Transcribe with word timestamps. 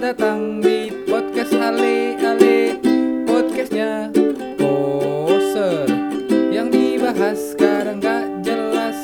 datang 0.00 0.58
di 0.58 0.88
podcast 1.04 1.52
Ale 1.52 2.16
Ale 2.16 2.80
Podcastnya 3.28 4.08
poser 4.56 5.86
Yang 6.48 6.68
dibahas 6.72 7.38
sekarang 7.52 8.00
gak 8.00 8.24
jelas 8.40 8.96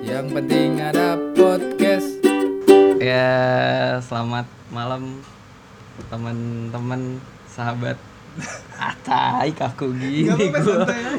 Yang 0.00 0.26
penting 0.32 0.80
ada 0.80 1.20
podcast 1.36 2.08
Ya, 2.96 3.98
selamat 4.00 4.46
malam 4.70 5.18
teman-teman, 6.06 7.18
sahabat. 7.44 7.98
Atai 8.78 9.50
kaku 9.52 9.90
gini 9.92 10.30
aja, 10.30 10.54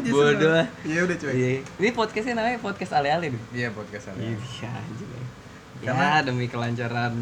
Bodoh. 0.08 0.64
senang. 0.64 0.68
Iya, 0.82 1.00
udah, 1.04 1.18
cuy. 1.20 1.32
Iya. 1.36 1.50
Ini 1.78 1.90
podcastnya 1.92 2.34
namanya 2.40 2.64
podcast 2.64 2.96
ale-ale. 2.96 3.36
Iya 3.52 3.70
podcast 3.70 4.16
Ale 4.16 4.32
Iya. 4.32 4.72
Ya, 5.84 5.92
Karena- 5.92 6.24
demi 6.24 6.48
kelancaran 6.48 7.14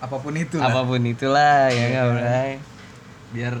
Apa 0.00 0.16
pun 0.16 0.32
itu 0.32 0.56
lah 0.56 0.72
apa 0.72 0.80
pun 0.82 1.02
itulah 1.04 1.68
ya 1.68 1.76
Iya 1.76 1.84
nggak 1.86 2.04
kan? 2.04 2.16
Bray? 2.16 2.52
Biar 3.30 3.54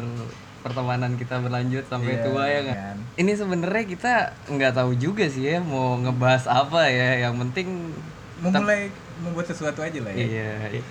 pertemanan 0.60 1.12
kita 1.16 1.40
berlanjut 1.40 1.84
sampai 1.88 2.16
Iya, 2.16 2.24
tua 2.24 2.44
ya 2.48 2.60
kan? 2.68 2.96
Ini 3.16 3.32
sebenarnya 3.32 3.84
kita 3.84 4.12
nggak 4.48 4.72
tahu 4.76 4.92
juga 4.96 5.24
sih 5.28 5.44
ya 5.46 5.60
mau 5.60 5.96
ngebahas 5.96 6.44
apa 6.48 6.88
ya. 6.88 7.28
Yang 7.28 7.34
penting 7.48 7.68
Memulai 8.40 8.88
membuat 9.20 9.52
sesuatu 9.52 9.84
aja 9.84 10.00
lah 10.00 10.12
ya 10.16 10.24
Iya. 10.24 10.52
iya. 10.80 10.82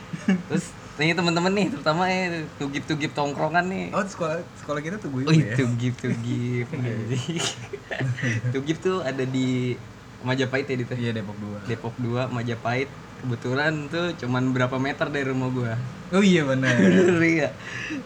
Terus 0.50 0.70
ini 1.00 1.16
teman-teman 1.16 1.50
nih, 1.56 1.68
terutama 1.72 2.12
ya 2.12 2.44
tugip-tugip 2.60 3.16
tongkrongan 3.16 3.66
nih. 3.72 3.88
Oh 3.96 4.04
sekolah 4.06 4.38
sekolah 4.60 4.84
kita 4.84 5.00
tuh 5.02 5.10
gue 5.16 5.22
Oh, 5.26 5.34
ya 5.34 5.56
tugip 5.56 5.96
tugip. 5.98 6.68
tugip 8.54 8.78
tuh 8.84 9.02
ada 9.02 9.24
di 9.26 9.74
Majapahit 10.20 10.68
ya 10.68 10.76
di 10.76 10.86
Iya 11.00 11.12
Depok 11.16 11.38
2 11.40 11.72
Depok 11.72 11.96
2 11.98 12.28
Majapahit. 12.30 12.92
Kebetulan 13.20 13.74
tuh 13.88 14.16
cuman 14.16 14.56
berapa 14.56 14.76
meter 14.76 15.08
dari 15.08 15.28
rumah 15.28 15.50
gua. 15.52 15.74
Oh 16.10 16.24
iya 16.24 16.42
benar 16.42 16.74
Bener 16.74 17.20
ya. 17.44 17.50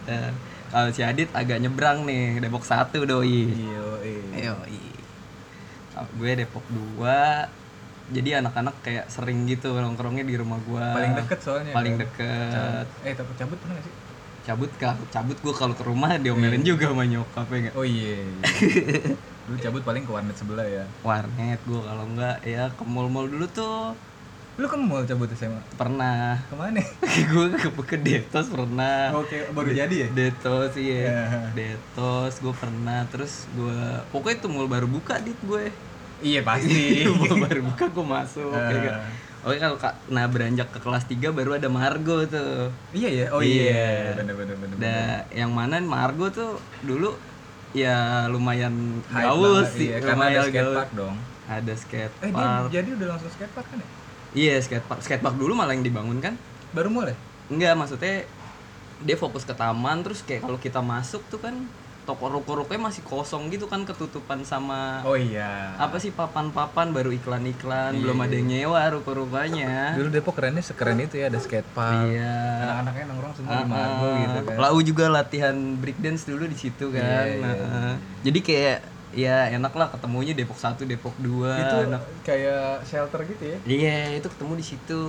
Nah, 0.04 0.28
kalau 0.68 0.88
si 0.90 1.00
Adit 1.00 1.30
agak 1.30 1.58
nyebrang 1.58 2.02
nih, 2.02 2.42
Depok 2.42 2.66
1 2.66 2.90
doi. 3.06 3.46
Iya 3.46 3.84
iya 4.02 4.52
Kalau 5.94 6.10
gue 6.12 6.30
Depok 6.34 6.66
2 6.98 7.62
jadi 8.04 8.44
anak-anak 8.44 8.84
kayak 8.84 9.08
sering 9.08 9.48
gitu 9.48 9.72
nongkrongnya 9.72 10.26
di 10.26 10.34
rumah 10.36 10.58
gua. 10.60 10.92
Paling 10.92 11.14
deket 11.16 11.38
soalnya 11.40 11.72
Paling 11.72 11.94
kan? 11.94 12.02
deket. 12.04 12.86
Eh 13.06 13.14
tapi 13.14 13.30
cabut 13.34 13.56
pernah 13.56 13.78
gak 13.78 13.86
sih? 13.86 13.94
cabut 14.44 14.68
kah 14.76 14.92
cabut 15.08 15.40
gue 15.40 15.54
kalau 15.56 15.72
ke 15.72 15.80
rumah 15.80 16.20
diomelin 16.20 16.60
juga 16.60 16.92
sama 16.92 17.08
nyokap 17.08 17.48
ya 17.48 17.72
Oh 17.72 17.80
iya, 17.80 18.20
iya. 18.20 18.44
Dulu 19.48 19.56
cabut 19.56 19.80
paling 19.80 20.04
ke 20.04 20.12
warnet 20.12 20.36
sebelah 20.36 20.68
ya 20.68 20.84
warnet 21.00 21.56
gue 21.64 21.80
kalau 21.80 22.04
enggak 22.04 22.44
ya 22.44 22.68
ke 22.68 22.84
mall-mall 22.84 23.24
dulu 23.24 23.48
tuh 23.48 23.96
Lu 24.54 24.70
kan 24.70 24.78
mau 24.78 25.02
cabut 25.02 25.26
SMA? 25.34 25.58
pernah 25.74 26.38
Ke 26.46 26.54
mana? 26.54 26.78
gue 27.32 27.46
ke, 27.52 27.68
ke 27.74 27.96
Detos 27.98 28.46
pernah 28.46 29.10
Oke, 29.12 29.50
baru 29.50 29.74
jadi 29.74 30.06
ya? 30.06 30.08
Detos 30.14 30.78
iya 30.78 31.00
Ya. 31.04 31.22
Detos 31.50 32.38
gue 32.38 32.54
pernah 32.54 33.02
terus 33.10 33.50
gue 33.50 33.78
pokoknya 34.14 34.38
tuh 34.38 34.50
mall 34.50 34.70
baru 34.70 34.86
buka 34.86 35.18
dit 35.18 35.34
gue 35.40 35.74
Iya 36.22 36.40
pasti 36.40 37.02
mall 37.18 37.34
baru 37.40 37.66
buka 37.66 37.90
gue 37.90 38.06
masuk 38.06 38.54
Ah. 38.54 38.70
ya 38.70 38.78
kan? 38.80 38.94
Oke 39.44 39.58
kalau 39.60 39.76
kak, 39.76 39.92
nah 40.08 40.24
beranjak 40.24 40.70
ke 40.70 40.78
kelas 40.78 41.04
3 41.04 41.28
baru 41.28 41.52
ada 41.52 41.68
Margo 41.68 42.24
tuh. 42.24 42.72
Iya 42.96 43.08
ya? 43.10 43.26
Oh 43.28 43.44
Iya. 43.44 43.60
iya 43.60 43.92
Bener 44.16 44.32
bener 44.32 44.56
bener 44.56 44.76
Da, 44.80 44.96
yang 45.28 45.50
mana 45.50 45.82
Margo 45.82 46.30
tuh 46.30 46.56
dulu 46.80 47.12
ya 47.74 48.24
lumayan 48.24 48.72
Hype 49.10 49.26
gaul 49.26 49.60
sih, 49.66 49.90
iya, 49.90 49.98
Karena 49.98 50.30
ada 50.30 50.40
lumayan 50.40 50.44
skatepark 50.48 50.90
dong 50.94 51.16
Ada 51.44 51.58
Eh 51.60 51.66
dia 51.66 51.76
skatepark. 51.76 52.70
jadi 52.70 52.88
udah 52.94 53.06
langsung 53.10 53.28
skatepark 53.28 53.66
kan 53.68 53.78
ya? 53.82 53.88
Iya, 54.34 54.58
skatepark. 54.58 55.00
Skatepark 55.00 55.38
dulu 55.38 55.54
malah 55.54 55.72
yang 55.72 55.86
dibangun 55.86 56.18
kan? 56.18 56.34
Baru 56.74 56.90
mulai? 56.90 57.14
Enggak, 57.46 57.78
maksudnya 57.78 58.26
dia 58.98 59.16
fokus 59.16 59.46
ke 59.46 59.54
taman 59.54 60.02
terus 60.02 60.22
kayak 60.22 60.42
kalau 60.42 60.58
kita 60.58 60.80
masuk 60.80 61.22
tuh 61.28 61.38
kan 61.38 61.54
toko 62.04 62.28
ruko-rukonya 62.28 62.92
masih 62.92 63.00
kosong 63.00 63.48
gitu 63.48 63.64
kan 63.64 63.82
ketutupan 63.82 64.44
sama 64.44 65.00
Oh 65.02 65.16
iya 65.16 65.72
apa 65.74 65.96
sih 65.96 66.12
papan-papan 66.12 66.92
baru 66.92 67.10
iklan-iklan 67.10 67.96
Iya, 67.96 68.00
belum 68.00 68.18
ada 68.20 68.34
yang 68.34 68.48
nyewa 68.48 68.80
ruko-rukonya. 68.92 69.96
Dulu 69.96 70.08
Depok 70.12 70.36
kerennya 70.36 70.60
sekeren 70.60 71.00
itu 71.00 71.16
ya 71.16 71.32
ada 71.32 71.40
skatepark 71.40 72.06
Iya. 72.06 72.36
Anak-anaknya 72.60 73.04
nongkrong 73.08 73.34
semua 73.34 73.50
di 73.50 73.56
Ah, 73.56 73.66
Margo 73.66 74.04
ah. 74.04 74.16
gitu 74.20 74.38
kan 74.44 74.56
Lau 74.60 74.78
juga 74.80 75.04
latihan 75.08 75.56
breakdance 75.80 76.22
dulu 76.24 76.44
di 76.44 76.56
situ 76.56 76.84
kan. 76.92 77.02
Iya, 77.02 77.20
iya, 77.24 77.40
Nah, 77.40 77.54
ah. 77.56 77.94
Jadi 78.20 78.38
kayak 78.40 78.78
ya 79.14 79.48
enak 79.48 79.72
lah 79.72 79.88
ketemunya 79.88 80.34
Depok 80.34 80.58
1, 80.58 80.84
Depok 80.84 81.14
2. 81.16 81.46
Itu 81.54 81.76
enak. 81.86 82.02
kayak 82.22 82.82
shelter 82.82 83.20
gitu 83.24 83.44
ya? 83.46 83.58
Iya, 83.64 83.96
itu 84.18 84.26
ketemu 84.26 84.52
di 84.54 84.64
situ. 84.64 85.02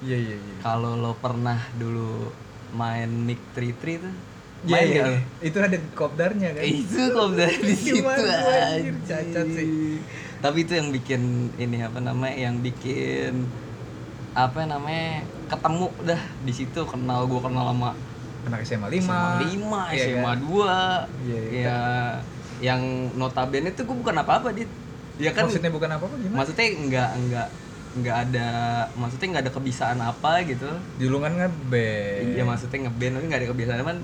Iya 0.00 0.16
iya 0.16 0.36
iya 0.36 0.54
Kalau 0.60 0.94
lo 0.94 1.16
pernah 1.16 1.56
dulu 1.74 2.30
main 2.72 3.08
Mic 3.08 3.40
Tri 3.50 3.72
Tri 3.72 3.96
tuh, 3.96 4.14
Iya, 4.62 4.72
main 4.72 4.86
iya, 4.86 5.02
iya. 5.08 5.20
Itu 5.40 5.56
ada 5.58 5.76
kopdarnya 5.92 6.48
kan? 6.52 6.62
Itu 6.62 7.00
kok 7.10 7.28
dari 7.32 7.56
di 7.56 7.74
situ 7.80 8.02
anjir, 8.02 8.28
anjir. 8.28 8.94
cacat 9.02 9.46
sih. 9.48 9.68
Tapi 10.36 10.58
itu 10.60 10.72
yang 10.74 10.88
bikin 10.90 11.22
ini 11.56 11.80
apa 11.80 11.98
namanya? 11.98 12.36
Yang 12.36 12.56
bikin 12.66 13.32
apa 14.32 14.60
namanya? 14.64 15.24
ketemu 15.46 15.86
dah 16.02 16.18
di 16.42 16.50
situ 16.50 16.80
kenal 16.82 17.22
gua 17.24 17.38
kenal 17.40 17.70
sama 17.70 17.94
Anak 18.44 18.62
SMA 18.62 18.88
5 18.90 18.98
SMA 18.98 19.42
5, 19.58 19.94
Iya 19.94 20.04
SMA 20.04 20.22
kan? 20.24 20.38
2. 20.42 21.22
Iya, 21.22 21.40
iya. 21.50 21.62
Ya 21.62 21.80
yang 22.58 22.80
notabene 23.14 23.70
itu 23.70 23.82
gua 23.84 23.96
bukan 23.96 24.16
apa-apa, 24.16 24.48
Dit. 24.52 24.70
Ya 25.16 25.32
kan 25.32 25.48
Maksudnya 25.48 25.72
bukan 25.72 25.88
apa-apa 25.88 26.14
gimana? 26.20 26.36
maksudnya 26.44 26.66
enggak 26.76 27.10
enggak 27.16 27.48
enggak 27.96 28.16
ada 28.28 28.48
maksudnya 28.92 29.26
enggak 29.32 29.44
ada 29.48 29.52
kebiasaan 29.52 29.98
apa 29.98 30.32
gitu. 30.44 30.68
Julungan 31.00 31.32
ngeband 31.32 32.36
Iya 32.36 32.44
maksudnya 32.44 32.78
ngeband 32.84 33.12
tapi 33.16 33.24
enggak 33.24 33.40
ada 33.40 33.48
kebiasaan 33.48 33.80
kan 33.80 33.98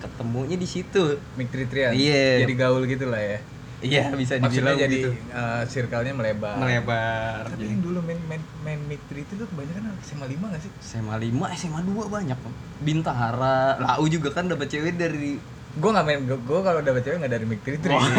ketemunya 0.00 0.56
di 0.58 0.66
situ. 0.66 1.22
Mik 1.38 1.48
Tritrian 1.50 1.94
Iya. 1.94 2.42
Jadi 2.42 2.54
gaul 2.58 2.82
gitu 2.84 3.06
lah 3.06 3.22
ya 3.22 3.38
Iya 3.80 4.12
bisa 4.12 4.36
Maksudnya 4.36 4.76
dibilang 4.76 4.76
jadi 4.76 4.98
gitu. 4.98 5.10
eh, 5.32 5.62
circle-nya 5.64 6.12
melebar 6.12 6.54
melebar. 6.58 7.48
Tapi 7.48 7.64
yang 7.64 7.80
dulu 7.80 7.98
main 8.04 8.20
main 8.28 8.42
main 8.60 8.80
Mik 8.84 9.00
Triti 9.08 9.32
tuh 9.38 9.46
kebanyakan 9.48 9.88
anak 9.88 10.02
SMA 10.04 10.26
5 10.28 10.52
gak 10.52 10.60
sih? 10.60 10.72
SMA 10.82 11.16
5, 11.16 11.46
SMA 11.54 11.80
2 11.86 12.10
banyak. 12.10 12.38
Bintara, 12.82 13.78
Lau 13.78 14.04
juga 14.04 14.34
kan 14.34 14.50
dapat 14.50 14.68
cewek 14.68 14.98
dari 14.98 15.38
Gue 15.78 15.90
gak 15.94 16.02
main, 16.02 16.20
gue 16.26 16.60
kalau 16.66 16.80
dapet 16.82 17.02
cewek 17.06 17.18
gak 17.22 17.32
dari 17.32 17.46
Mik 17.46 17.60
Triti 17.62 17.86
Wah, 17.86 18.02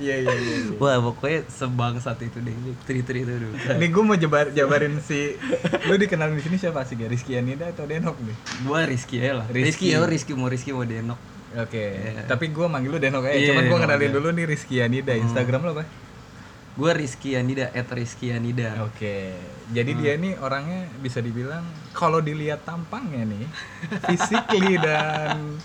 Iya 0.00 0.16
iya 0.24 0.32
iya 0.32 0.56
iya. 0.64 0.76
Wah, 0.80 0.96
pokoknya 1.12 1.44
sebangsat 1.52 2.16
itu 2.24 2.40
deh. 2.40 2.56
Tri-tri 2.88 3.20
itu 3.20 3.32
dulu. 3.36 3.52
Ini 3.52 3.86
gue 3.92 4.02
mau 4.02 4.16
jabar, 4.16 4.48
jabarin 4.48 4.96
si 5.04 5.36
Lu 5.84 6.00
dikenal 6.00 6.32
di 6.32 6.40
sini 6.40 6.56
siapa 6.56 6.88
sih? 6.88 6.96
Rizky 6.96 7.36
Anida 7.36 7.68
atau 7.68 7.84
Denok 7.84 8.16
nih? 8.24 8.36
Gua 8.64 8.88
Rizky 8.88 9.20
ya 9.20 9.44
lah. 9.44 9.46
Rizky. 9.52 9.68
Rizky 9.68 9.86
ya, 9.92 10.00
Rizky 10.08 10.32
mau 10.32 10.48
Rizky 10.48 10.72
mau 10.72 10.88
Denok. 10.88 11.20
Oke, 11.50 12.14
tapi 12.30 12.48
gue 12.48 12.66
manggil 12.70 12.90
lu 12.94 12.98
Denok 13.02 13.28
aja. 13.28 13.36
Iya, 13.36 13.48
Cuman 13.52 13.62
gue 13.68 13.78
kenalin 13.84 14.10
dulu 14.16 14.28
nih 14.32 14.44
Rizky 14.48 14.80
Anida. 14.80 15.12
Instagram 15.12 15.60
lo 15.68 15.70
apa? 15.76 15.84
Gua 16.78 16.94
Rizky 16.94 17.34
Anida, 17.34 17.68
at 17.74 17.88
Rizky 17.90 18.30
Anida. 18.30 18.86
Oke, 18.86 19.34
jadi 19.74 19.90
dia 19.92 20.12
nih 20.16 20.38
orangnya 20.38 20.86
bisa 21.02 21.18
dibilang 21.18 21.66
kalau 21.92 22.22
dilihat 22.22 22.62
tampangnya 22.62 23.26
nih, 23.26 23.44
physically 24.06 24.78
dan 24.86 25.58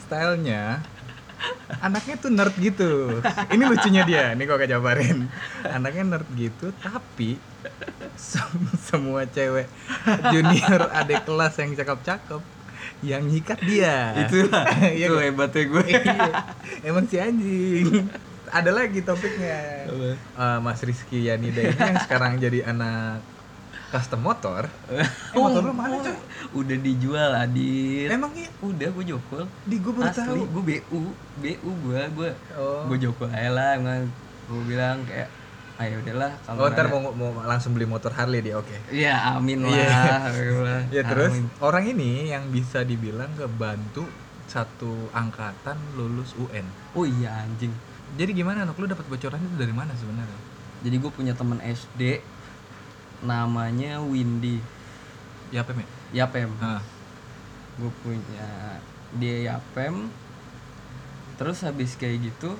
stylenya, 0.00 0.80
anaknya 1.78 2.14
tuh 2.18 2.30
nerd 2.32 2.54
gitu. 2.58 3.20
Ini 3.52 3.62
lucunya 3.68 4.02
dia, 4.08 4.24
nih 4.34 4.44
kok 4.48 4.56
gak 4.58 4.70
jabarin. 4.72 5.28
Anaknya 5.62 6.18
nerd 6.18 6.28
gitu, 6.34 6.72
tapi 6.80 7.36
sem- 8.16 8.74
semua 8.80 9.28
cewek 9.28 9.68
junior 10.32 10.88
adik 10.90 11.28
kelas 11.28 11.54
yang 11.60 11.70
cakep-cakep, 11.76 12.42
yang 13.04 13.22
nyikat 13.28 13.60
dia. 13.62 14.16
Itulah, 14.24 14.64
Iya 14.98 15.06
itu 15.06 15.14
kan? 15.14 15.22
hebatnya 15.24 15.62
gue. 15.68 15.84
Iya, 15.84 16.28
emang 16.82 17.04
si 17.06 17.16
anjing. 17.20 18.08
Ada 18.50 18.70
lagi 18.70 19.00
topiknya. 19.00 19.86
Eh, 19.86 20.16
Mas 20.58 20.82
Rizky 20.82 21.24
Yanida 21.24 21.62
ini 21.62 21.78
yang 21.78 21.98
sekarang 22.02 22.36
jadi 22.36 22.66
anak 22.66 23.22
custom 23.90 24.22
motor. 24.22 24.66
Eh, 24.90 25.06
motor 25.34 25.62
lu 25.62 25.74
mana 25.74 25.98
cuy? 25.98 26.14
Udah 26.54 26.76
dijual 26.78 27.30
Adit. 27.32 28.10
Emang 28.10 28.30
iya? 28.34 28.50
Udah 28.58 28.88
gue 28.90 29.04
jokol. 29.06 29.46
Di 29.66 29.76
gue 29.78 29.92
baru 29.92 30.10
tahu. 30.10 30.34
Asli, 30.34 30.42
gue 30.46 30.62
BU, 30.62 31.00
BU 31.38 31.70
gue, 31.86 32.00
gue, 32.14 32.30
Oh. 32.54 32.86
gue 32.86 32.98
jokol 33.00 33.30
aja 33.30 33.50
lah. 33.50 33.70
Gue 34.46 34.62
bilang 34.66 35.02
kayak, 35.06 35.30
ayo 35.78 36.02
udahlah 36.02 36.30
kalau 36.44 36.58
Oh, 36.60 36.70
ntar 36.70 36.86
mau, 36.86 37.02
mau 37.10 37.30
langsung 37.42 37.70
beli 37.72 37.86
motor 37.86 38.10
Harley 38.10 38.42
dia, 38.42 38.58
oke. 38.58 38.74
Iya, 38.90 39.14
amin 39.34 39.62
lah. 39.62 39.74
Iya. 39.74 40.02
amin 40.26 40.46
lah. 40.62 40.80
Ya 40.94 41.02
terus 41.02 41.32
Amin. 41.34 41.46
orang 41.58 41.84
ini 41.86 42.30
yang 42.30 42.46
bisa 42.50 42.82
dibilang 42.82 43.30
kebantu 43.34 44.06
satu 44.46 45.10
angkatan 45.10 45.78
lulus 45.94 46.34
UN. 46.34 46.66
Oh 46.94 47.02
iya 47.02 47.42
anjing. 47.42 47.70
Jadi 48.18 48.30
gimana 48.34 48.66
Nuk? 48.66 48.78
Lu 48.78 48.86
dapat 48.90 49.06
bocoran 49.06 49.38
itu 49.38 49.56
dari 49.58 49.74
mana 49.74 49.92
sebenarnya? 49.94 50.40
Jadi 50.80 50.96
gue 50.96 51.10
punya 51.12 51.32
temen 51.36 51.60
SD 51.60 52.24
namanya 53.22 54.00
Windy. 54.00 54.58
Ya 55.50 55.62
apa, 55.62 55.74
Mi? 55.76 55.84
Yapem. 56.10 56.50
Ah, 56.58 56.80
Gue 57.76 57.92
punya 58.02 58.78
dia 59.14 59.54
Yapem. 59.54 60.08
Terus 61.36 61.62
habis 61.64 61.96
kayak 61.96 62.20
gitu, 62.20 62.56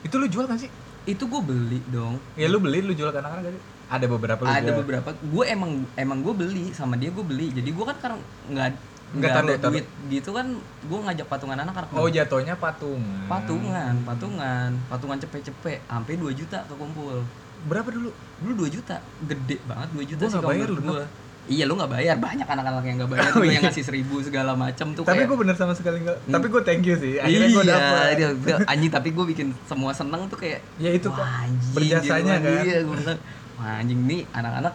itu 0.00 0.14
lu 0.16 0.26
jual 0.28 0.48
gak 0.48 0.60
sih? 0.62 0.72
itu 1.02 1.26
gue 1.26 1.42
beli 1.42 1.82
dong. 1.90 2.14
Ya 2.38 2.46
lu 2.46 2.62
beli, 2.62 2.78
lu 2.78 2.94
jual 2.94 3.10
ke 3.10 3.18
anak-anak 3.18 3.50
gak 3.50 3.54
sih? 3.58 3.62
Ada 3.92 4.06
beberapa 4.08 4.40
lu 4.46 4.48
ada 4.48 4.62
jual. 4.64 4.78
beberapa 4.80 5.10
gue 5.12 5.44
emang 5.50 5.70
emang 5.98 6.18
gue 6.24 6.32
beli 6.32 6.64
sama 6.72 6.96
dia 6.96 7.12
gue 7.12 7.20
beli 7.20 7.52
jadi 7.52 7.68
gue 7.68 7.84
kan 7.84 7.96
karena 8.00 8.16
nggak 8.48 8.68
Nggak, 9.12 9.30
nggak 9.44 9.58
taruh, 9.60 9.72
duit 9.72 9.86
gitu 10.08 10.30
kan 10.30 10.46
gue 10.58 10.98
ngajak 11.02 11.26
patungan 11.26 11.58
anak 11.58 11.72
karena 11.74 11.88
Oh 11.94 12.08
jatuhnya 12.08 12.54
patungan. 12.54 13.24
patungan 13.26 13.94
patungan 14.02 14.70
patungan 14.86 15.18
cepet-cepet 15.18 15.78
sampai 15.82 16.14
2 16.16 16.32
juta 16.32 16.64
kekumpul 16.64 17.20
Berapa 17.62 17.88
dulu? 17.88 18.08
dulu 18.40 18.52
2 18.62 18.72
juta 18.72 18.96
gede 19.22 19.60
banget 19.62 19.88
2 19.92 20.02
juta 20.06 20.18
Gua 20.18 20.26
sih 20.26 20.32
nggak 20.32 20.42
kalau 20.42 20.56
bayar 20.56 20.68
lu, 20.68 20.80
gua. 20.82 21.04
iya 21.44 21.64
lu 21.64 21.74
nggak 21.74 21.92
bayar 21.92 22.16
banyak 22.16 22.46
anak-anak 22.46 22.82
yang 22.82 22.96
nggak 22.96 23.10
bayar 23.10 23.30
Oh, 23.36 23.42
iya. 23.42 23.52
yang 23.52 23.62
ngasih 23.62 23.84
seribu 23.84 24.14
segala 24.18 24.52
macam 24.54 24.86
tuh 24.90 25.02
Tapi 25.02 25.14
kayak 25.14 25.28
gue 25.28 25.38
bener 25.38 25.54
sama 25.54 25.72
sekali 25.72 25.96
enggak. 26.00 26.16
Hmm. 26.18 26.32
Tapi 26.32 26.46
gue 26.48 26.62
thank 26.62 26.82
you 26.82 26.96
sih. 26.96 27.14
Akhirnya 27.16 27.48
gue 27.50 27.62
iya, 27.62 27.72
dapet. 27.74 28.12
dia, 28.14 28.28
dia, 28.34 28.56
anjing 28.72 28.90
tapi 28.90 29.08
gue 29.10 29.24
bikin 29.28 29.48
semua 29.62 29.92
seneng 29.92 30.24
tuh 30.26 30.36
kayak 30.36 30.64
Ya 30.76 30.90
itu 30.90 31.06
kok 31.06 31.18
wah, 31.18 31.44
anjing, 31.44 31.72
berjasanya 31.72 32.34
kan. 32.38 32.62
iya 32.62 32.78
gue 32.80 32.96
bilang 32.96 33.18
wah 33.54 33.72
anjing 33.76 34.00
nih 34.02 34.24
anak-anak 34.30 34.74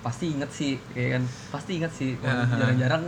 pasti 0.00 0.24
inget 0.30 0.50
sih 0.50 0.72
kayak 0.90 1.10
kan 1.12 1.22
pasti 1.50 1.70
inget 1.76 1.92
sih 1.92 2.10
jarang-jarang 2.20 3.04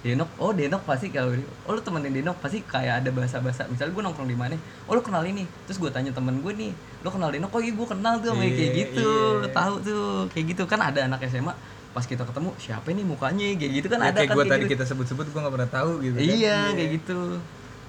Denok, 0.00 0.30
oh 0.40 0.56
Denok 0.56 0.82
pasti 0.82 1.12
kalau 1.12 1.36
oh 1.68 1.72
lu 1.76 1.80
temenin 1.80 2.08
Denok 2.10 2.40
pasti 2.40 2.64
kayak 2.64 3.04
ada 3.04 3.10
bahasa-bahasa. 3.12 3.68
Misalnya 3.68 3.92
gue 3.92 4.02
nongkrong 4.02 4.26
di 4.26 4.38
mana, 4.38 4.56
oh 4.88 4.96
lu 4.96 5.04
kenal 5.04 5.20
ini, 5.22 5.44
terus 5.68 5.76
gue 5.76 5.92
tanya 5.92 6.08
temen 6.08 6.40
gue 6.40 6.52
nih, 6.56 6.72
lu 7.04 7.08
kenal 7.08 7.28
Denok, 7.28 7.52
oh 7.52 7.60
iya 7.60 7.72
gue 7.76 7.84
kenal 7.86 8.14
tuh, 8.18 8.32
sama 8.32 8.40
yang 8.40 8.56
kayak 8.56 8.70
Iya, 8.70 8.80
gitu, 8.80 9.08
iya. 9.44 9.48
tahu 9.52 9.74
tuh, 9.78 10.04
kayak 10.32 10.44
gitu 10.50 10.62
kan 10.64 10.80
ada 10.80 11.04
anak 11.04 11.20
SMA, 11.22 11.52
pas 11.92 12.00
kita 12.02 12.24
ketemu 12.24 12.50
siapa 12.56 12.88
nih 12.88 13.04
mukanya, 13.04 13.44
kayak 13.54 13.72
gitu 13.76 13.86
kan 13.86 13.98
Ya, 14.00 14.08
ada 14.08 14.18
kayak 14.18 14.28
kan 14.30 14.36
gue 14.40 14.44
tadi 14.48 14.62
gitu. 14.64 14.72
kita 14.72 14.84
sebut-sebut 14.88 15.26
gue 15.28 15.36
gak 15.38 15.52
pernah 15.52 15.68
tahu 15.70 15.90
gitu. 16.00 16.16
kan. 16.16 16.24
Iya, 16.32 16.58
kayak 16.72 16.90
gitu. 16.96 17.20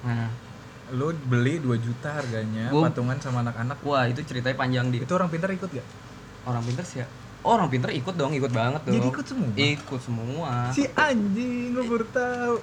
Nah, 0.04 0.28
Lu 0.92 1.08
beli 1.24 1.56
2 1.56 1.80
juta 1.80 2.12
harganya, 2.12 2.68
Gua- 2.68 2.92
patungan 2.92 3.16
sama 3.16 3.40
anak-anak. 3.40 3.80
wah 3.80 4.04
itu 4.04 4.20
ceritanya 4.20 4.52
panjang 4.52 4.92
di 4.92 5.00
Itu 5.00 5.16
orang 5.16 5.32
pintar 5.32 5.48
ikut 5.48 5.72
gak? 5.72 5.86
orang 6.44 6.60
pinter 6.60 6.84
sih 6.84 7.00
ya. 7.00 7.06
Oh, 7.42 7.52
orang 7.52 7.66
pinter 7.68 7.90
ikut 7.90 8.14
dong, 8.14 8.30
ikut 8.30 8.48
banget 8.48 8.86
dong. 8.86 8.94
Jadi 8.94 9.06
ikut 9.08 9.26
semua? 9.26 9.50
Ikut 9.52 10.00
semua. 10.00 10.52
Si 10.70 10.86
anjing, 10.88 11.74
gue 11.74 11.84
baru 11.84 12.06
tahu. 12.08 12.54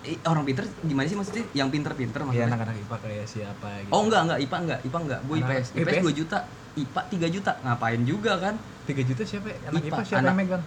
Eh, 0.00 0.16
orang 0.22 0.46
pinter 0.46 0.64
gimana 0.80 1.04
sih 1.04 1.18
maksudnya? 1.18 1.44
Yang 1.52 1.68
pinter-pinter 1.72 2.20
Ya 2.20 2.24
maksudnya? 2.24 2.46
anak-anak 2.48 2.76
IPA 2.78 2.96
kayak 3.00 3.26
siapa 3.26 3.68
gitu. 3.80 3.90
Oh 3.90 4.00
enggak 4.00 4.20
enggak 4.24 4.38
IPA 4.40 4.56
enggak 4.60 4.78
IPA 4.80 4.98
enggak 5.00 5.20
gue 5.20 5.36
IPS 5.36 5.66
IPS 5.68 5.82
IPS? 5.82 6.02
2 6.06 6.14
juta 6.16 6.38
IPA 6.72 7.00
3 7.10 7.26
juta 7.28 7.52
ngapain 7.60 8.00
juga 8.02 8.32
kan 8.38 8.54
3 8.86 9.02
juta 9.04 9.22
siapa? 9.24 9.46
ya? 9.46 9.56
Anak 9.66 9.82
IPA, 9.82 9.88
IPA, 9.90 10.00
siapa 10.00 10.16
anak- 10.16 10.30
yang 10.30 10.38
megang? 10.38 10.62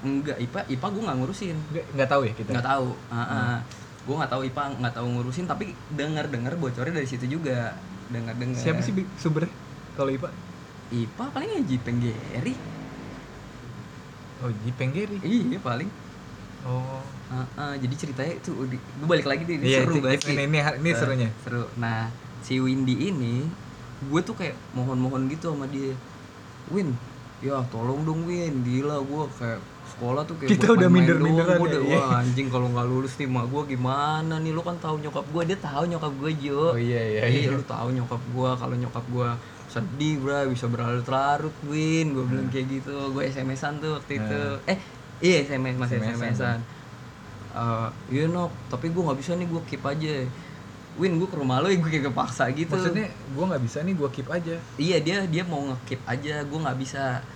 enggak 0.00 0.36
IPA 0.38 0.60
IPA 0.70 0.86
gue 0.86 1.02
nggak 1.02 1.18
ngurusin 1.18 1.56
Nggak, 1.66 1.84
nggak 1.90 2.08
tahu 2.08 2.22
ya 2.22 2.32
kita. 2.32 2.50
nggak 2.50 2.66
tahu 2.68 2.88
Hmm. 3.06 3.16
Heeh. 3.18 3.58
gue 4.00 4.14
nggak 4.14 4.30
tahu 4.30 4.42
IPA 4.46 4.62
nggak 4.76 4.94
tahu 4.94 5.06
ngurusin 5.10 5.44
tapi 5.44 5.64
dengar 5.90 6.24
dengar 6.26 6.52
bocornya 6.54 6.94
dari 6.94 7.04
situ 7.04 7.24
juga 7.26 7.72
dengar 8.06 8.32
dengar 8.34 8.60
Siapa 8.60 8.80
sih 8.80 8.92
sumbernya 9.14 9.52
kalau 9.92 10.08
IPA? 10.10 10.28
IPA 10.90 11.24
paling 11.28 11.50
ya 11.50 11.60
Jipeng 11.64 11.98
Geri 11.98 12.54
Oh, 14.40 14.50
Jipeng 14.58 14.90
Geri. 14.90 15.18
iya 15.20 15.58
paling 15.58 15.90
Oh. 16.60 17.00
Heeh, 17.30 17.72
jadi 17.80 17.94
ceritanya 17.96 18.32
itu 18.34 18.52
gue 18.52 18.76
balik 19.02 19.24
lagi 19.24 19.42
deh 19.42 19.54
ini 19.54 19.64
Iya, 19.66 19.80
seru 19.80 19.96
banget 19.98 20.28
ini, 20.28 20.44
ini, 20.44 20.58
ini 20.60 20.88
Eh, 20.88 20.94
serunya. 20.94 21.28
seru 21.40 21.64
nah 21.74 22.12
si 22.40 22.56
Windy 22.56 23.08
ini 23.08 23.48
gue 24.02 24.20
tuh 24.20 24.34
kayak 24.34 24.52
mohon-mohon 24.72 25.24
gitu 25.26 25.50
sama 25.50 25.64
dia 25.66 25.96
Win 26.68 26.92
ya 27.40 27.64
tolong 27.66 28.02
dong 28.02 28.24
Win 28.24 28.60
gila 28.60 29.00
gue 29.00 29.22
kayak 29.34 29.56
sekolah 29.90 30.22
tuh 30.22 30.36
kayak 30.36 30.50
Kita 30.50 30.66
buat 30.66 30.76
udah 30.76 30.88
doang. 30.90 31.32
Gua 31.32 31.48
ya, 31.48 31.56
udah, 31.66 31.80
iya. 31.82 31.96
wah 31.98 32.20
anjing 32.20 32.48
kalau 32.48 32.66
nggak 32.68 32.86
lulus 32.86 33.12
nih 33.16 33.26
mak 33.26 33.44
gue 33.46 33.62
gimana 33.70 34.34
nih 34.36 34.50
lu 34.50 34.60
kan 34.60 34.76
tahu 34.76 34.96
nyokap 34.98 35.24
gue 35.26 35.42
dia 35.46 35.58
tahu 35.58 35.82
nyokap 35.86 36.12
gue 36.14 36.30
Jo 36.38 36.60
Oh 36.66 36.76
iya 36.76 37.00
iya. 37.00 37.22
iya 37.26 37.40
iya. 37.42 37.50
lu 37.50 37.64
tahu 37.64 37.88
nyokap 37.90 38.20
gue 38.26 38.50
kalau 38.54 38.74
nyokap 38.74 39.04
gue 39.06 39.28
sedih 39.70 40.18
bro. 40.18 40.50
Bisa 40.50 40.66
berlarut-larut 40.66 41.54
Win. 41.70 42.12
Gue 42.12 42.24
bilang 42.26 42.50
kayak 42.50 42.66
gitu. 42.68 43.14
Gue 43.14 43.30
SMS-an 43.30 43.78
tuh 43.78 43.96
waktu 43.96 44.18
itu. 44.18 44.42
Eh 44.66 44.78
iya 45.22 45.46
SMS 45.46 45.78
masih 45.78 46.02
SMS-an. 46.02 46.18
SMS-an 46.18 46.60
Eh, 47.50 47.88
iya 48.14 48.24
nok 48.30 48.54
tapi 48.70 48.94
gue 48.94 49.02
nggak 49.02 49.18
bisa 49.18 49.34
nih 49.34 49.46
gue 49.50 49.62
keep 49.66 49.82
aja. 49.82 50.14
Win 50.98 51.18
gue 51.18 51.28
ke 51.30 51.36
rumah 51.38 51.62
lo 51.62 51.66
ya 51.70 51.78
gue 51.78 51.90
kayak 51.90 52.14
kepaksa 52.14 52.50
gitu. 52.54 52.70
Maksudnya 52.70 53.10
gue 53.10 53.44
nggak 53.46 53.62
bisa 53.62 53.78
nih 53.82 53.94
gue 53.98 54.08
keep 54.14 54.28
aja. 54.30 54.54
iya 54.78 54.96
dia 55.02 55.26
dia 55.26 55.42
mau 55.42 55.62
nge-keep 55.66 56.02
aja. 56.06 56.46
Gue 56.46 56.58
nggak 56.62 56.78
bisa. 56.78 57.26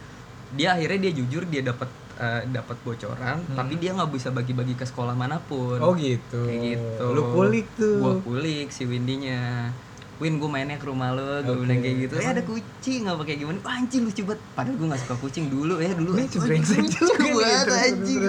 Dia 0.54 0.78
akhirnya 0.78 1.10
dia 1.10 1.12
jujur 1.18 1.42
dia 1.50 1.66
dapat 1.66 1.90
eh, 2.14 2.46
dapat 2.46 2.78
bocoran 2.86 3.42
tapi 3.58 3.74
dia 3.74 3.90
nggak 3.90 4.10
bisa 4.14 4.30
bagi-bagi 4.30 4.78
ke 4.78 4.86
sekolah 4.86 5.18
mana 5.18 5.42
pun. 5.42 5.82
Hmm. 5.82 5.86
Oh 5.90 5.92
gitu. 5.98 6.46
kayak 6.46 6.78
gitu. 6.78 7.04
Lu 7.10 7.22
kulik 7.34 7.66
tuh. 7.74 7.98
gua 7.98 8.14
kulik 8.22 8.70
si 8.70 8.86
Windinya 8.86 9.74
Win 10.22 10.38
gue 10.38 10.46
mainnya 10.46 10.78
ke 10.78 10.86
rumah 10.86 11.10
lo 11.10 11.42
gue 11.42 11.50
Oke. 11.50 11.66
bilang 11.66 11.78
kayak 11.82 11.96
gitu. 12.06 12.14
Eh 12.22 12.28
ada 12.30 12.42
kucing. 12.46 13.02
Apa 13.10 13.22
kayak 13.26 13.38
gimana? 13.42 13.58
Wah, 13.66 13.74
anjing 13.82 14.02
lucu 14.06 14.22
banget. 14.22 14.40
Padahal 14.54 14.76
gue 14.78 14.86
gak 14.94 15.02
suka 15.02 15.16
kucing 15.18 15.44
dulu 15.50 15.74
ya 15.82 15.90
dulu. 15.90 16.10
Ini 16.14 16.22
anjing, 16.30 16.42
brengsek 16.46 16.78
lucu 16.86 16.98
juga 17.02 17.24
banget 17.34 17.66
anjing. 17.74 18.20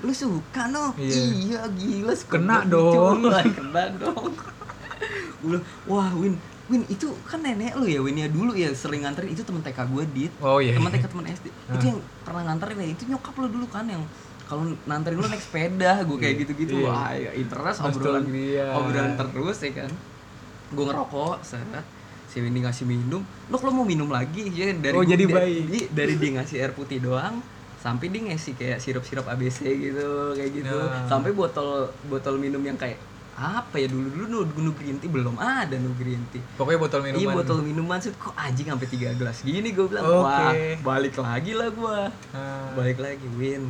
lu 0.00 0.12
suka 0.16 0.62
no? 0.72 0.84
Iya. 0.96 1.12
iya 1.20 1.60
gila 1.68 2.12
suka 2.16 2.32
Kena 2.40 2.56
dong. 2.64 3.28
Kena 3.28 3.84
dong. 4.00 4.32
Bilang, 5.44 5.64
wah 5.88 6.08
Win 6.16 6.36
Win 6.72 6.86
itu 6.86 7.10
kan 7.26 7.42
nenek 7.44 7.76
lu 7.76 7.84
ya 7.84 8.00
Win 8.00 8.16
ya 8.16 8.28
dulu 8.30 8.56
ya 8.56 8.72
sering 8.72 9.04
nganterin 9.04 9.36
itu 9.36 9.44
temen 9.44 9.60
TK 9.60 9.78
gue 9.92 10.04
dit. 10.16 10.32
Oh 10.40 10.56
iya. 10.56 10.72
teman 10.72 10.88
TK 10.88 11.04
teman 11.10 11.24
SD 11.28 11.46
itu 11.50 11.84
yang 11.84 12.00
pernah 12.24 12.42
nganterin 12.48 12.80
ya 12.80 12.88
itu 12.96 13.02
nyokap 13.12 13.34
lo 13.36 13.46
dulu 13.50 13.66
kan 13.68 13.84
yang 13.84 14.00
kalau 14.48 14.64
nanterin 14.88 15.20
lo 15.20 15.28
naik 15.28 15.44
sepeda 15.44 16.00
gue 16.00 16.16
kayak 16.16 16.34
gitu-gitu. 16.48 16.80
Iya. 16.80 16.88
wah 16.88 17.12
ya 17.12 17.30
interest 17.36 17.78
obrolan 17.84 18.24
Nostalgia. 18.24 18.66
obrolan 18.72 19.12
terus 19.20 19.58
ya 19.60 19.72
kan 19.84 19.90
gue 20.70 20.84
ngerokok 20.84 21.42
set 21.42 21.66
si 22.24 22.38
Windy 22.38 22.62
ngasih 22.62 22.86
minum 22.86 23.20
lo 23.48 23.56
lo 23.56 23.70
mau 23.72 23.82
minum 23.82 24.06
lagi 24.06 24.46
ya 24.48 24.70
dari 24.72 24.94
Oh, 24.94 25.02
gua- 25.02 25.10
jadi 25.10 25.24
da- 25.24 25.34
baik. 25.36 25.62
di- 25.66 25.90
dari 25.90 26.14
dia 26.14 26.30
ngasih 26.32 26.56
air 26.56 26.72
putih 26.72 26.98
doang 26.98 27.42
sampai 27.76 28.06
dia 28.06 28.22
ngasih 28.24 28.54
kayak 28.54 28.78
sirup-sirup 28.78 29.26
ABC 29.26 29.66
gitu 29.66 30.08
kayak 30.32 30.50
gitu 30.54 30.78
Nah. 30.78 31.06
sampai 31.06 31.32
botol 31.32 31.90
botol 32.04 32.36
minum 32.36 32.60
yang 32.60 32.76
kayak 32.76 33.02
apa 33.32 33.72
ya 33.74 33.88
dulu 33.88 34.04
dulu 34.06 34.24
nu, 34.28 34.38
nu 34.60 34.72
green 34.72 34.96
tea 34.96 35.08
belum 35.08 35.32
ada 35.34 35.72
nu 35.74 35.90
green 35.92 36.20
tea 36.28 36.44
Pokoknya 36.54 36.76
botol 36.78 37.00
minuman. 37.00 37.18
Iya 37.18 37.28
botol 37.32 37.58
minuman 37.60 37.98
sih 37.98 38.12
kok 38.12 38.36
anjing 38.36 38.68
sampai 38.68 38.86
tiga 38.86 39.10
gelas 39.12 39.40
gini 39.40 39.72
gue 39.72 39.86
bilang 39.86 40.04
Oke. 40.04 40.20
wah 40.20 40.52
balik 40.84 41.16
lagi 41.16 41.52
lah 41.52 41.68
gue 41.68 41.98
Ah. 42.30 42.68
balik 42.74 43.00
lagi 43.00 43.26
Win 43.32 43.64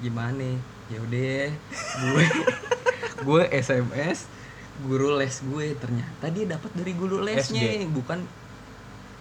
gimana 0.00 0.58
ya 0.84 0.98
udah 1.00 1.44
gue 2.02 2.24
gue 3.26 3.42
SMS 3.54 4.26
guru 4.82 5.14
les 5.14 5.36
gue 5.40 5.66
ternyata 5.74 6.24
dia 6.26 6.44
dapat 6.48 6.70
dari 6.72 6.92
guru 6.92 7.20
lesnya 7.20 7.62
SD. 7.62 7.88
bukan 7.88 8.18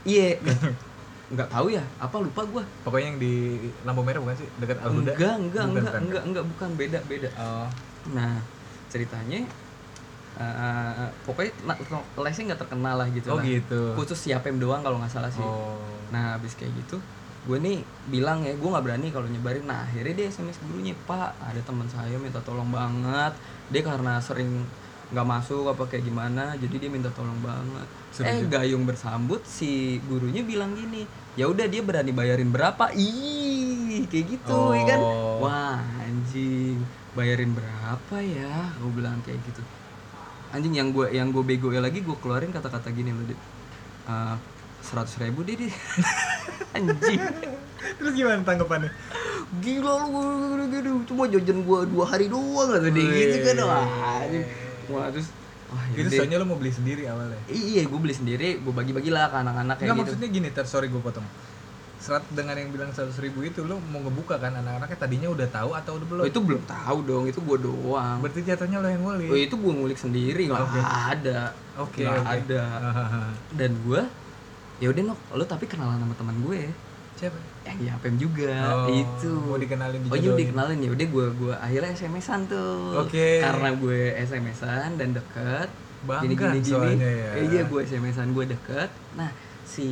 iya 0.03 0.35
nggak 1.31 1.47
tahu 1.47 1.67
ya 1.69 1.83
apa 1.97 2.15
lupa 2.17 2.41
gue 2.43 2.63
Pokoknya 2.83 3.07
yang 3.07 3.17
di 3.17 3.33
lampu 3.81 4.01
merah 4.01 4.19
bukan 4.19 4.35
sih? 4.35 4.47
Dekat 4.59 4.83
Alhuda? 4.83 5.15
enggak 5.15 5.35
enggak 5.37 5.63
Bukan, 5.63 5.63
enggak 5.71 5.71
bukan, 5.87 6.01
enggak 6.03 6.23
enggak 6.27 6.45
bukan 6.45 6.69
beda 6.75 6.99
beda 7.07 7.29
Oh. 7.39 7.67
nah 8.11 8.33
ceritanya 8.87 9.39
eh, 10.33 11.07
pokoknya 11.23 11.51
lesnya 12.17 12.43
nggak 12.49 12.61
terkenal 12.61 12.95
lah 12.97 13.07
gitu 13.09 13.27
Oh 13.29 13.37
lah 13.37 13.45
gitu. 13.45 13.95
khusus 13.95 14.19
siapem 14.19 14.57
doang 14.57 14.81
kalau 14.81 14.99
nggak 14.99 15.11
salah 15.11 15.29
sih 15.29 15.39
Oh. 15.39 15.79
Nah 16.09 16.35
habis 16.35 16.51
kayak 16.53 16.75
gitu 16.77 16.99
gue 17.41 17.57
nih 17.57 17.81
bilang 18.05 18.43
ya 18.43 18.53
gue 18.53 18.69
nggak 18.69 18.85
berani 18.85 19.09
kalau 19.09 19.25
nyebarin 19.25 19.65
nah 19.65 19.81
akhirnya 19.81 20.13
dia 20.13 20.27
sms 20.29 20.61
gurunya 20.61 20.93
pak 21.01 21.33
ada 21.41 21.57
teman 21.59 21.87
saya 21.87 22.13
minta 22.15 22.37
tolong 22.39 22.69
banget 22.69 23.33
dia 23.67 23.81
karena 23.81 24.19
sering 24.19 24.61
nggak 25.11 25.27
masuk 25.27 25.67
apa 25.67 25.83
kayak 25.91 26.07
gimana 26.07 26.55
jadi 26.55 26.87
dia 26.87 26.89
minta 26.91 27.11
tolong 27.11 27.35
banget 27.43 27.87
Seru 28.15 28.27
eh 28.31 28.43
juga. 28.47 28.63
gayung 28.63 28.87
bersambut 28.87 29.43
si 29.43 29.99
gurunya 30.07 30.39
bilang 30.43 30.71
gini 30.71 31.03
ya 31.35 31.51
udah 31.51 31.67
dia 31.67 31.83
berani 31.83 32.15
bayarin 32.15 32.47
berapa 32.47 32.95
ih 32.95 34.07
kayak 34.07 34.25
gitu 34.39 34.59
ya 34.71 34.83
kan 34.87 34.99
Oh. 35.03 35.43
wah 35.43 35.79
anjing 36.03 36.79
bayarin 37.11 37.51
berapa 37.51 38.15
ya 38.23 38.71
gue 38.79 38.91
bilang 38.95 39.19
kayak 39.27 39.39
gitu 39.43 39.61
anjing 40.55 40.75
yang 40.79 40.95
gue 40.95 41.11
yang 41.11 41.31
gue 41.31 41.43
bego 41.43 41.71
lagi 41.75 41.99
gue 42.03 42.17
keluarin 42.23 42.51
kata-kata 42.55 42.91
gini 42.91 43.11
loh 43.11 43.27
seratus 44.81 45.19
ribu 45.21 45.43
deh 45.45 45.55
anjing 46.77 47.19
Terus 47.97 48.13
gimana 48.13 48.45
tanggapannya? 48.45 48.93
gila 49.59 50.07
lu 50.07 50.63
gitu 50.71 51.11
cuma 51.11 51.27
jajan 51.27 51.67
gua 51.67 51.83
dua 51.83 52.07
hari 52.07 52.31
doang 52.31 52.71
kata 52.71 52.87
dia 52.87 53.03
gitu 53.03 53.37
kan 53.43 53.57
wah 53.67 53.83
anjing. 54.23 54.47
Wah 54.91 55.07
terus 55.09 55.27
wah 55.67 55.83
Itu 55.89 56.09
soalnya 56.09 56.37
lo 56.37 56.45
mau 56.45 56.55
beli 56.55 56.69
sendiri 56.69 57.07
awalnya. 57.07 57.39
iya 57.47 57.81
gue 57.83 57.95
beli 57.97 58.11
sendiri 58.11 58.59
gue 58.59 58.73
bagi-bagi 58.73 59.07
lah 59.07 59.27
ke 59.27 59.37
anak-anak 59.37 59.75
kayak 59.75 59.87
Enggak 59.87 59.95
gitu 59.97 60.11
maksudnya 60.13 60.29
gini, 60.29 60.47
ter 60.51 60.65
sorry 60.67 60.87
gue 60.87 60.99
potong. 60.99 61.23
Serat 61.95 62.25
dengan 62.33 62.57
yang 62.57 62.73
bilang 62.73 62.89
100 62.89 63.13
ribu 63.21 63.45
itu 63.45 63.61
lo 63.61 63.77
mau 63.79 64.01
ngebuka 64.01 64.35
kan 64.35 64.49
anak-anaknya 64.51 64.97
tadinya 64.97 65.29
udah 65.29 65.45
tahu 65.47 65.69
atau 65.71 66.01
udah 66.01 66.07
belum? 66.09 66.21
oh, 66.21 66.27
itu 66.27 66.39
belum 66.41 66.61
tahu 66.65 66.97
dong 67.05 67.23
itu 67.29 67.39
gua 67.39 67.57
doang 67.61 68.17
Berarti 68.19 68.41
jatuhnya 68.41 68.81
lo 68.81 68.89
yang 68.89 69.05
ngulik. 69.05 69.29
oh 69.29 69.37
itu 69.37 69.53
gua 69.55 69.73
ngulik 69.75 69.99
sendiri 70.01 70.49
nggak 70.49 70.65
Oke. 70.65 70.81
ada 70.81 71.39
Oke, 71.77 72.01
nggak 72.01 72.17
oke. 72.17 72.33
ada 72.41 72.61
dan 73.61 73.71
gua 73.85 74.01
ya 74.81 74.89
udah 74.89 75.03
nok 75.13 75.19
lo 75.31 75.45
tapi 75.45 75.69
kenalan 75.69 76.01
sama 76.01 76.17
teman 76.17 76.41
gue 76.41 76.73
Siapa? 77.19 77.39
yang 77.61 77.77
Yapem 77.93 78.13
juga. 78.17 78.53
Oh, 78.73 78.89
itu. 78.89 79.31
mau 79.45 79.59
dikenalin, 79.61 80.01
oh 80.09 80.17
iya 80.17 80.31
dikenalin 80.33 80.79
ya. 80.81 80.89
Udah 80.91 81.07
gue 81.07 81.25
gue 81.37 81.53
akhirnya 81.53 81.91
SMS-an 81.93 82.41
tuh. 82.49 83.05
Oke. 83.05 83.39
karena 83.39 83.69
gue 83.77 83.99
SMS-an 84.17 84.97
dan 84.97 85.09
deket. 85.13 85.69
Bangga 86.01 86.25
gini 86.25 86.59
gini. 86.65 86.89
gini 86.97 87.05
ya. 87.05 87.31
Eh, 87.37 87.45
iya 87.53 87.61
gue 87.69 87.81
SMS-an 87.85 88.33
gue 88.33 88.45
deket. 88.49 88.89
Nah 89.13 89.29
si 89.61 89.87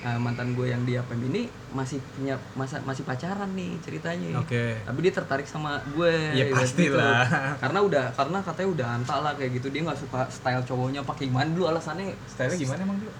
eh, 0.00 0.18
mantan 0.18 0.56
gue 0.56 0.72
yang 0.72 0.82
di 0.88 0.96
APM 0.96 1.20
ini 1.28 1.52
masih 1.76 2.00
punya 2.16 2.40
masa 2.56 2.80
masih 2.80 3.04
pacaran 3.04 3.52
nih 3.52 3.76
ceritanya. 3.84 4.40
Oke. 4.40 4.80
tapi 4.80 4.98
dia 5.04 5.12
tertarik 5.12 5.44
sama 5.44 5.84
gue. 5.92 6.14
Ya, 6.32 6.48
ibarat 6.48 6.64
pastilah. 6.64 7.20
karena 7.62 7.78
udah 7.84 8.04
karena 8.16 8.38
katanya 8.40 8.68
udah 8.72 8.88
antak 8.96 9.18
lah 9.20 9.32
kayak 9.36 9.60
gitu. 9.60 9.68
Dia 9.68 9.84
nggak 9.84 10.00
suka 10.00 10.24
style 10.32 10.64
cowoknya 10.64 11.04
pakai 11.04 11.28
gimana 11.28 11.52
dulu. 11.52 11.68
Alasannya 11.68 12.16
Style 12.24 12.56
gimana 12.56 12.80
emang 12.88 12.96
dulu? 12.96 13.12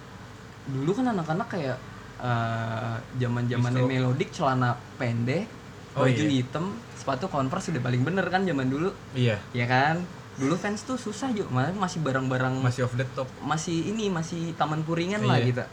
dulu 0.64 0.96
kan 0.96 1.12
anak-anak 1.12 1.48
kayak 1.52 1.76
eh, 2.24 2.96
zaman 3.18 3.44
zamannya 3.44 3.78
Distro. 3.78 3.92
melodik 3.92 4.28
celana 4.30 4.70
pendek 4.96 5.44
Oh, 5.92 6.02
baju 6.02 6.10
iya. 6.18 6.42
hitam 6.42 6.64
sepatu 6.92 7.28
converse 7.28 7.70
udah 7.70 7.78
paling 7.80 8.02
bener 8.02 8.26
kan 8.26 8.42
zaman 8.42 8.66
dulu 8.66 8.90
Iya. 9.14 9.38
ya 9.52 9.62
kan 9.64 10.02
dulu 10.34 10.56
fans 10.56 10.82
tuh 10.82 10.96
susah 10.96 11.30
juga 11.30 11.46
malah 11.52 11.70
masih 11.70 12.00
barang-barang 12.00 12.58
Masih 12.58 12.82
off 12.82 12.92
the 12.92 13.06
top. 13.08 13.30
masih 13.40 13.86
ini 13.86 14.10
masih 14.10 14.50
taman 14.54 14.82
puringan 14.82 15.22
lah 15.22 15.36
Iya. 15.36 15.46
gitu 15.46 15.64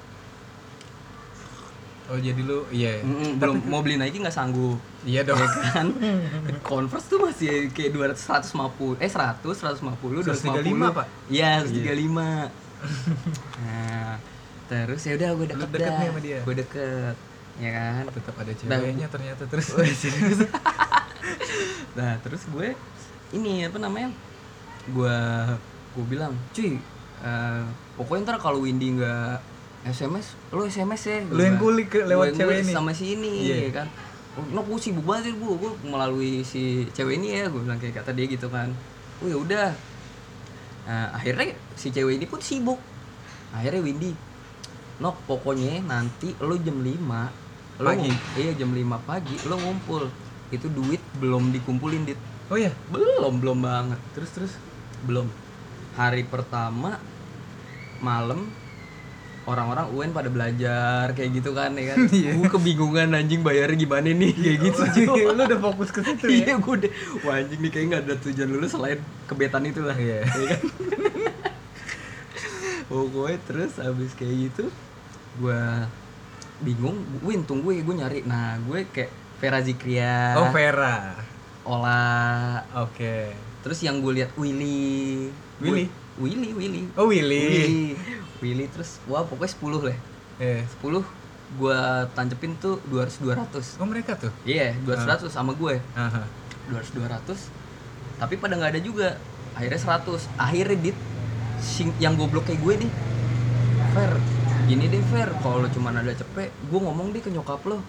Oh 2.06 2.20
jadi 2.20 2.38
lu 2.38 2.68
iya. 2.70 3.00
Belum 3.34 3.64
mau 3.66 3.80
beli 3.80 3.96
Nike 3.96 4.20
nggak 4.20 4.30
sanggup 4.32 4.76
Iya 5.02 5.24
dong. 5.24 5.40
ya 5.40 5.48
kan 5.72 5.88
Converse 6.62 7.08
tuh 7.08 7.18
masih 7.18 7.72
kayak 7.72 7.90
200 8.14 8.20
150 8.20 9.00
eh 9.00 9.08
100 9.08 9.42
150 9.42 10.22
135, 10.22 10.70
250 10.86 10.92
Pak? 10.94 11.08
iya 11.30 11.64
135 11.64 12.52
nah 13.58 14.14
terus 14.72 15.02
ya 15.04 15.14
udah 15.14 15.30
gue 15.34 15.48
deket, 15.48 15.60
Lu 15.60 15.68
deket 15.70 15.84
dah 15.84 15.92
nih 15.94 16.08
sama 16.08 16.20
dia? 16.22 16.40
gue 16.42 16.56
deket 16.58 17.16
ya 17.60 17.70
kan 17.70 18.04
Tetap 18.10 18.36
ada 18.38 18.52
Nah, 18.52 18.58
ceweknya 18.72 19.08
ternyata 19.08 19.44
terus. 19.46 19.68
Oh, 19.70 19.84
serius? 19.84 20.40
nah 21.98 22.16
terus 22.20 22.48
gue 22.48 22.72
ini 23.32 23.64
apa 23.64 23.78
namanya 23.78 24.10
gue 24.88 25.18
gue 25.92 26.06
bilang 26.08 26.34
cuy 26.52 26.80
eh, 27.20 27.64
pokoknya 27.94 28.22
ntar 28.26 28.38
kalau 28.40 28.64
Windy 28.64 28.96
nggak 28.96 29.38
SMS 29.84 30.34
lo 30.50 30.64
SMS 30.64 31.02
ya 31.04 31.18
Lu 31.28 31.38
yang 31.38 31.58
kulik 31.58 31.92
lewat 31.94 32.32
Gue- 32.32 32.38
cewek 32.38 32.56
gue 32.56 32.66
ini? 32.66 32.74
sama 32.74 32.92
si 32.92 33.14
ini 33.14 33.34
Iya. 33.44 33.56
ya 33.62 33.72
kan 33.76 33.88
oh, 34.34 34.46
no 34.50 34.64
gue 34.64 34.80
sibuk 34.80 35.04
banget 35.04 35.36
bu 35.36 35.54
gue 35.58 35.72
melalui 35.84 36.42
si 36.42 36.88
cewek 36.90 37.20
ini 37.20 37.36
ya 37.36 37.46
gue 37.46 37.60
bilang 37.60 37.78
kayak 37.78 38.00
kata 38.00 38.16
dia 38.16 38.26
gitu 38.26 38.48
kan 38.48 38.72
oh 39.20 39.28
ya 39.28 39.38
udah 39.38 39.68
nah, 40.84 41.08
akhirnya 41.12 41.52
si 41.76 41.92
cewek 41.92 42.16
ini 42.16 42.26
pun 42.26 42.40
sibuk 42.40 42.80
akhirnya 43.52 43.84
Windy 43.84 44.16
no 45.02 45.18
pokoknya 45.26 45.82
nanti 45.82 46.38
lo 46.38 46.54
jam 46.56 46.78
5 46.78 47.82
lo 47.82 47.88
Pagi? 47.88 48.12
iya 48.38 48.54
jam 48.54 48.70
5 48.70 48.78
pagi 49.02 49.36
lo 49.44 49.58
ngumpul 49.58 50.06
itu 50.50 50.70
duit 50.70 51.02
belum 51.18 51.50
dikumpulin 51.50 52.06
dit 52.06 52.20
Oh 52.48 52.56
iya. 52.56 52.70
belum 52.88 53.40
belum 53.40 53.60
banget 53.60 54.00
Terus 54.12 54.30
terus. 54.30 54.54
belum 55.02 55.26
hari 55.94 56.22
pertama 56.24 57.00
malam 57.98 58.46
orang-orang 59.42 59.90
UN 59.90 60.12
pada 60.12 60.28
belajar 60.28 61.10
kayak 61.12 61.32
gitu 61.34 61.52
kan 61.52 61.74
ya 61.74 61.92
kan 61.92 62.06
Iya. 62.14 62.36
gue 62.36 62.46
kebingungan 62.48 63.10
anjing 63.12 63.42
bayarnya 63.42 63.78
gimana 63.80 64.12
nih 64.12 64.32
kayak 64.32 64.58
gitu 64.62 64.82
lu 65.32 65.42
udah 65.42 65.60
fokus 65.60 65.90
ke 65.90 66.04
situ 66.04 66.26
ya. 66.28 66.38
iya 66.46 66.54
gue 66.56 66.74
udah 66.78 66.92
wah 67.24 67.36
anjing 67.36 67.58
nih 67.58 67.72
kayak 67.72 67.86
nggak 67.88 68.02
ada 68.04 68.16
tujuan 68.22 68.50
lulus 68.52 68.70
selain 68.70 69.00
kebetan 69.26 69.64
itu 69.64 69.82
lah 69.82 69.96
Iya. 69.96 70.20
ya 70.22 70.26
kan 70.52 70.62
pokoknya 72.84 73.40
terus 73.42 73.74
habis 73.78 74.12
kayak 74.14 74.36
gitu 74.46 74.64
gue 75.34 75.62
bingung 76.62 76.94
win 77.20 77.42
tunggu 77.42 77.72
ya 77.72 77.82
gue 77.82 77.96
nyari 77.96 78.20
nah 78.24 78.60
gue 78.60 78.86
kayak 78.86 79.10
Vera 79.38 79.58
Zikria 79.60 80.36
Oh 80.36 80.50
Vera. 80.50 81.18
Ola 81.62 82.58
Oke. 82.80 83.34
terus 83.62 83.80
yang 83.80 83.98
gue 83.98 84.14
lihat 84.16 84.34
Willy 84.34 85.30
Willy? 85.58 85.86
Gua- 85.86 86.00
Willy 86.20 86.50
Willy 86.52 86.84
Oh 86.94 87.08
Willy. 87.08 87.46
Willy 87.48 87.86
Willy 88.40 88.66
terus 88.68 88.98
wah 89.06 89.22
pokoknya 89.22 89.54
10 89.54 89.88
lah 89.88 89.98
Eh. 90.38 90.62
10 90.76 91.02
gue 91.52 91.80
tancepin 92.12 92.56
tuh 92.56 92.82
200 92.86 93.22
200 93.22 93.78
Oh 93.78 93.86
mereka 93.86 94.16
tuh. 94.16 94.32
iya 94.42 94.74
200 94.80 95.26
200 95.26 95.30
sama 95.32 95.54
gue 95.54 95.78
Aha. 95.94 96.24
200 96.68 96.94
200 96.94 97.38
tapi 98.18 98.38
pada 98.38 98.54
nggak 98.54 98.72
ada 98.72 98.82
juga 98.82 99.08
akhirnya 99.52 99.78
100 99.78 100.30
akhirnya 100.36 100.78
dit 100.82 100.98
sing- 101.60 101.98
yang 101.98 102.14
goblok 102.14 102.46
kayak 102.46 102.60
gue 102.60 102.74
nih 102.80 102.92
fair 103.92 104.14
gini 104.72 104.88
deh 104.88 105.04
fair 105.06 105.30
kalau 105.38 105.68
cuma 105.68 105.92
ada 105.92 106.14
cepet 106.14 106.48
gue 106.48 106.80
ngomong 106.80 107.12
deh 107.12 107.20
ke 107.20 107.28
nyokap 107.28 107.60
lo 107.66 107.84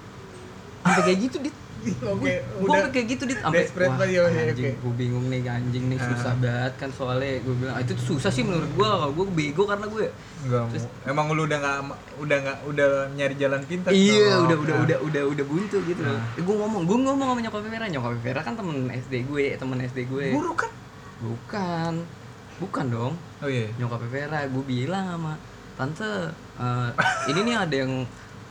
sampai 0.82 1.02
kayak 1.04 1.20
gitu 1.22 1.38
dit 1.40 1.56
Oke, 1.82 2.38
gue 2.38 2.78
kayak 2.94 3.06
gitu 3.10 3.26
dit 3.26 3.42
sampai 3.42 3.66
wah, 3.66 4.06
ya, 4.06 4.22
anjing 4.22 4.70
oke. 4.70 4.78
gue 4.78 4.92
bingung 4.96 5.26
nih 5.26 5.42
anjing 5.44 5.90
nih 5.90 5.98
susah 5.98 6.30
Ah. 6.30 6.38
banget 6.38 6.72
kan 6.78 6.90
soalnya 6.92 7.42
gue 7.42 7.54
bilang 7.58 7.74
"Ah, 7.74 7.82
itu 7.82 7.98
susah 7.98 8.30
sih 8.30 8.46
menurut 8.46 8.70
gue 8.70 8.86
kalau 8.86 9.10
gue 9.10 9.26
bego 9.28 9.66
karena 9.66 9.86
gue 9.86 10.06
Enggak 10.42 10.62
mau. 10.64 10.78
Emang 11.04 11.26
lu 11.32 11.42
udah 11.42 11.58
nggak 11.58 11.78
udah 12.18 12.36
nggak 12.38 12.58
udah 12.66 12.88
nyari 13.14 13.34
jalan 13.34 13.62
pintas. 13.62 13.90
Iya, 13.90 14.42
udah 14.42 14.56
udah 14.58 14.74
Nah. 14.74 14.84
udah 14.84 14.98
udah 15.02 15.22
udah 15.28 15.44
buntu 15.44 15.78
gitu 15.82 16.00
loh. 16.00 16.14
Nah. 16.14 16.34
Eh, 16.34 16.42
gue 16.42 16.54
ngomong, 16.56 16.82
gue 16.82 16.98
ngomong 17.00 17.26
sama 17.28 17.40
nyokap 17.40 17.62
Vera, 17.64 17.86
nyokap 17.88 18.12
Vera 18.16 18.40
kan 18.40 18.54
temen 18.54 18.76
SD 18.88 19.14
gue, 19.24 19.44
temen 19.56 19.78
SD 19.80 19.98
gue. 20.04 20.26
Guru 20.30 20.52
kan? 20.54 20.70
Bukan, 21.20 21.92
bukan 22.58 22.84
dong. 22.88 23.12
Oh 23.38 23.46
iya. 23.48 23.66
Nyokap 23.76 24.02
Vera, 24.06 24.38
gue 24.44 24.64
bilang 24.64 25.04
sama 25.08 25.32
tante, 25.82 26.30
eh, 26.56 26.88
ini 27.26 27.40
nih 27.42 27.56
ada 27.58 27.74
yang 27.74 27.92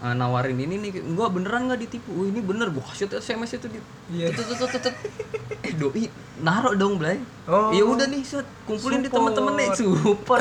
eh, 0.02 0.16
nawarin 0.18 0.58
ini 0.58 0.76
nih, 0.78 0.92
enggak 1.00 1.30
beneran 1.30 1.70
nggak 1.70 1.80
ditipu? 1.80 2.10
Oh 2.12 2.26
ini 2.26 2.42
bener, 2.42 2.68
gue 2.68 2.84
kasih 2.84 3.08
SMS 3.14 3.56
itu 3.56 3.70
di, 3.70 3.80
Iya. 4.12 4.34
Tut, 4.34 4.44
tut, 4.44 4.58
tut, 4.58 4.70
tut, 4.70 4.82
tut. 4.84 4.96
eh 5.62 5.74
doi, 5.78 6.10
naro 6.42 6.74
dong 6.74 6.98
Blay. 6.98 7.22
Oh. 7.46 7.70
Ya 7.70 7.86
udah 7.86 8.10
nih, 8.10 8.26
set, 8.26 8.44
kumpulin 8.66 9.06
di 9.06 9.10
temen-temen 9.10 9.54
nih, 9.56 9.70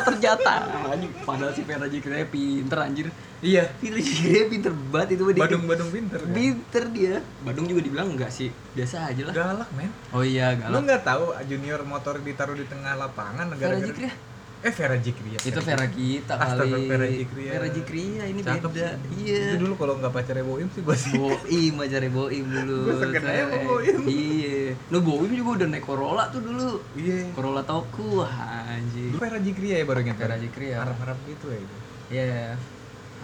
ternyata. 0.01 0.53
Anjing, 0.89 1.13
padahal 1.23 1.53
si 1.53 1.63
Vera 1.63 1.87
Jikria 1.87 2.25
pinter 2.25 2.79
anjir. 2.81 3.13
Iya. 3.41 3.69
Vera 3.77 4.01
Jikria 4.01 4.49
pinter 4.49 4.73
banget 4.73 5.21
itu 5.21 5.29
dia. 5.29 5.45
Badung 5.45 5.65
Badung 5.69 5.91
pinter. 5.93 6.19
Kan? 6.25 6.33
Pinter 6.33 6.85
dia. 6.89 7.15
Badung 7.45 7.67
juga 7.69 7.81
dibilang 7.85 8.09
enggak 8.17 8.33
sih, 8.33 8.49
biasa 8.73 9.13
aja 9.13 9.23
lah. 9.29 9.35
Galak 9.37 9.69
men. 9.77 9.93
Oh 10.17 10.25
iya, 10.25 10.57
Lu 10.57 10.81
galak. 10.81 10.81
nggak 10.89 11.03
tahu 11.05 11.25
junior 11.45 11.85
motor 11.85 12.17
ditaruh 12.17 12.57
di 12.57 12.65
tengah 12.65 12.97
lapangan 12.97 13.53
Vera 13.53 13.77
negara 13.77 13.85
Jikria. 13.85 14.13
Eh 14.61 14.73
Vera 14.77 14.93
Jikria. 15.01 15.41
Itu 15.41 15.61
Vera 15.65 15.89
kita 15.89 16.37
Astaga, 16.37 16.69
kali. 16.69 16.85
Vera 16.85 17.09
Jikria. 17.09 17.51
Vera 17.57 17.69
Jikria 17.73 18.23
ini 18.29 18.41
Cakep 18.45 18.69
beda. 18.69 18.93
Iya. 19.17 19.41
Itu 19.49 19.57
dulu 19.65 19.75
kalau 19.81 19.97
nggak 19.97 20.13
pacarnya 20.13 20.45
Boim 20.45 20.69
sih 20.69 20.85
gua 20.85 20.97
sih. 21.01 21.17
Boim 21.17 21.75
aja 21.81 21.97
Boim 22.13 22.45
dulu. 22.45 22.79
Gua 22.93 22.95
segen 23.01 23.25
aja. 23.25 23.45
Boim. 23.65 23.97
Iya. 24.05 24.77
No 24.93 25.01
Boim 25.01 25.33
juga 25.33 25.65
udah 25.65 25.69
naik 25.73 25.85
Corolla 25.89 26.29
tuh 26.29 26.45
dulu. 26.45 26.77
Iya. 26.93 27.33
Corolla 27.33 27.65
Toku 27.65 28.21
anjing. 28.29 29.17
Dulu 29.17 29.21
Vera 29.25 29.41
Jikria 29.41 29.81
ya 29.81 29.85
baru. 29.89 30.01
Vera 30.05 30.37
Jikria. 30.37 30.77
Harap-harap 30.85 31.17
gitu 31.25 31.47
ya 31.49 31.59
itu. 31.65 31.77
Iya. 32.13 32.61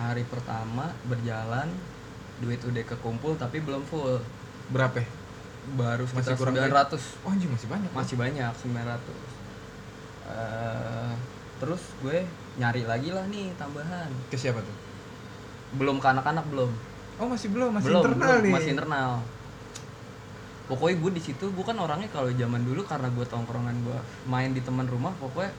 Hari 0.00 0.24
pertama 0.32 0.88
berjalan 1.04 1.68
duit 2.40 2.64
udah 2.64 2.84
kekumpul 2.96 3.36
tapi 3.36 3.60
belum 3.60 3.84
full. 3.84 4.24
Berapa? 4.72 5.04
Baru 5.76 6.08
Masih 6.08 6.32
sekitar 6.32 6.40
kurang 6.40 6.56
900. 6.96 7.28
Oh 7.28 7.30
anjing 7.34 7.50
masih 7.52 7.68
banyak. 7.68 7.90
masih 7.92 8.16
banyak 8.16 8.52
900 8.56 9.35
Eh, 10.26 11.12
terus 11.56 11.82
gue 12.02 12.18
nyari 12.58 12.82
lagi 12.82 13.14
lah 13.14 13.24
nih 13.30 13.54
tambahan 13.54 14.10
Ke 14.26 14.36
siapa 14.36 14.58
tuh? 14.58 14.76
belum 15.76 15.98
ke 15.98 16.06
anak-anak 16.08 16.46
belum 16.50 16.70
Oh 17.16 17.26
masih 17.30 17.48
belum, 17.48 17.72
masih 17.74 17.90
belum 17.90 18.02
internal 18.04 18.28
belum, 18.28 18.42
nih. 18.44 18.52
masih 18.54 18.70
internal 18.74 19.10
pokoknya 20.66 20.96
gue 20.98 21.10
di 21.14 21.22
situ 21.22 21.46
gue 21.46 21.64
kan 21.64 21.78
orangnya 21.78 22.10
kalau 22.10 22.26
zaman 22.26 22.58
dulu 22.66 22.82
karena 22.82 23.06
gue 23.06 23.22
tongkrongan 23.22 23.76
gue 23.86 23.98
main 24.26 24.50
di 24.50 24.58
teman 24.58 24.82
rumah 24.90 25.14
pokoknya 25.22 25.54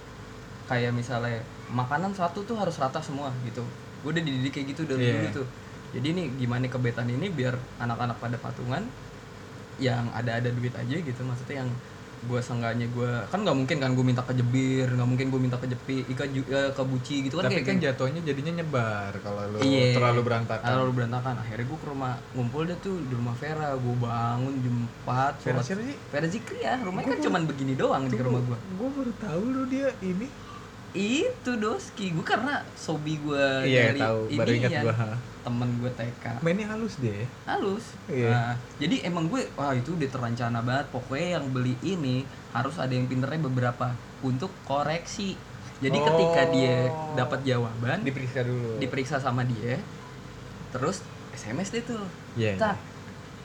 kayak 0.67 0.91
misalnya 0.91 1.39
makanan 1.71 2.11
satu 2.11 2.43
tuh 2.43 2.59
harus 2.59 2.75
rata 2.75 2.99
semua 2.99 3.31
gitu 3.47 3.63
gue 4.03 4.09
udah 4.11 4.19
dididik 4.19 4.51
kayak 4.51 4.75
gitu 4.75 4.83
dari 4.83 5.07
Iya. 5.07 5.13
dulu 5.15 5.27
tuh 5.43 5.47
jadi 5.95 6.07
nih 6.11 6.27
gimana 6.37 6.67
kebetan 6.67 7.07
ini 7.07 7.31
biar 7.31 7.55
anak-anak 7.79 8.19
pada 8.19 8.35
patungan 8.35 8.83
yang 9.79 10.11
ada-ada 10.11 10.51
duit 10.51 10.75
aja 10.75 10.95
gitu 10.99 11.21
maksudnya 11.23 11.63
yang 11.63 11.69
gue 12.19 12.39
seenggaknya 12.39 12.89
gue 12.89 13.11
kan 13.25 13.39
nggak 13.39 13.53
mungkin 13.53 13.77
kan 13.77 13.91
gue 13.91 14.01
minta 14.01 14.19
ke 14.19 14.33
jebir 14.33 14.89
nggak 14.89 15.05
mungkin 15.05 15.27
gue 15.27 15.37
minta 15.39 15.55
ke 15.55 15.65
jepi 15.65 16.01
ika 16.03 16.25
ju- 16.25 16.43
eh, 16.43 16.69
ke 16.69 16.81
buci 16.81 17.15
gitu 17.23 17.37
kan 17.37 17.45
Tapi 17.45 17.55
kayak 17.55 17.65
kan 17.65 17.75
gitu. 17.75 17.85
jatuhnya 17.87 18.21
jadinya 18.23 18.53
nyebar 18.57 19.11
kalau 19.19 19.41
lu 19.47 19.57
Iya. 19.59 19.93
terlalu 19.93 20.21
berantakan. 20.23 20.65
terlalu 20.65 20.91
berantakan 20.93 21.35
akhirnya 21.37 21.65
gue 21.67 21.77
ke 21.77 21.87
rumah 21.87 22.13
ngumpul 22.31 22.61
deh 22.63 22.77
tuh 22.77 22.97
di 22.99 23.13
rumah 23.13 23.31
Vera 23.33 23.69
gue 23.71 23.95
bangun 23.95 24.53
jam 24.57 24.75
4 25.05 25.33
Vera 25.39 25.61
siapa 25.61 25.81
sih? 25.83 25.97
Vera 26.09 26.27
Zikri 26.27 26.59
ya 26.59 26.75
rumahnya 26.79 27.07
kan 27.11 27.19
cuman 27.21 27.41
begini 27.45 27.73
doang 27.73 28.03
di 28.03 28.17
rumah 28.17 28.41
gue 28.41 28.57
Gue 28.73 28.89
baru 28.91 29.13
tahu 29.15 29.43
lu 29.45 29.63
dia 29.67 29.89
ini. 30.01 30.25
itu 30.89 31.51
doski 31.55 32.09
gue 32.09 32.25
karena 32.25 32.57
sobi 32.73 33.19
gue 33.19 33.45
Iya, 33.61 33.93
dari 33.93 34.01
tahu. 34.01 34.21
Baru 34.33 34.51
ingat 34.51 34.71
ya, 34.71 34.81
gua, 34.81 34.93
ha. 34.95 35.11
Temen 35.47 35.79
gue 35.79 35.87
TK 35.89 36.23
Mainnya 36.39 36.67
halus 36.67 36.99
deh. 36.99 37.23
halus 37.45 37.95
Iya. 38.05 38.27
Nah, 38.29 38.53
jadi 38.77 39.07
emang 39.07 39.25
gue 39.25 39.47
wah 39.53 39.71
itu 39.71 39.93
udah 39.93 40.09
terencana 40.09 40.59
banget 40.59 40.91
pokoknya 40.91 41.39
yang 41.39 41.45
beli 41.47 41.79
ini 41.81 42.21
harus 42.51 42.75
ada 42.75 42.91
yang 42.91 43.05
pinternya 43.05 43.39
beberapa 43.41 43.95
untuk 44.19 44.51
koreksi 44.61 45.39
jadi 45.77 45.95
ketika 45.95 46.41
dia 46.49 46.89
Oh. 46.89 47.13
dapat 47.13 47.39
jawaban 47.41 48.01
Diperiksa 48.01 48.41
dulu. 48.41 48.75
diperiksa 48.75 49.17
sama 49.17 49.41
dia 49.41 49.79
terus 50.69 50.99
SMS 51.31 51.71
deh 51.71 51.83
tuh 51.85 52.03
Iya. 52.33 52.57
tak 52.57 52.75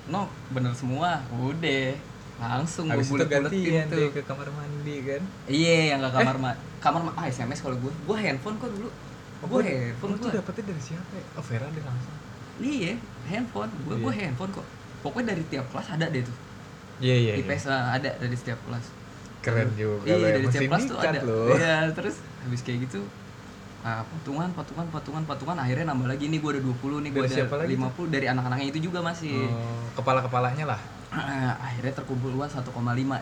no 0.04 0.26
bener 0.48 0.72
semua 0.72 1.22
udah 1.30 1.94
langsung 2.34 2.90
gue 2.90 2.98
Habis 2.98 3.30
gantian 3.30 3.86
tuh 3.86 4.00
deh 4.00 4.10
ke 4.10 4.22
kamar 4.24 4.50
mandi 4.50 4.96
kan. 5.06 5.22
iya 5.46 5.94
yang 5.94 6.00
ke 6.00 6.10
kamar 6.10 6.34
ma 6.36 6.50
kamar 6.80 7.00
ma 7.00 7.12
ah 7.14 7.24
SMS 7.24 7.60
kalau 7.60 7.78
gue 7.78 7.92
gue 7.92 8.16
handphone 8.18 8.58
kok 8.58 8.66
dulu 8.68 8.90
Oh, 8.90 9.11
gue 9.42 9.62
handphone 9.62 10.10
tuh 10.16 10.28
gue 10.28 10.38
dapetnya 10.38 10.64
dari 10.70 10.82
siapa 10.82 11.12
ya? 11.12 11.24
Oh 11.34 11.44
Vera 11.44 11.66
deh 11.66 11.82
langsung. 11.82 12.14
Iya 12.58 12.92
handphone. 13.26 13.70
Gue 13.86 13.94
gue 13.98 14.12
Iya. 14.12 14.20
handphone 14.28 14.50
kok. 14.54 14.66
Pokoknya 15.02 15.34
dari 15.34 15.42
tiap 15.50 15.66
kelas 15.74 15.88
ada 15.90 16.06
deh 16.06 16.22
tuh. 16.22 16.36
Iya 17.02 17.14
iya 17.18 17.32
IPS 17.42 17.64
eh, 17.66 17.84
ada 17.98 18.10
dari 18.16 18.36
setiap 18.38 18.58
kelas. 18.68 18.86
Keren 19.42 19.68
juga 19.74 20.06
iya 20.06 20.14
ya, 20.14 20.28
dari 20.38 20.46
setiap 20.46 20.70
kelas 20.70 20.84
tuh 20.86 20.98
ada. 21.02 21.18
lo. 21.26 21.50
iya 21.58 21.74
terus 21.90 22.16
habis 22.46 22.62
kayak 22.62 22.86
gitu 22.86 23.02
ah, 23.82 24.06
patungan 24.06 24.46
patungan 24.54 24.86
patungan 24.94 25.22
patungan 25.26 25.56
akhirnya 25.58 25.90
nambah 25.90 26.06
lagi 26.06 26.30
nih 26.30 26.38
gue 26.38 26.50
ada 26.54 26.62
20 26.62 27.02
nih 27.02 27.10
gue 27.10 27.22
ada 27.26 27.58
lagi 27.58 27.74
50 27.74 28.14
dari 28.14 28.26
anak-anaknya 28.30 28.66
itu 28.70 28.78
juga 28.86 29.02
masih. 29.02 29.34
Oh, 29.50 29.82
Kepala-kepalanya 29.98 30.64
lah. 30.70 30.80
Ah, 31.10 31.58
akhirnya 31.66 31.90
terkumpul 31.98 32.30
uang 32.38 32.46
1,5 32.46 32.62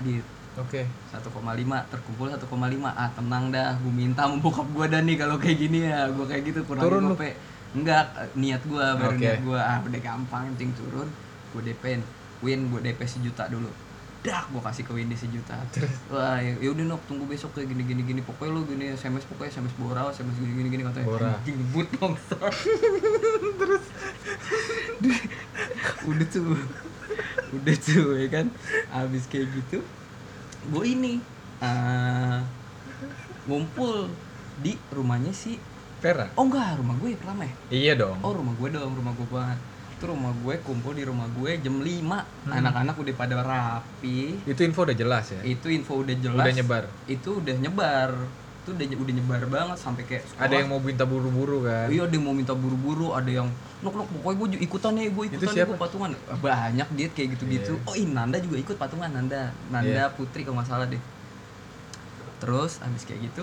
di 0.05 0.21
Oke. 0.61 0.85
1,5 0.85 1.25
terkumpul 1.91 2.27
1,5 2.29 2.45
ah 2.85 3.09
tenang 3.17 3.45
dah 3.49 3.73
gue 3.81 3.93
minta 3.93 4.29
sama 4.29 4.37
bokap 4.39 4.69
gue 4.71 4.87
dah 4.93 5.01
nih 5.01 5.17
kalau 5.17 5.37
kayak 5.41 5.59
gini 5.59 5.89
ya. 5.89 6.07
Gue 6.13 6.27
kayak 6.29 6.43
gitu 6.45 6.61
kurang 6.69 6.83
Turun 6.85 7.03
gope 7.17 7.33
enggak 7.71 8.35
niat 8.35 8.63
gue 8.67 8.83
baru 8.99 9.15
Oke. 9.15 9.23
niat 9.23 9.41
gue 9.47 9.61
ah 9.61 9.79
udah 9.79 10.01
gampang 10.03 10.43
penting 10.55 10.75
turun 10.75 11.07
gue 11.55 11.63
DP 11.71 12.03
win 12.43 12.67
gue 12.69 12.81
DP 12.83 13.01
sejuta 13.07 13.47
dulu. 13.47 13.71
Dah 14.21 14.45
gue 14.53 14.61
kasih 14.61 14.85
ke 14.85 14.93
Windy 14.93 15.17
sejuta. 15.17 15.57
Wah 16.13 16.37
ya 16.43 16.69
udah 16.69 16.85
nok 16.85 17.01
tunggu 17.09 17.25
besok 17.25 17.57
kayak 17.57 17.73
gini 17.73 17.83
gini 17.89 18.03
gini. 18.05 18.21
Pokoknya 18.21 18.53
lu 18.53 18.69
gini 18.69 18.93
SMS 18.93 19.25
pokoknya 19.31 19.55
SMS 19.57 19.75
Bora 19.81 20.11
SMS 20.13 20.37
gini 20.37 20.53
gini 20.61 20.69
gini 20.69 20.83
katanya. 20.85 21.07
Bora. 21.09 21.31
anjing 21.41 21.57
but 21.73 21.89
dong 21.97 22.15
terus? 22.29 23.85
Udah 26.05 26.27
tuh. 26.29 26.59
Udah 27.55 27.77
tuh 27.81 28.09
ya 28.19 28.29
kan? 28.29 28.47
Habis 28.91 29.25
kayak 29.31 29.47
gitu 29.57 29.81
gue 30.69 30.85
ini 30.85 31.13
eh, 31.65 32.39
ngumpul 33.49 34.13
di 34.61 34.77
rumahnya 34.93 35.33
si 35.33 35.57
Vera? 36.01 36.29
Oh 36.37 36.49
enggak 36.49 36.81
rumah 36.81 36.97
gue 37.01 37.17
pertama 37.17 37.45
ya 37.45 37.55
Iya 37.69 37.93
dong. 37.97 38.17
Oh 38.21 38.33
rumah 38.33 38.53
gue 38.57 38.69
dong 38.73 38.93
rumah 38.93 39.13
gue 39.17 39.29
banget. 39.29 39.59
Itu 39.97 40.05
rumah 40.09 40.33
gue 40.33 40.55
kumpul 40.65 40.93
di 40.97 41.05
rumah 41.05 41.29
gue 41.29 41.61
jam 41.61 41.77
5 41.77 42.49
anak-anak 42.49 42.95
udah 42.97 43.15
pada 43.17 43.37
rapi. 43.45 44.41
Itu 44.49 44.61
info 44.65 44.89
udah 44.89 44.97
jelas 44.97 45.29
ya? 45.33 45.41
Itu 45.45 45.69
info 45.69 46.01
udah 46.01 46.17
jelas. 46.17 46.45
Udah 46.45 46.55
nyebar? 46.57 46.85
Itu 47.05 47.41
udah 47.41 47.55
nyebar 47.57 48.11
itu 48.71 48.79
udah 48.79 48.87
udah 49.03 49.15
nyebar 49.19 49.43
banget 49.51 49.79
sampai 49.83 50.03
kayak 50.07 50.23
sekolah. 50.23 50.47
Ada 50.47 50.55
yang 50.63 50.69
mau 50.71 50.79
minta 50.79 51.03
buru-buru 51.03 51.67
kan 51.67 51.91
Iya 51.91 52.07
ada 52.07 52.15
yang 52.15 52.25
mau 52.25 52.35
minta 52.39 52.55
buru-buru, 52.55 53.11
ada 53.11 53.27
yang 53.27 53.49
nok 53.83 53.95
nok 53.99 54.09
pokoknya 54.15 54.37
gue 54.39 54.49
ikutan 54.63 54.93
nih, 54.95 55.11
gue 55.11 55.25
ikutan 55.35 55.51
siapa? 55.51 55.75
gue 55.75 55.83
patungan. 55.83 56.11
Banyak 56.39 56.89
dia 56.95 57.09
kayak 57.11 57.29
gitu-gitu. 57.35 57.75
Iya. 57.75 57.89
Oh 57.91 57.95
ini 57.99 58.15
Nanda 58.15 58.39
juga 58.39 58.57
ikut 58.63 58.77
patungan 58.79 59.11
Nanda, 59.11 59.51
Nanda 59.75 60.07
Iya. 60.07 60.15
Putri 60.15 60.47
kalau 60.47 60.63
nggak 60.63 60.71
salah 60.71 60.87
deh. 60.87 61.03
Terus 62.39 62.79
abis 62.81 63.03
kayak 63.05 63.21
gitu, 63.27 63.43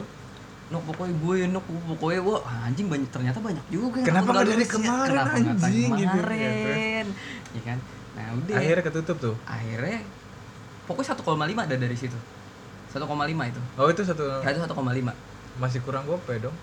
nok 0.71 0.83
pokoknya 0.87 1.13
gue 1.19 1.35
nok 1.51 1.65
pokoknya 1.99 2.21
wah 2.23 2.41
anjing 2.63 2.87
banyak 2.87 3.09
ternyata 3.11 3.43
banyak 3.43 3.65
juga. 3.67 3.99
yang 3.99 4.07
Kenapa 4.15 4.29
nggak 4.31 4.47
dari 4.47 4.63
ya. 4.63 4.69
kemarin, 4.71 5.11
Kenapa 5.11 5.35
anjing, 5.35 5.91
gitu, 5.91 6.17
Kemarin, 6.17 7.05
ya 7.51 7.61
kan. 7.67 7.77
Nah 8.15 8.25
udah. 8.33 8.55
Akhirnya 8.57 8.83
ketutup 8.87 9.17
tuh 9.21 9.35
Akhirnya 9.45 10.01
pokoknya 10.87 11.13
1,5 11.13 11.67
ada 11.67 11.75
dari 11.75 11.97
situ. 11.99 12.17
1,5 12.99 13.07
itu. 13.45 13.61
Oh 13.75 13.87
itu 13.87 14.01
satu 14.01 14.23
Ya, 14.39 14.49
itu 14.49 14.59
1,5 14.59 15.13
Masih 15.55 15.79
kurang 15.81 16.03
gope 16.03 16.33
dong 16.37 16.53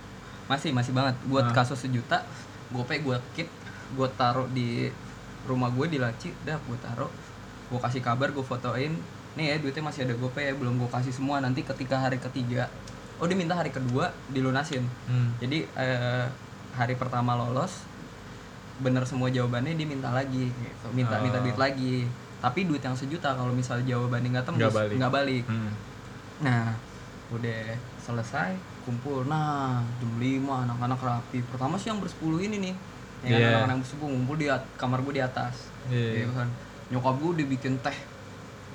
masih 0.44 0.70
masih 0.70 0.92
banget 0.92 1.16
buat 1.24 1.40
Ah. 1.42 1.56
kasus 1.56 1.80
sejuta 1.80 2.20
gope 2.68 2.92
gue 2.94 3.16
keep 3.32 3.48
gue 3.90 4.08
taruh 4.12 4.44
di 4.50 4.92
rumah 5.42 5.68
gue 5.68 5.88
di 5.88 5.96
laci 5.96 6.36
dah 6.42 6.60
gue 6.60 6.76
taruh 6.78 7.08
gue 7.66 7.80
kasih 7.80 7.98
kabar 7.98 8.28
gue 8.28 8.44
fotoin 8.44 8.92
nih 9.34 9.46
ya 9.46 9.56
duitnya 9.56 9.80
masih 9.82 10.04
ada 10.04 10.12
gope 10.12 10.36
ya 10.38 10.52
belum 10.52 10.76
gue 10.76 10.90
kasih 10.90 11.10
semua 11.10 11.40
nanti 11.40 11.62
ketika 11.62 11.96
hari 11.98 12.20
ketiga 12.20 12.68
oh 13.16 13.24
dia 13.24 13.32
minta 13.34 13.52
hari 13.52 13.68
kedua 13.68 14.12
dilunasin 14.28 14.84
hmm. 15.08 15.40
jadi 15.40 15.64
eh, 15.74 16.24
hari 16.72 16.92
pertama 16.94 17.32
lolos 17.34 17.88
bener 18.76 19.02
semua 19.04 19.26
jawabannya 19.28 19.72
dia 19.72 19.86
minta 19.86 20.10
lagi 20.10 20.50
gitu 20.50 20.86
minta 20.90 21.16
minta 21.18 21.38
Ah. 21.38 21.42
duit 21.42 21.56
lagi 21.56 22.04
tapi 22.38 22.68
duit 22.68 22.78
yang 22.78 22.92
sejuta 22.92 23.32
kalau 23.32 23.48
misalnya 23.50 23.88
jawabannya 23.88 24.28
nggak 24.30 24.44
tembus 24.44 24.60
Nggak 24.60 24.76
balik. 24.76 24.96
nggak 25.00 25.12
balik 25.14 25.44
Hmm. 25.46 25.72
Nah, 26.40 26.74
udah 27.30 27.62
selesai 27.96 28.54
kumpul. 28.82 29.24
Nah, 29.24 29.80
jam 29.96 30.12
5 30.14 30.64
anak-anak 30.64 30.98
rapi. 30.98 31.38
Pertama 31.44 31.76
sih 31.76 31.88
yang 31.88 32.00
bersepuluh 32.00 32.38
ini 32.38 32.58
nih. 32.60 32.74
Ya 33.22 33.28
kan, 33.28 33.30
Iya. 33.30 33.48
anak-anak 33.54 33.76
bersepuluh 33.80 34.10
ngumpul 34.12 34.36
di 34.36 34.46
at- 34.46 34.68
kamar 34.74 34.98
gue 35.00 35.14
di 35.14 35.22
atas. 35.22 35.70
Iya. 35.86 36.10
Iya 36.20 36.28
kan. 36.32 36.48
Nyokap 36.90 37.14
gue 37.16 37.30
udah 37.32 37.46
bikin 37.48 37.74
teh. 37.80 37.96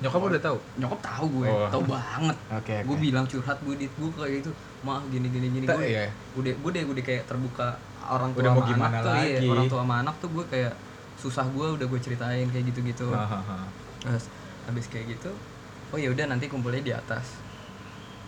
Nyokap 0.00 0.20
udah 0.24 0.40
tahu 0.40 0.56
Nyokap 0.76 1.00
tahu 1.00 1.26
gue, 1.38 1.48
Oh. 1.48 1.68
tahu 1.68 1.82
banget. 1.86 2.36
Oke 2.58 2.76
Gue 2.82 2.96
bilang 2.98 3.24
curhat 3.24 3.58
gue 3.60 3.74
di 3.76 3.86
gue 3.86 4.08
kayak 4.10 4.32
gitu. 4.40 4.50
Mah 4.80 5.04
gini 5.06 5.28
gini 5.28 5.46
gini 5.50 5.64
gue. 5.68 5.84
iya. 5.86 6.08
Udah 6.34 6.50
gue 6.50 6.70
udah 6.70 6.82
udah 6.88 7.04
kayak 7.04 7.22
terbuka 7.24 7.76
orang 8.02 8.32
tua 8.32 8.40
Udah 8.40 8.50
mau 8.50 8.58
sama 8.58 8.70
gimana 8.70 8.88
anak 8.90 9.04
tuh, 9.04 9.12
iya, 9.20 9.38
lagi. 9.38 9.46
orang 9.46 9.66
tua 9.68 9.80
sama 9.80 9.94
anak 10.00 10.14
tuh 10.18 10.30
gue 10.32 10.44
kayak 10.48 10.72
susah 11.14 11.46
gue 11.46 11.66
udah 11.70 11.86
gue 11.86 12.00
ceritain 12.00 12.48
kayak 12.48 12.64
gitu-gitu. 12.66 13.06
Hahaha. 13.12 13.68
Terus 14.00 14.24
habis 14.64 14.88
kayak 14.88 15.06
gitu, 15.10 15.30
oh 15.90 15.98
ya 15.98 16.08
udah 16.08 16.24
nanti 16.26 16.48
kumpulnya 16.48 16.80
di 16.80 16.90
atas. 16.90 17.36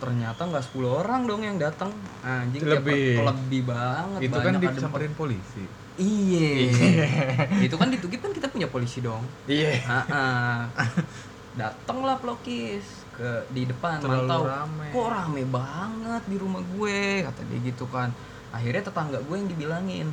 Ternyata 0.03 0.41
nggak 0.43 0.65
10 0.67 0.91
orang 0.99 1.23
dong 1.23 1.41
yang 1.41 1.55
datang. 1.55 1.87
Anjing 2.19 2.59
Lebih. 2.59 3.15
per- 3.15 3.27
lebih 3.31 3.61
banget. 3.63 4.19
Itu 4.27 4.37
kan 4.37 4.53
disamperin 4.59 5.15
polisi 5.15 5.63
Iya. 5.93 6.73
itu 7.61 7.75
kan 7.77 7.87
di 7.87 8.01
Tugip 8.01 8.19
kan 8.19 8.33
kita 8.33 8.49
punya 8.49 8.65
polisi 8.65 8.99
dong. 8.99 9.21
Iya 9.45 9.77
Ah, 9.85 10.67
Datanglah 11.53 12.17
pelokis 12.17 13.05
ke 13.13 13.45
di 13.47 13.69
depan 13.69 14.01
Terlalu 14.01 14.25
mantau. 14.25 14.41
rame. 14.43 14.87
Kok 14.89 15.07
rame 15.07 15.43
banget 15.45 16.23
di 16.25 16.35
rumah 16.35 16.65
gue 16.65 16.99
kata 17.21 17.45
dia 17.45 17.59
gitu 17.61 17.85
kan. 17.85 18.09
Akhirnya 18.49 18.81
tetangga 18.83 19.21
gue 19.21 19.35
yang 19.37 19.45
dibilangin, 19.45 20.07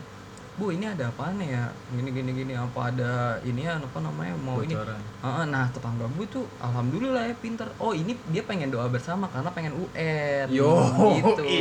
"Bu, 0.60 0.68
ini 0.70 0.84
ada 0.84 1.08
apaan 1.08 1.40
ya? 1.40 1.72
Gini 1.88 2.12
gini 2.12 2.30
gini 2.34 2.52
apa 2.52 2.92
ada 2.92 3.12
ini 3.40 3.64
ya 3.64 3.80
apa 3.80 3.96
namanya 3.96 4.36
mau 4.36 4.60
ini 4.60 4.76
Bocoran. 4.76 5.00
Heeh, 5.20 5.44
nah 5.48 5.64
tetangga 5.66 6.04
gue 6.06 6.26
tuh 6.28 6.44
alhamdulillah 6.60 7.24
ya 7.24 7.34
pinter. 7.34 7.64
Oh 7.78 7.92
ini 7.92 8.12
dia 8.28 8.44
pengen 8.44 8.68
doa 8.68 8.84
bersama 8.86 9.24
karena 9.26 9.48
pengen 9.48 9.72
UN. 9.74 10.46
Yo, 10.52 10.76
gitu. 11.16 11.42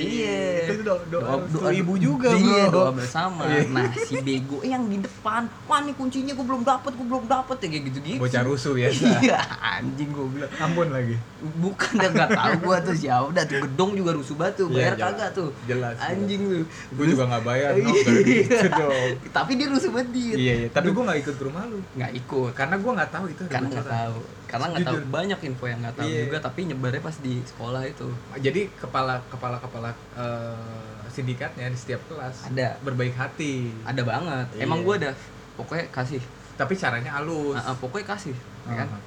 Iya. 0.00 0.64
Itu 0.66 0.82
do- 0.82 1.04
doa 1.12 1.44
restu 1.44 1.60
ibu 1.70 1.94
juga, 1.94 2.32
Iya 2.32 2.72
doa 2.72 2.90
bersama. 2.90 3.44
Iya. 3.46 3.68
Nah 3.68 3.92
si 3.94 4.16
bego 4.18 4.64
yang 4.64 4.88
di 4.88 4.98
depan, 4.98 5.46
wah 5.68 5.84
nih 5.84 5.92
kuncinya 5.92 6.32
gue 6.32 6.42
belum 6.42 6.64
dapet, 6.64 6.96
gue 6.96 7.06
belum 7.06 7.28
dapet 7.28 7.56
ya 7.60 7.68
kayak 7.68 7.84
gitu 7.86 7.98
gitu. 8.00 8.18
Bocah 8.18 8.42
rusuh 8.42 8.72
biasa 8.74 9.04
Iya 9.22 9.38
anjing 9.60 10.10
gue 10.10 10.26
bilang. 10.26 10.50
Ampun 10.58 10.88
lagi 10.88 11.14
Bukan 11.40 11.92
dah 11.94 12.10
nggak 12.10 12.30
tahu 12.32 12.52
gue 12.64 12.76
tuh 12.82 12.96
siapa 12.96 13.28
dah 13.30 13.44
tuh 13.44 13.60
gedong 13.62 13.92
juga 13.94 14.10
rusuh 14.16 14.34
batu 14.34 14.66
bayar 14.66 14.92
Iya, 14.92 14.98
jelas. 14.98 15.12
kagak 15.12 15.30
tuh. 15.36 15.48
Jelas, 15.68 15.94
Anjing 16.00 16.42
lu. 16.42 16.60
Gue 16.96 17.04
juga 17.06 17.22
gak 17.28 17.44
bayar 17.44 17.70
gitu 18.42 18.66
dong 18.80 19.10
Tapi 19.28 19.50
dia 19.54 19.66
rusuh 19.66 19.90
banget. 19.90 20.08
Dit. 20.10 20.34
Iya 20.34 20.54
iya 20.56 20.68
Tapi 20.68 20.88
gue 20.88 21.02
gak 21.02 21.18
ikut 21.20 21.34
ke 21.34 21.42
rumah 21.42 21.64
lu 21.64 21.78
Nggak 21.92 22.12
ikut. 22.16 22.52
Karena 22.52 22.74
gue 22.76 22.90
gak 22.94 23.10
tahu 23.10 23.24
itu 23.26 23.42
karena 23.46 23.68
nggak 23.68 23.88
tahu 23.88 24.18
karena 24.46 24.66
nggak 24.68 24.82
tahu 24.84 24.98
banyak 25.06 25.40
info 25.44 25.64
yang 25.64 25.78
nggak 25.78 25.94
tahu 25.94 26.06
Iya. 26.06 26.20
juga 26.24 26.38
tapi 26.40 26.60
nyebarnya 26.64 26.98
pas 27.00 27.16
di 27.16 27.38
sekolah 27.40 27.82
itu 27.84 28.08
Jadi 28.36 28.60
kepala 28.74 29.22
kepala 29.26 29.56
kepala 29.56 29.90
eh, 30.12 30.80
sindikatnya 31.08 31.66
di 31.66 31.76
setiap 31.76 32.02
kelas 32.04 32.48
Ada. 32.48 32.74
berbaik 32.80 33.14
hati. 33.14 33.70
ada 33.80 34.02
banget 34.02 34.46
Iya. 34.52 34.62
emang 34.62 34.82
gue 34.82 34.94
ada 34.96 35.10
pokoknya 35.54 35.86
kasih 35.88 36.18
Tapi 36.56 36.74
caranya 36.74 37.14
halus. 37.14 37.56
Ah, 37.56 37.70
ah, 37.70 37.76
pokoknya 37.76 38.06
kasih 38.10 38.34
ya 38.66 38.74
kan 38.76 38.88
Ah. 38.90 39.00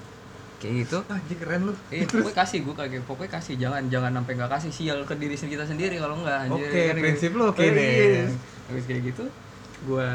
kayak 0.58 0.74
gitu 0.82 0.98
Ah, 1.04 1.14
anjing 1.14 1.36
keren 1.38 1.62
lu. 1.66 1.74
Eh, 1.90 2.02
pokoknya 2.04 2.36
kasih 2.42 2.58
gue 2.62 2.74
kayak 2.74 2.90
gitu. 2.90 3.04
pokoknya 3.04 3.32
kasih 3.34 3.54
jangan 3.58 3.84
jangan 3.86 4.12
sampai 4.16 4.34
nggak 4.34 4.52
kasih 4.54 4.72
sial 4.72 5.00
ke 5.02 5.14
diri 5.14 5.36
kita 5.36 5.66
sendiri 5.66 5.96
kalau 5.98 6.16
enggak 6.18 6.48
anjir. 6.48 6.66
Oke, 6.66 6.82
Kan 6.88 6.96
prinsip 6.98 7.30
gitu. 7.30 7.38
lu 7.38 7.46
oke 7.46 7.60
Eh, 7.60 7.70
nih. 7.70 7.92
iya. 7.92 8.26
Habis 8.70 8.84
kayak 8.88 9.02
gitu 9.12 9.26
gue 9.84 10.10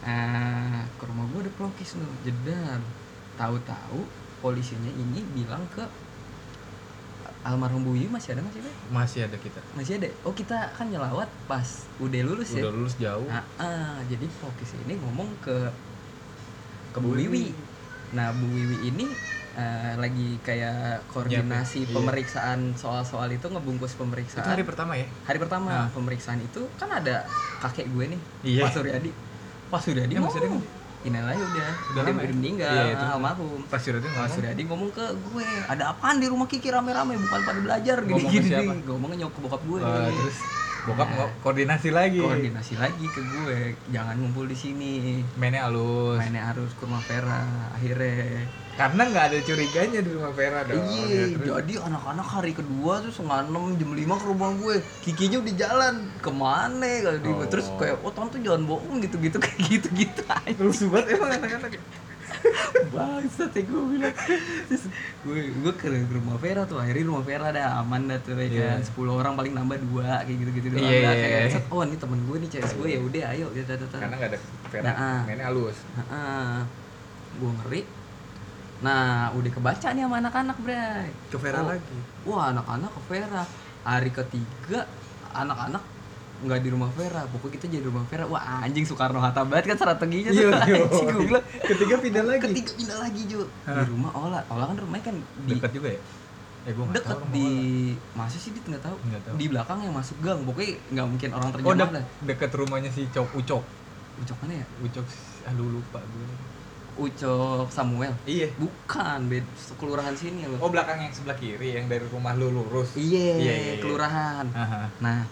ah 0.00 0.80
ke 0.96 1.04
rumah 1.04 1.24
gue 1.32 1.40
ada 1.48 1.52
pelokis 1.56 1.96
loh 1.96 2.08
jedar 2.24 2.80
tahu-tahu 3.36 4.00
polisinya 4.40 4.88
ini 4.92 5.20
bilang 5.36 5.64
ke 5.72 5.84
almarhum 7.40 7.84
Bu 7.84 7.96
Yu 7.96 8.08
masih 8.12 8.36
ada 8.36 8.44
masih 8.44 8.60
ada 8.60 8.72
Masih 8.92 9.20
ada 9.24 9.36
kita. 9.40 9.60
masih 9.72 9.92
ada 9.96 10.08
oh 10.28 10.32
kita 10.36 10.56
kan 10.76 10.88
nyelawat 10.92 11.28
pas 11.48 11.88
udah 12.00 12.20
lulus 12.24 12.52
ya 12.52 12.64
Udah 12.64 12.72
lulus 12.76 12.94
jauh. 13.00 13.28
Ah, 13.32 13.44
ah, 13.60 13.96
jadi 14.08 14.28
pelukis 14.28 14.76
ini 14.84 15.00
ngomong 15.00 15.28
ke 15.40 15.56
ke 16.92 16.98
Bu 17.00 17.12
Bu 17.12 17.16
Wiwi. 17.16 17.56
Nah, 18.12 18.28
Bu 18.36 18.44
Wiwi 18.44 18.92
ini 18.92 19.06
eh, 19.52 19.94
lagi 19.94 20.38
kayak 20.40 21.06
koordinasi 21.06 21.84
Iya. 21.84 21.92
pemeriksaan 21.92 22.74
soal-soal 22.74 23.26
itu 23.28 23.44
ngebungkus 23.44 23.92
Itu 23.92 24.00
pemeriksaan. 24.00 24.46
hari 24.46 24.62
pertama 24.62 24.94
ya? 24.94 25.06
Hari 25.24 25.38
pertama 25.38 25.70
Ah. 25.70 25.88
pemeriksaan 25.90 26.38
itu 26.38 26.66
kan 26.74 26.88
ada 26.88 27.26
kakek 27.58 27.86
gue 27.88 28.04
nih, 28.14 28.20
Iya. 28.42 28.62
Pak 28.62 28.70
Suryadi. 28.72 29.10
Pak 29.66 29.80
Suryadi 29.80 30.14
Suryadi 30.14 30.48
ngomong. 30.48 30.64
Inilah 31.00 31.32
udah, 31.32 31.48
Udah 31.48 31.72
udah, 31.96 32.02
lama 32.04 32.20
ya? 32.20 32.28
meninggal, 32.28 32.74
Iya, 32.76 32.92
itu. 32.92 33.04
almarhum. 33.08 33.60
Pas 33.66 33.80
Suryadi 33.80 34.04
Pak 34.04 34.12
ngomong. 34.12 34.30
Suryadi 34.30 34.62
ngomong 34.68 34.90
ke 34.92 35.04
gue, 35.08 35.48
ada 35.64 35.84
apaan 35.88 36.16
di 36.20 36.26
rumah 36.28 36.44
Kiki 36.44 36.68
rame-rame 36.68 37.16
bukan 37.18 37.40
pada 37.40 37.56
belajar 37.58 37.96
Ngomong 38.00 38.20
ke 38.20 38.36
gini-gini. 38.36 38.48
siapa? 38.52 38.72
Gue 38.76 38.92
ngomongnya 38.92 39.18
nyok 39.24 39.32
ke 39.32 39.40
bokap 39.40 39.62
gue. 39.64 39.78
Wah, 39.80 40.12
terus 40.12 40.36
bokap 40.82 41.02
Nah. 41.02 41.14
nggak 41.14 41.30
koordinasi 41.40 41.88
lagi. 41.90 42.18
Koordinasi 42.18 42.74
lagi 42.76 43.06
ke 43.06 43.20
gue. 43.20 43.58
Jangan 43.88 44.14
ngumpul 44.16 44.44
di 44.44 44.54
sini. 44.54 44.94
Mainnya 45.34 45.66
halus. 45.66 46.18
Mainnya 46.18 46.42
harus 46.46 46.70
ke 46.72 46.82
rumah 46.82 47.02
Vera 47.02 47.42
akhirnya. 47.72 48.46
Karena 48.70 49.02
nggak 49.04 49.24
ada 49.26 49.38
curiganya 49.42 50.00
di 50.00 50.10
rumah 50.10 50.32
Vera 50.32 50.60
dong. 50.64 50.80
Iya, 50.80 51.04
Ya, 51.04 51.24
terus- 51.34 51.48
jadi 51.58 51.74
anak-anak 51.84 52.26
hari 52.30 52.52
kedua 52.52 52.92
tuh 53.00 53.12
setengah 53.12 53.44
enam 53.44 53.76
jam 53.76 53.90
lima 53.92 54.14
ke 54.16 54.24
rumah 54.24 54.50
gue, 54.54 54.74
kikinya 55.00 55.36
udah 55.38 55.54
jalan. 55.54 55.94
Ke 56.16 56.30
mana 56.30 56.88
kali 57.02 57.18
di 57.18 57.28
gue, 57.28 57.46
terus 57.46 57.66
Oh. 57.66 57.76
kayak 57.76 58.00
oh 58.00 58.08
tante 58.08 58.40
jangan 58.40 58.64
bohong 58.64 58.98
gitu-gitu 59.00 59.36
kayak 59.44 59.58
gitu-gitu 59.60 60.22
aja. 60.24 60.56
lucu 60.56 60.88
banget 60.88 61.12
emang 61.12 61.28
anak-anak 61.30 61.76
Bangsat 62.94 63.50
ya 63.52 63.62
gue 63.62 63.82
bilang. 63.90 64.14
Terus 64.66 64.84
gue, 65.22 65.38
gue 65.50 65.72
ke 65.74 65.86
rumah 65.90 66.36
Vera 66.36 66.62
tuh 66.64 66.78
Akhirnya 66.78 67.04
rumah 67.06 67.22
Vera 67.22 67.48
dah 67.50 67.80
aman 67.80 68.06
dah 68.06 68.18
tuh 68.20 68.34
ya 68.34 68.46
Iya. 68.46 68.68
kan 68.76 68.82
10 68.82 69.18
orang 69.20 69.32
paling 69.34 69.52
nambah 69.54 69.78
dua 69.86 70.22
Kayak 70.22 70.38
gitu-gitu. 70.42 70.66
Doang 70.72 70.82
Iya, 70.84 70.98
dah. 71.00 71.12
iya, 71.12 71.22
Kayak 71.26 71.40
iya. 71.40 71.52
set, 71.52 71.64
Oh 71.68 71.82
ini 71.82 71.96
temen 71.96 72.18
gue 72.24 72.36
nih 72.38 72.48
CS 72.50 72.72
gue 72.74 72.88
ya 72.88 73.00
udah 73.00 73.24
ayo 73.32 73.46
gitu, 73.52 73.66
gitu, 73.66 73.84
gitu. 73.86 73.96
karena 73.98 74.14
nggak 74.16 74.30
ada 74.30 74.38
Vera. 74.70 74.82
Nah, 74.82 74.94
ah. 74.94 75.20
mainnya 75.26 75.44
halus. 75.46 75.76
Gue 77.36 77.50
ngeri. 77.62 77.82
Nah 78.80 79.28
udah 79.36 79.50
kebaca 79.52 79.88
nih 79.92 80.02
sama 80.02 80.16
anak-anak 80.18 80.56
Bray 80.64 81.08
ke 81.28 81.36
Vera 81.36 81.60
Oh, 81.60 81.68
lagi? 81.68 81.98
Wah 82.24 82.44
anak-anak 82.50 82.90
ke 82.90 83.00
Vera. 83.08 83.42
Hari 83.80 84.10
ketiga 84.10 84.84
Anak-anak 85.30 85.82
nggak 86.40 86.60
di 86.60 86.68
rumah 86.72 86.88
Vera 86.90 87.22
pokoknya 87.28 87.52
kita 87.54 87.64
jadi 87.68 87.82
di 87.84 87.88
rumah 87.88 88.04
Vera. 88.04 88.24
Wah 88.24 88.64
anjing 88.64 88.84
Soekarno 88.84 89.20
Hatta 89.20 89.44
banget 89.44 89.70
kan 89.70 89.76
strateginya. 89.76 90.30
Tuh 90.30 90.40
Iya, 90.40 90.48
iya. 90.48 90.76
anjing 90.88 91.06
gue 91.06 91.24
bilang 91.26 91.44
ketiga 91.60 91.94
pindah 92.00 92.24
lagi. 92.24 92.40
Ketiga 92.46 92.70
pindah 92.74 92.98
lagi 92.98 93.22
Jo. 93.28 93.40
Di 93.44 93.82
rumah 93.86 94.10
Ola. 94.14 94.40
Ola 94.48 94.64
kan 94.66 94.76
rumahnya 94.76 95.04
kan 95.04 95.16
di 95.44 95.52
dekat 95.54 95.72
juga 95.72 95.88
ya? 95.92 96.00
Eh 96.60 96.72
gue 96.72 96.84
nggak 96.84 96.96
deket 96.96 97.16
tahu 97.16 97.32
di 97.32 97.48
masa 98.12 98.36
sih 98.36 98.50
dia 98.50 98.62
nggak 98.62 98.84
tahu. 98.84 98.96
Tahu. 99.00 99.34
di 99.36 99.46
belakang 99.48 99.78
yang 99.80 99.94
masuk 99.94 100.16
gang. 100.20 100.40
Pokoknya 100.44 100.72
nggak 100.90 101.06
mungkin 101.06 101.28
orang 101.32 101.48
oh 101.48 101.54
terjamah 101.54 101.76
dek- 101.76 101.94
lah 101.94 102.04
dekat 102.24 102.50
rumahnya 102.52 102.90
si 102.92 103.02
Cok 103.08 103.28
Ucok. 103.36 103.64
Ucok 104.20 104.36
mana 104.40 104.54
ya? 104.60 104.66
Ucok 104.80 105.04
aduh 105.44 105.68
lupa 105.70 106.00
gue 106.00 106.28
Ucok 107.00 107.68
Samuel? 107.68 108.12
Iya. 108.24 108.52
Bukan 108.56 109.18
bed 109.26 109.44
kelurahan 109.76 110.12
sini 110.12 110.44
loh. 110.44 110.60
Oh 110.60 110.68
belakang 110.68 111.00
yang 111.00 111.12
sebelah 111.12 111.32
kiri 111.34 111.72
yang 111.74 111.88
dari 111.88 112.04
rumah 112.06 112.36
lu 112.36 112.52
lurus. 112.52 112.92
Iya 112.92 113.40
iya, 113.40 113.54
iya. 113.56 113.74
kelurahan. 113.80 114.44
Aha. 114.52 114.88
nah 115.00 115.24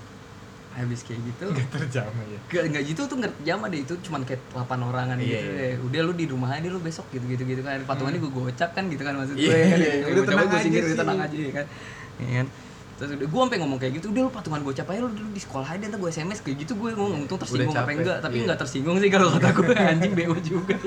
habis 0.79 1.01
kayak 1.03 1.21
gitu 1.21 1.45
nggak 1.49 1.69
terjamah 1.69 2.25
ya 2.25 2.38
Gak, 2.49 2.62
nggak 2.71 2.85
gitu 2.87 3.01
tuh 3.05 3.17
nggak 3.17 3.33
jama 3.43 3.67
deh 3.67 3.81
itu 3.81 3.95
cuman 4.01 4.23
kayak 4.23 4.41
8 4.51 4.64
orangan 4.81 5.17
Iya, 5.17 5.27
gitu 5.29 5.47
iya. 5.47 5.59
deh. 5.59 5.75
Udah 5.83 6.01
lu 6.03 6.12
di 6.12 6.25
rumah 6.25 6.51
aja 6.51 6.67
lu 6.67 6.79
besok 6.79 7.07
gitu 7.09 7.25
gitu 7.27 7.43
gitu 7.43 7.61
kan. 7.61 7.83
Patungannya 7.83 8.19
gue 8.19 8.31
gocap 8.31 8.71
kan 8.73 8.85
gitu 8.87 9.03
kan 9.03 9.14
maksud 9.14 9.35
Iya, 9.35 9.45
gue. 9.45 9.59
kan. 9.64 9.79
iya, 9.79 9.93
Gue 10.01 10.12
udah 10.14 10.25
tenang 10.25 10.47
gue 10.47 10.59
udah 10.59 10.62
sih. 10.64 10.97
tenang 10.97 11.19
aja 11.19 11.37
ya 11.37 11.53
kan. 11.53 11.67
Iya 12.17 12.31
kan. 12.35 12.47
Terus 12.99 13.11
udah 13.14 13.29
gue 13.31 13.41
sampai 13.41 13.59
ngomong 13.59 13.79
kayak 13.79 13.93
gitu, 13.95 14.07
udah 14.09 14.23
lu 14.23 14.31
patungan 14.31 14.61
gocap 14.61 14.87
aja 14.88 15.01
lu 15.01 15.11
dulu 15.11 15.29
di 15.31 15.38
sekolah 15.38 15.69
aja 15.69 15.85
ntar 15.87 15.99
gue 15.99 16.11
SMS 16.11 16.38
kayak 16.41 16.57
gitu 16.62 16.73
gue 16.75 16.91
ngomong 16.93 17.23
untung 17.23 17.38
tersinggung 17.38 17.71
apa 17.73 17.91
enggak, 17.93 18.19
tapi 18.19 18.35
Iya. 18.35 18.43
enggak 18.45 18.59
tersinggung 18.59 18.97
sih 18.99 19.07
kalau 19.09 19.31
kata 19.31 19.49
gue 19.53 19.67
anjing 19.73 20.12
BO 20.12 20.35
juga. 20.41 20.75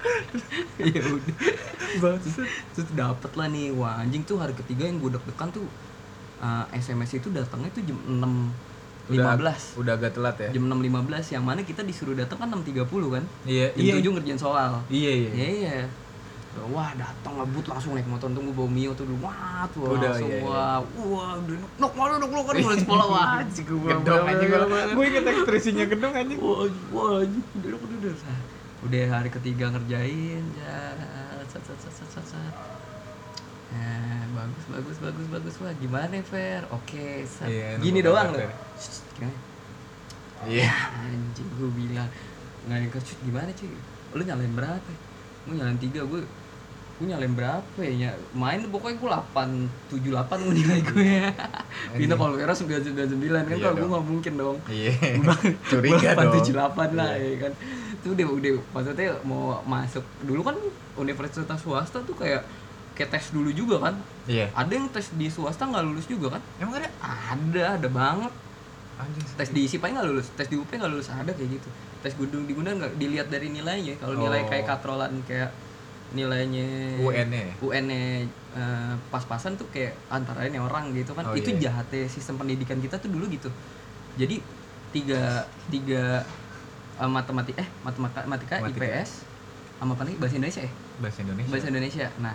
ya 0.80 1.02
udah 1.02 2.16
terus 2.72 2.88
dapet 2.92 3.32
lah 3.34 3.48
nih 3.48 3.68
wah 3.70 3.98
anjing 3.98 4.22
tuh 4.22 4.38
hari 4.38 4.54
ketiga 4.54 4.86
yang 4.86 4.96
gue 4.96 5.10
deg-degan 5.10 5.50
tuh 5.50 5.66
uh, 6.40 6.64
SMS 6.74 7.20
itu 7.20 7.28
datangnya 7.30 7.70
tuh 7.72 7.84
jam 7.84 7.98
6 8.00 8.20
udah 9.10 9.34
15 9.36 9.80
udah 9.82 9.92
agak 9.98 10.10
telat 10.14 10.36
ya? 10.38 10.48
Jam 10.54 10.64
6.15 10.70 11.34
yang 11.34 11.44
mana 11.44 11.60
kita 11.66 11.82
disuruh 11.82 12.14
datang 12.14 12.38
kan 12.38 12.48
6.30 12.62 12.86
kan? 12.86 13.24
Iya 13.46 13.66
jam 13.74 13.84
iya. 13.84 14.02
7 14.02 14.14
ngerjain 14.16 14.38
soal. 14.38 14.72
Iya 14.86 15.12
iya. 15.12 15.30
Iya 15.34 15.48
iya. 15.50 15.74
Wah 16.50 16.90
datang 16.98 17.38
ngebut 17.38 17.70
langsung 17.70 17.94
naik 17.94 18.10
motor 18.10 18.26
tuh 18.26 18.42
gue 18.42 18.54
bawa 18.54 18.70
mio 18.70 18.90
tuh 18.94 19.06
dulu. 19.06 19.22
Wah 19.22 19.66
tuh 19.70 19.94
Udah, 19.94 20.10
langsung 20.14 20.30
iya, 20.30 20.42
iya. 20.42 20.46
wah 20.46 20.78
wah 20.82 21.30
udah 21.38 21.56
nok 21.78 21.92
malu 21.94 22.14
nok 22.18 22.30
nok 22.34 22.44
kan 22.50 22.54
mulai 22.58 22.78
sekolah 22.82 23.06
wah 23.06 23.26
anjing 23.38 23.66
gue 23.70 23.80
gedong 23.86 24.24
anjing 24.26 24.48
gua 24.50 24.82
gue 24.90 25.04
inget 25.06 25.24
ekspresinya 25.30 25.84
gedong 25.86 26.12
anjing. 26.14 26.38
Wah 26.42 26.66
wah 26.90 27.22
anjing 27.22 27.44
udah 27.54 27.68
udah 27.70 27.98
udah 27.98 28.12
udah. 28.86 29.04
Hari 29.10 29.30
ketiga 29.30 29.64
ngerjain 29.74 30.44
ya 30.58 30.78
sat 31.50 31.62
sat 31.66 31.78
sat 31.82 32.08
sat 32.14 32.26
sat 32.30 32.54
Nah, 33.70 34.22
bagus 34.34 34.64
bagus 34.66 34.96
bagus 34.98 35.26
bagus. 35.30 35.54
Wah 35.62 35.74
gimana 35.78 36.18
Fer? 36.26 36.66
Oke. 36.74 37.22
Iya, 37.46 37.78
gini 37.78 38.02
doang 38.02 38.34
loh 38.34 38.50
iya. 40.48 40.70
Anjing 41.04 41.48
gue 41.58 41.70
bilang 41.76 42.08
nggak 42.68 42.78
yang 42.80 42.92
kecut 42.92 43.18
gimana 43.24 43.50
cuy? 43.52 43.72
Lu 44.16 44.22
nyalain 44.24 44.52
berapa? 44.56 44.90
Gue 45.48 45.54
nyalain 45.56 45.80
tiga 45.80 46.00
gue 46.04 46.22
gue 47.00 47.06
nyalain 47.08 47.32
berapa 47.32 47.80
ya? 47.80 48.12
Main 48.36 48.68
pokoknya 48.68 48.96
gue 49.00 49.08
delapan 49.08 49.48
tujuh 49.88 50.10
delapan 50.12 50.36
gue 50.44 50.54
nilai 50.60 50.80
gue 50.84 51.12
Bina 51.96 52.14
kalau 52.16 52.36
Vera 52.36 52.52
sembilan 52.56 52.80
sembilan 52.84 53.08
sembilan. 53.08 53.42
Kan 53.48 53.56
Iya 53.56 53.64
kalau 53.64 53.76
gue 53.76 53.88
nggak 53.88 54.06
mungkin 54.06 54.32
dong. 54.36 54.56
Iya. 54.68 54.92
Curiga 55.70 55.96
delapan 56.12 56.26
tujuh 56.36 56.52
delapan 56.56 56.88
lah 56.96 57.10
Iya. 57.16 57.28
ya 57.28 57.36
kan. 57.48 57.52
Itu 58.00 58.06
udah 58.16 58.26
udah 58.32 58.50
maksudnya 58.72 59.08
mau 59.24 59.60
masuk 59.64 60.04
dulu 60.24 60.40
kan 60.44 60.56
universitas 60.96 61.58
swasta 61.60 62.00
tuh 62.04 62.16
kayak 62.16 62.44
kayak 63.00 63.16
tes 63.16 63.32
dulu 63.32 63.48
juga 63.48 63.80
kan? 63.88 63.94
Iya. 64.28 64.52
Ada 64.52 64.72
yang 64.76 64.92
tes 64.92 65.08
di 65.16 65.32
swasta 65.32 65.64
nggak 65.64 65.84
lulus 65.88 66.04
juga 66.04 66.36
kan? 66.36 66.42
Emang 66.60 66.76
ada? 66.76 66.92
Ada 67.00 67.62
ada 67.80 67.88
banget. 67.88 68.32
Anjing 69.00 69.24
tes 69.40 69.48
di 69.56 69.60
ISIP 69.64 69.80
aja 69.80 69.92
nggak 69.96 70.08
lulus 70.12 70.28
tes 70.36 70.52
di 70.52 70.60
UP 70.60 70.68
nggak 70.68 70.92
lulus 70.92 71.08
ada 71.08 71.32
kayak 71.32 71.56
gitu. 71.56 71.68
Tes 72.04 72.12
gunung 72.12 72.44
di 72.44 72.52
gunung 72.52 72.76
nggak 72.76 73.00
dilihat 73.00 73.32
dari 73.32 73.48
nilainya. 73.48 73.96
Kalau 73.96 74.20
nilai 74.20 74.44
Oh. 74.44 74.48
kayak 74.52 74.68
katrolan 74.68 75.16
kayak 75.24 75.48
nilainya 76.12 77.00
UN 77.00 77.28
-nya 77.32 77.40
ya? 77.40 77.80
-nya, 77.80 78.02
eh, 78.28 78.94
pas-pasan 79.08 79.56
tuh 79.56 79.64
kayak 79.72 79.96
antara 80.12 80.44
ini 80.44 80.60
orang 80.60 80.92
gitu 80.92 81.16
kan. 81.16 81.24
Oh, 81.24 81.32
itu 81.32 81.56
iya. 81.56 81.72
jahatnya 81.72 82.04
sistem 82.12 82.36
pendidikan 82.36 82.76
kita 82.84 83.00
tuh 83.00 83.08
dulu 83.08 83.32
gitu. 83.32 83.48
Jadi 84.20 84.44
tiga 84.92 85.48
tiga 85.72 86.20
eh, 87.00 87.08
matematika 87.08 87.64
eh 87.64 87.68
matematika, 87.80 88.28
matematika 88.28 88.54
Matematika. 88.60 88.84
IPS 88.84 89.10
sama 89.80 89.96
apa 89.96 90.04
lagi 90.04 90.16
bahasa 90.20 90.36
Indonesia 90.36 90.62
ya? 90.68 90.72
Bahasa 91.00 91.18
Indonesia. 91.24 91.48
Bahasa 91.48 91.68
Indonesia. 91.72 92.06
Nah 92.20 92.34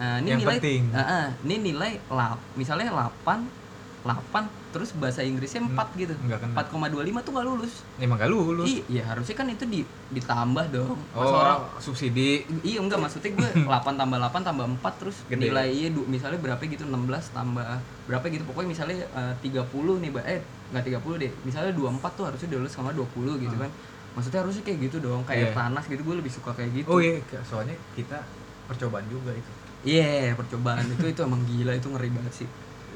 eh, 0.00 0.16
ini 0.18 0.28
Yang 0.30 0.40
nilai 0.40 0.56
penting. 0.58 0.82
eh, 0.90 1.00
eh, 1.00 1.26
ini 1.42 1.54
nilai 1.62 1.92
lap 2.08 2.38
misalnya 2.52 2.88
8 2.88 3.52
8 4.00 4.48
terus 4.72 4.96
bahasa 4.96 5.20
Inggrisnya 5.20 5.60
4 5.60 5.92
gitu 5.92 6.16
nggak 6.16 6.38
kena 6.40 6.54
4,25 6.56 7.20
tuh 7.20 7.32
nggak 7.36 7.46
lulus 7.46 7.72
emang 8.00 8.16
gak 8.16 8.32
lulus 8.32 8.64
Ih, 8.64 8.80
iya 8.88 9.04
harusnya 9.04 9.36
kan 9.36 9.44
itu 9.44 9.68
di, 9.68 9.84
ditambah 10.08 10.72
dong 10.72 10.96
Masa 11.12 11.20
oh 11.20 11.36
orang 11.36 11.60
subsidi 11.76 12.48
Iya 12.64 12.80
enggak 12.80 12.96
maksudnya 12.96 13.28
gue 13.30 13.48
8 13.60 13.68
tambah 14.00 14.16
8 14.16 14.40
tambah 14.40 14.66
4 14.72 14.92
terus 14.96 15.16
Gede. 15.28 15.52
nilainya 15.52 15.92
du- 15.92 16.08
misalnya 16.08 16.40
berapa 16.40 16.62
gitu 16.64 16.88
16 16.88 17.28
tambah 17.28 17.66
berapa 18.08 18.24
gitu 18.26 18.42
pokoknya 18.48 18.68
misalnya 18.72 18.96
eh, 19.04 19.34
30 19.36 19.68
nih 20.00 20.08
Mbak 20.08 20.24
eh 20.24 20.40
enggak 20.72 20.84
30 20.86 21.14
deh. 21.18 21.32
Misalnya 21.44 21.72
24 21.76 22.12
tuh 22.16 22.24
harusnya 22.24 22.48
lulus 22.56 22.72
sama 22.72 22.90
20 22.90 23.36
gitu 23.36 23.52
kan. 23.52 23.68
Maksudnya 24.16 24.40
harusnya 24.42 24.62
kayak 24.64 24.78
gitu 24.80 24.96
dong, 24.98 25.22
kayak 25.22 25.50
Iya. 25.50 25.54
Tanas 25.54 25.84
gitu 25.84 26.02
gue 26.02 26.16
lebih 26.16 26.32
suka 26.32 26.50
kayak 26.50 26.70
gitu. 26.72 26.88
oh 26.88 26.98
iya 26.98 27.20
soalnya 27.44 27.76
kita 27.92 28.16
percobaan 28.64 29.04
juga 29.06 29.34
itu 29.34 29.50
Iya, 29.80 30.36
percobaan 30.36 30.84
itu 30.84 31.06
itu 31.08 31.20
emang 31.24 31.40
gila 31.48 31.72
itu 31.72 31.88
ngeri 31.88 32.10
banget 32.12 32.44
sih. 32.44 32.48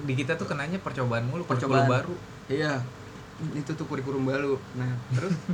di 0.05 0.13
kita 0.19 0.35
tuh 0.37 0.45
kenanya 0.45 0.77
percobaan 0.83 1.25
mulu 1.31 1.47
Percobaan. 1.47 1.89
baru 1.89 2.15
Iya. 2.51 2.83
Itu 3.57 3.73
tuh 3.73 3.87
kurikulum 3.89 4.29
baru. 4.29 4.59
Nah, 4.77 4.91
terus 5.17 5.33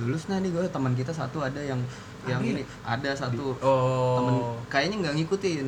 lulus 0.00 0.24
nah 0.24 0.40
nih 0.40 0.48
gue 0.48 0.64
teman 0.72 0.96
kita 0.96 1.12
satu 1.12 1.44
ada 1.44 1.60
yang 1.60 1.76
yang 2.24 2.40
ya? 2.40 2.56
ini 2.56 2.62
ada 2.80 3.12
satu 3.12 3.52
oh 3.60 4.16
temen 4.16 4.34
kayaknya 4.72 4.96
nggak 5.04 5.14
ngikutin 5.20 5.66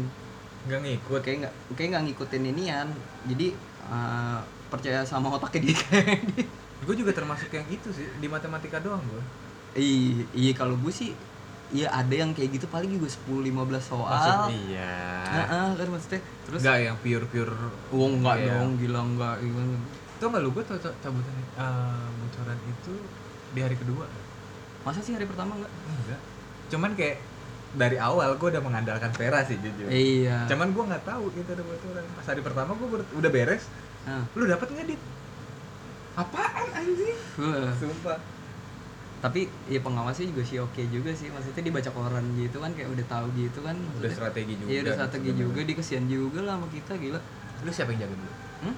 nggak 0.64 0.80
ngikut 0.80 1.20
kayak 1.20 1.36
nggak 1.44 1.54
kayak 1.76 1.88
nggak 1.92 2.04
ngikutin 2.08 2.42
inian 2.56 2.88
jadi 3.28 3.52
eh, 3.92 4.38
percaya 4.72 5.04
sama 5.04 5.28
otaknya 5.28 5.76
dia 5.76 5.76
gue 6.88 6.94
juga 6.96 7.12
termasuk 7.12 7.52
yang 7.52 7.68
itu 7.68 7.92
sih 7.92 8.08
di 8.16 8.24
matematika 8.24 8.80
doang 8.80 9.04
gue 9.04 9.22
iya 9.76 10.24
iya 10.32 10.52
kalau 10.56 10.80
gue 10.80 10.92
sih 10.92 11.12
iya 11.70 11.88
ada 11.88 12.12
yang 12.12 12.30
kayak 12.30 12.50
gitu 12.52 12.66
paling 12.66 12.90
juga 12.90 13.08
10 13.08 13.40
15 13.46 13.56
soal. 13.80 14.10
Maksud 14.10 14.52
iya. 14.68 14.94
Heeh, 15.24 15.68
kan 15.74 15.86
maksudnya 15.88 16.20
terus 16.44 16.60
nggak 16.60 16.78
yang 16.78 16.96
pure 16.98 17.26
pure 17.26 17.54
oh 17.88 18.08
enggak 18.10 18.36
Iya. 18.38 18.46
dong 18.52 18.70
gila 18.76 19.00
enggak 19.02 19.34
gimana 19.40 19.76
Tau 20.14 20.30
gak 20.30 20.40
lu 20.40 20.50
tau- 20.54 20.78
cabutan 20.78 21.34
eh, 21.34 22.06
bocoran 22.14 22.58
itu 22.64 22.92
di 23.50 23.60
hari 23.60 23.74
kedua. 23.74 24.06
Masa 24.82 25.00
sih 25.00 25.12
hari 25.12 25.24
pertama 25.24 25.56
enggak 25.56 25.72
enggak 25.86 26.20
cuman 26.64 26.90
kayak 26.92 27.18
dari 27.74 27.98
awal 27.98 28.34
gue 28.34 28.48
udah 28.48 28.62
mengandalkan 28.62 29.10
Vera 29.10 29.42
sih 29.42 29.58
jujur. 29.58 29.90
Iya. 29.90 30.46
Cuman 30.46 30.70
gue 30.70 30.84
nggak 30.86 31.04
tahu 31.04 31.28
itu 31.30 31.48
ada 31.48 31.60
bocoran. 31.60 32.04
Pas 32.14 32.24
hari 32.24 32.40
pertama 32.40 32.70
gue 32.72 32.88
udah 33.10 33.30
beres 33.30 33.66
Nah, 34.04 34.20
lu 34.32 34.44
dapat 34.44 34.68
nggak 34.68 34.86
dit 34.86 35.00
apaan 36.14 36.68
anjing? 36.72 37.18
Wah. 37.36 37.72
sumpah 37.74 38.18
tapi 39.24 39.48
ya 39.72 39.80
pengawasnya 39.80 40.28
juga 40.36 40.42
sih 40.44 40.60
oke 40.60 40.82
juga 40.92 41.08
sih. 41.16 41.32
Maksudnya 41.32 41.64
dibaca 41.64 41.90
koran 41.96 42.24
gitu 42.36 42.60
kan 42.60 42.76
kayak 42.76 42.92
udah 42.92 43.06
tahu 43.08 43.26
gitu 43.32 43.58
kan 43.64 43.72
udah 43.96 44.10
strategi 44.12 44.52
juga 44.60 44.68
iya 44.68 44.80
udah 44.84 44.94
strategi 45.00 45.28
sebenarnya. 45.32 45.48
juga 45.48 45.60
dia 45.64 45.76
kesian 45.80 46.04
juga 46.12 46.38
lah 46.44 46.54
sama 46.60 46.66
kita 46.68 46.92
gila. 47.00 47.20
Lu 47.64 47.70
siapa 47.72 47.90
yang 47.96 48.00
jaga 48.04 48.14
dulu? 48.20 48.32
Hmm? 48.68 48.74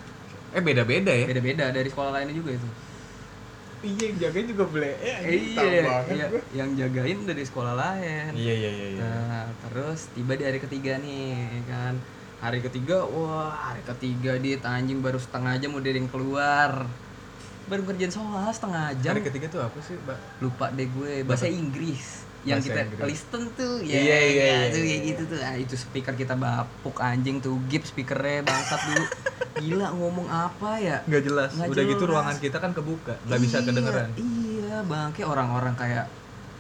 eh 0.55 0.63
beda 0.63 0.83
beda 0.87 1.13
ya? 1.13 1.27
Beda-beda 1.27 1.65
dari 1.75 1.89
sekolah 1.91 2.11
lainnya 2.15 2.35
juga 2.39 2.55
itu. 2.55 2.69
Iya 3.87 4.05
yang 4.09 4.17
jagain 4.23 4.47
juga 4.49 4.65
boleh 4.71 4.93
eh 5.05 5.19
iya, 5.37 5.93
iya, 6.09 6.27
yang 6.55 6.71
jagain 6.79 7.19
dari 7.27 7.43
sekolah 7.45 7.75
lain. 7.75 8.31
iya 8.39 8.55
iya 8.55 8.71
iya 8.71 8.87
iya. 8.97 9.01
Nah, 9.03 9.47
terus 9.67 10.09
tiba 10.15 10.33
di 10.39 10.47
hari 10.47 10.63
ketiga 10.63 10.97
nih 11.03 11.67
kan. 11.67 11.99
hari 12.37 12.61
ketiga 12.61 13.01
wah 13.01 13.49
hari 13.49 13.81
ketiga 13.83 14.37
dia 14.37 14.61
anjing 14.61 15.01
baru 15.01 15.17
setengah 15.17 15.57
jam 15.57 15.73
udah 15.73 15.89
ada 15.89 15.99
yang 15.99 16.11
keluar 16.13 16.71
baru 17.67 17.83
kerjaan 17.85 18.13
soal 18.13 18.47
setengah 18.49 18.95
jam 18.97 19.13
Hari 19.13 19.23
ketiga 19.25 19.47
tuh 19.49 19.61
apa 19.61 19.79
sih, 19.81 19.95
Mbak? 19.97 20.19
lupa 20.39 20.67
deh 20.71 20.87
gue 20.89 21.13
bahasa 21.23 21.47
Inggris 21.47 22.23
yang 22.43 22.57
Bahasa 22.57 22.69
kita 22.69 22.81
Inggris. 22.85 23.07
listen 23.11 23.43
tuh 23.53 23.75
Iya, 23.83 23.91
ya 23.91 24.01
iya, 24.01 24.19
iya, 24.23 24.51
tuh 24.69 24.79
iya, 24.79 24.87
kayak 24.87 25.01
gitu 25.05 25.23
tuh 25.27 25.39
ah, 25.41 25.57
itu 25.57 25.75
speaker 25.75 26.15
kita 26.15 26.35
bapuk 26.35 26.97
anjing 27.01 27.37
tuh 27.39 27.59
gip 27.67 27.83
speakernya 27.83 28.43
bangsat 28.43 28.81
dulu 28.85 29.05
gila 29.59 29.87
ngomong 29.91 30.29
apa 30.29 30.71
ya 30.79 30.97
Nggak 31.05 31.23
jelas. 31.25 31.51
Nggak 31.53 31.69
Udah 31.69 31.85
gitu 31.85 31.99
jelas. 31.99 32.13
ruangan 32.13 32.37
kita 32.39 32.57
kan 32.57 32.71
kebuka, 32.71 33.15
nggak 33.21 33.41
bisa 33.41 33.57
Iya, 33.57 33.67
kedengeran. 33.67 34.09
iya 34.17 34.77
bang 34.81 35.09
kayak 35.11 35.29
orang-orang 35.29 35.75
kayak 35.75 36.07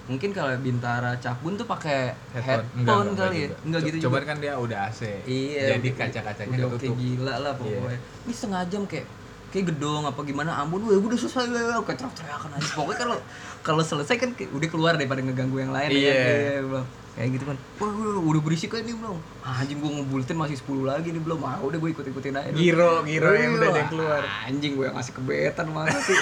mungkin 0.07 0.31
kalau 0.31 0.55
Bintara 0.57 1.14
Cakbun 1.16 1.55
tuh 1.55 1.66
pakai 1.66 2.14
headphone, 2.33 2.66
Enggak, 2.77 2.99
enggak, 3.05 3.27
kali 3.27 3.37
ya 3.37 3.42
juga. 3.45 3.57
enggak 3.62 3.81
gitu 3.85 3.97
Coba 4.01 4.16
juga 4.16 4.19
kan 4.25 4.37
dia 4.38 4.53
udah 4.57 4.79
AC. 4.85 5.01
iya 5.23 5.64
Jadi 5.73 5.88
kaca-kacanya 5.92 6.57
udah 6.64 6.79
kayak 6.81 6.95
gila 6.97 7.35
lah 7.37 7.53
Iya. 7.53 7.61
pokoknya 7.61 7.99
ini 8.25 8.33
setengah 8.33 8.62
jam 8.66 8.83
kayak 8.85 9.07
kayak 9.48 9.70
gedong 9.70 10.02
apa 10.04 10.20
gimana 10.22 10.50
ampun 10.54 10.82
wah 10.82 10.96
udah 10.96 11.16
selesai 11.16 11.46
wah 11.46 11.80
kayak 11.80 11.98
teriak-teriakan 11.98 12.50
aja 12.52 12.70
pokoknya 12.72 12.98
kalau 13.00 13.16
kalau 13.61 13.82
selesai 13.82 14.16
kan 14.16 14.30
kayak 14.32 14.50
udah 14.50 14.68
keluar 14.68 14.92
daripada 14.94 15.20
ngeganggu 15.20 15.56
yang 15.59 15.70
lain 15.70 15.88
ya 15.88 15.96
Iya. 15.96 16.61
Bang. 16.62 16.87
kayak 17.12 17.28
gitu 17.32 17.44
kan 17.46 17.56
wah 17.78 17.88
udah, 17.88 18.20
udah 18.26 18.42
berisik 18.42 18.68
kan 18.68 18.82
nih 18.82 18.92
belum 18.92 19.16
anjing 19.40 19.78
gua 19.78 19.90
ngebulletin 19.94 20.37
masih 20.37 20.56
10 20.61 20.85
lagi 20.85 21.09
nih 21.09 21.22
belum 21.22 21.40
ah 21.40 21.56
udah 21.59 21.78
gue 21.78 21.90
ikut-ikutin 21.90 22.35
aja 22.35 22.48
dulu. 22.50 22.61
Giro, 22.61 22.92
giro 23.02 23.30
yang 23.32 23.52
udah 23.56 23.66
ada 23.66 23.78
yang 23.78 23.88
keluar. 23.88 24.22
anjing 24.44 24.72
gue 24.74 24.85
yang 24.85 24.94
ngasih 24.94 25.14
kebetan 25.14 25.66
mana 25.70 25.96
sih 25.96 26.12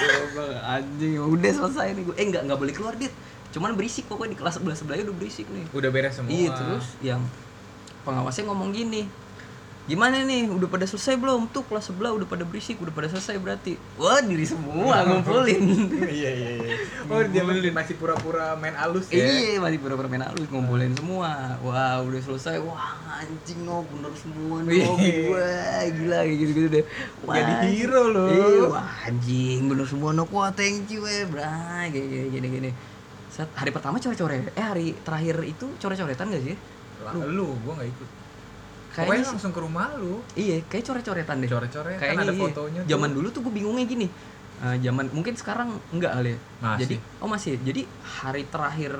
anjing 0.63 1.11
udah 1.19 1.51
selesai 1.53 1.87
nih 1.91 2.03
gue 2.03 2.15
eh 2.15 2.25
nggak 2.25 2.41
nggak 2.45 2.59
boleh 2.61 2.73
keluar 2.73 2.93
dit 2.95 3.11
cuman 3.51 3.71
berisik 3.73 4.05
pokoknya 4.05 4.31
di 4.31 4.39
kelas 4.39 4.53
sebelah 4.55 4.75
sebelahnya 4.75 5.03
udah 5.05 5.15
berisik 5.15 5.47
nih 5.47 5.63
Udah 5.71 5.89
beres 5.89 6.13
semua. 6.13 6.27
Iya 6.29 6.49
terus 6.51 6.85
yang 7.01 7.21
pengawasnya 8.01 8.45
ngomong 8.45 8.71
gini 8.71 9.07
Gimana 9.85 10.25
nih? 10.25 10.49
Udah 10.49 10.65
pada 10.65 10.89
selesai 10.89 11.13
belum? 11.13 11.45
Tuh 11.53 11.61
kelas 11.61 11.93
sebelah 11.93 12.09
udah 12.17 12.25
pada 12.25 12.41
berisik 12.41 12.81
udah 12.81 12.89
pada 12.89 13.05
selesai 13.05 13.37
berarti. 13.37 13.77
Wah 14.01 14.17
diri 14.17 14.41
semua 14.41 15.05
ngumpulin. 15.05 15.61
Iya 16.15 16.31
iya 16.31 16.49
iya. 16.57 16.73
Oh 17.05 17.21
dia 17.21 17.45
masih 17.69 17.93
pura-pura 18.01 18.57
main 18.57 18.73
alus 18.81 19.13
ya. 19.13 19.21
Iya 19.21 19.61
masih 19.61 19.77
pura-pura 19.77 20.09
main 20.09 20.25
halus 20.25 20.49
ngumpulin 20.49 20.89
semua. 20.97 21.61
Wah 21.61 22.01
udah 22.01 22.17
selesai. 22.17 22.57
Wah 22.65 22.97
anjing 23.21 23.61
no 23.61 23.85
bener 23.85 24.09
semua 24.17 24.65
no 24.65 24.69
Iya. 24.73 24.89
Wah 25.29 25.81
gila 25.85 26.19
kayak 26.25 26.37
gitu-gitu 26.41 26.67
deh. 26.81 26.85
Wah, 27.21 27.35
Jadi 27.37 27.53
hero 27.69 28.03
loh. 28.09 28.29
Iya 28.33 28.65
wah 28.73 28.89
anjing 29.05 29.69
bener 29.69 29.85
semua. 29.85 30.09
No 30.17 30.25
Wah 30.33 30.49
thank 30.49 30.89
you 30.89 31.05
eh 31.05 31.29
bray. 31.29 31.93
Kayak 31.93 32.07
gini 32.09 32.27
gini 32.33 32.47
gini. 32.49 32.71
Set, 33.29 33.53
hari 33.53 33.69
pertama 33.69 34.01
coret-coret. 34.01 34.49
Eh 34.57 34.65
hari 34.65 34.97
terakhir 35.05 35.45
itu 35.45 35.69
coret-coretan 35.77 36.33
gak 36.33 36.41
sih? 36.41 36.55
Lah, 37.03 37.13
Lu, 37.27 37.53
gua 37.61 37.77
nggak 37.77 37.91
ikut. 37.91 38.24
Kayaknya 38.95 39.27
langsung 39.27 39.51
ke 39.51 39.59
rumah 39.59 39.91
lu. 39.99 40.23
Iya, 40.39 40.63
kayak 40.71 40.83
coret-coretan 40.87 41.35
deh. 41.43 41.49
Coret-coret, 41.51 41.99
kan 41.99 41.99
Kayaknya 41.99 42.23
ada 42.23 42.33
iya. 42.33 42.41
fotonya 42.47 42.79
tuh. 42.81 42.89
Zaman 42.95 43.09
dulu 43.11 43.27
tuh 43.27 43.41
gue 43.43 43.53
bingungnya 43.53 43.85
gini. 43.85 44.07
Eh, 44.55 44.75
zaman 44.79 45.05
mungkin 45.11 45.35
sekarang 45.35 45.69
enggak 45.91 46.15
kali 46.15 46.31
ya. 46.31 46.39
Masih. 46.63 46.79
Jadi 46.79 46.95
oh 47.19 47.27
masih. 47.27 47.51
Jadi 47.59 47.81
hari 48.01 48.43
terakhir 48.47 48.91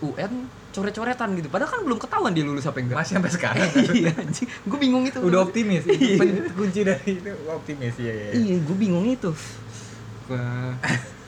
UN 0.00 0.32
coret-coretan 0.70 1.28
gitu. 1.34 1.50
Padahal 1.50 1.70
kan 1.74 1.80
belum 1.82 1.98
ketahuan 1.98 2.30
dia 2.30 2.46
lulus 2.46 2.70
apa 2.70 2.78
enggak. 2.78 3.02
Masih 3.02 3.14
sampai 3.18 3.32
sekarang. 3.34 3.66
iya 3.98 4.14
anjing. 4.14 4.46
Gue 4.46 4.78
bingung 4.78 5.02
itu. 5.02 5.18
Udah 5.18 5.42
optimis. 5.42 5.82
Itu 5.82 6.22
Iya. 6.22 6.54
kunci 6.54 6.80
dari 6.86 7.10
itu 7.18 7.30
optimis 7.50 7.94
ya 7.98 8.14
ya. 8.14 8.28
Iya, 8.38 8.56
gue 8.62 8.76
bingung 8.78 9.02
itu. 9.10 9.34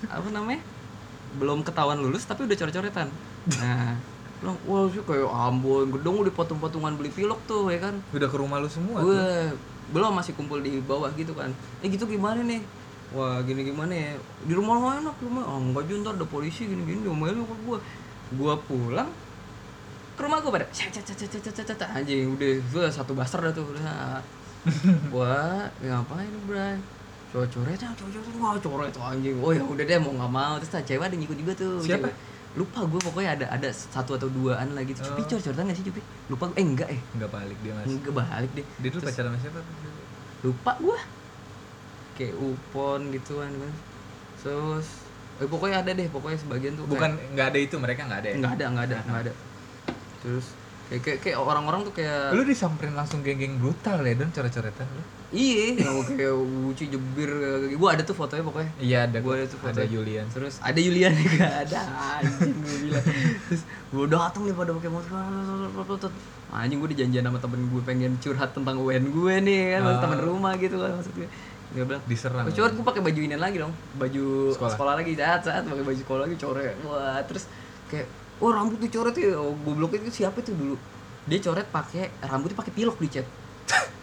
Apa 0.06 0.28
namanya? 0.30 0.62
Belum 1.34 1.66
ketahuan 1.66 1.98
lulus 1.98 2.22
tapi 2.22 2.46
udah 2.46 2.54
coret-coretan. 2.54 3.10
Nah, 3.58 3.98
bilang, 4.42 4.58
wah 4.66 4.84
sih 4.90 5.02
kayak 5.06 5.30
Ambon, 5.30 5.86
gedung 5.94 6.16
udah 6.20 6.34
patung-patungan 6.34 6.92
beli 6.98 7.10
pilok 7.14 7.40
tuh 7.46 7.70
ya 7.70 7.78
kan. 7.78 7.94
Udah 8.10 8.28
ke 8.28 8.36
rumah 8.36 8.58
lu 8.58 8.68
semua. 8.68 9.00
tuh. 9.00 9.14
Gue 9.14 9.24
belum 9.94 10.12
masih 10.18 10.34
kumpul 10.34 10.58
di 10.60 10.82
bawah 10.82 11.08
gitu 11.14 11.32
kan. 11.32 11.54
Eh 11.80 11.88
gitu 11.88 12.04
gimana 12.04 12.42
nih? 12.42 12.60
Wah 13.14 13.38
gini 13.46 13.62
gimana 13.62 13.94
ya? 13.94 14.12
Di 14.44 14.52
rumah 14.52 14.74
lo 14.82 14.88
enak 14.90 15.16
rumah. 15.22 15.46
Oh 15.46 15.62
enggak 15.62 15.86
juga 15.86 16.10
ntar 16.10 16.14
ada 16.18 16.26
polisi 16.26 16.66
gini 16.66 16.82
gini 16.82 17.06
diomelin 17.06 17.46
ke 17.46 17.56
gue. 17.62 17.78
Gue 18.36 18.54
pulang 18.66 19.10
ke 20.12 20.20
rumah 20.20 20.38
gue 20.44 20.52
pada 20.52 20.66
anjing 21.96 22.36
udah 22.36 22.50
gue 22.60 22.84
satu 22.92 23.12
baster 23.16 23.40
dah 23.40 23.52
tuh 23.56 23.64
udah 23.64 24.20
wah 25.14 25.66
ngapain 25.80 26.28
lu 26.28 26.40
bray 26.46 26.76
coret 27.32 27.48
coret 27.48 27.80
ah 27.80 27.92
coret 27.96 28.12
coret 28.20 28.36
wah 28.38 28.54
coret 28.60 28.94
anjing 29.00 29.36
oh 29.40 29.50
ya 29.56 29.64
udah 29.64 29.84
deh 29.88 29.98
mau 29.98 30.12
nggak 30.12 30.32
mau 30.32 30.54
terus 30.60 30.72
cewek 30.84 31.04
ada 31.08 31.16
ngikut 31.16 31.36
juga 31.40 31.52
tuh 31.56 31.80
Siapa? 31.80 32.06
cewek. 32.06 32.14
Lupa 32.52 32.84
gue 32.84 33.00
pokoknya 33.00 33.30
ada 33.32 33.46
ada 33.50 33.68
satu 33.68 34.12
atau 34.12 34.28
duaan 34.28 34.72
lagi 34.72 34.92
tuh 34.92 35.08
Cupi 35.08 35.20
Oh. 35.20 35.26
coret 35.26 35.42
coretan 35.42 35.64
gak 35.64 35.76
sih 35.76 35.86
Cupi 35.88 36.00
lupa 36.26 36.44
eh 36.52 36.60
enggak 36.62 36.88
eh 36.88 37.00
Enggak 37.12 37.30
balik 37.30 37.56
dia 37.58 37.72
masih. 37.72 37.96
enggak 37.96 38.14
balik 38.14 38.50
deh 38.52 38.66
Dia 38.76 38.88
dulu 38.88 38.92
Terus- 38.98 39.08
pacaran 39.10 39.30
sama 39.30 39.40
siapa? 39.40 39.60
lupa 40.42 40.72
gua 40.76 40.98
kayak 42.12 42.34
upon 42.36 43.00
gitu 43.10 43.32
kan 43.38 43.50
terus 44.36 44.86
eh, 45.38 45.46
pokoknya 45.46 45.76
ada 45.80 45.90
deh 45.92 46.08
pokoknya 46.08 46.38
sebagian 46.38 46.72
tuh 46.74 46.84
Bukan 46.84 47.14
nggak 47.32 47.46
ada 47.48 47.58
itu 47.58 47.74
mereka 47.76 48.04
nggak 48.04 48.20
ada 48.20 48.28
ya. 48.28 48.36
nggak 48.36 48.52
ada 48.52 48.64
nggak 48.68 48.84
ada 48.84 48.96
nggak 49.02 49.20
ada 49.22 49.32
terus 50.18 50.46
kayak 50.84 51.02
kayak, 51.02 51.18
kayak 51.22 51.36
orang-orang 51.38 51.80
tuh 51.82 51.94
kayak 51.94 52.30
Lu 52.32 52.44
disamperin 52.44 52.92
langsung 52.92 53.22
geng-geng 53.22 53.56
brutal 53.56 54.02
ya 54.02 54.12
dan 54.12 54.28
coret-coretan 54.28 54.84
lu. 54.88 55.02
Iya 55.32 55.74
yang 55.74 55.96
kayak 56.04 56.36
uci 56.68 56.84
jebir 56.86 57.30
gua 57.74 57.88
ada 57.90 58.02
tuh 58.02 58.12
fotonya 58.12 58.40
pokoknya 58.42 58.70
Iya 58.78 58.98
ada. 59.06 59.16
Kok. 59.18 59.32
ada 59.32 59.44
tuh 59.44 59.58
foto. 59.58 59.72
Ada 59.72 59.84
Julian. 59.86 60.26
terus 60.28 60.54
ada 60.60 60.76
Yulian 60.76 61.12
juga 61.14 61.48
ada 61.64 61.80
anjing 62.16 62.52
gue 62.54 62.76
bilang 62.84 63.04
terus 63.42 63.62
gue 63.64 64.06
datang 64.06 64.42
nih 64.42 64.52
pada 64.52 64.70
pakai 64.72 64.90
motor 64.90 66.10
anjing 66.52 66.78
gue 66.78 66.90
dijanjian 66.92 67.24
sama 67.24 67.38
temen 67.38 67.60
gue 67.66 67.82
pengen 67.82 68.12
curhat 68.18 68.52
tentang 68.52 68.76
UN 68.78 69.04
gue 69.08 69.34
nih 69.42 69.60
kan 69.72 69.80
Ah. 69.82 70.00
temen 70.00 70.20
rumah 70.20 70.52
gitu 70.54 70.76
kan 70.76 70.92
maksudnya 70.92 71.28
dia 71.72 71.88
bilang 71.88 72.04
Diserang. 72.04 72.44
Oh, 72.44 72.52
coret 72.52 72.72
gue 72.74 72.84
pakai 72.84 73.00
baju 73.00 73.20
ini 73.22 73.32
lagi 73.34 73.56
dong 73.56 73.72
baju 73.96 74.24
Sekolah. 74.52 74.70
sekolah, 74.70 74.92
lagi 74.94 75.12
saat 75.16 75.40
saat 75.40 75.64
pakai 75.64 75.80
baju 75.82 75.96
sekolah 75.98 76.22
lagi 76.22 76.36
coret 76.36 76.76
wah 76.82 77.16
terus 77.22 77.48
kayak 77.88 78.04
oh 78.38 78.52
rambut 78.52 78.76
tuh 78.78 78.90
coret 78.90 79.16
ya 79.16 79.32
oh, 79.34 79.56
goblok 79.56 79.96
itu 79.96 80.12
siapa 80.12 80.36
itu 80.38 80.52
dulu 80.52 80.76
dia 81.24 81.40
coret 81.40 81.64
pakai 81.66 82.12
rambutnya 82.20 82.58
pakai 82.58 82.72
pilok 82.74 83.00
dicat 83.00 83.24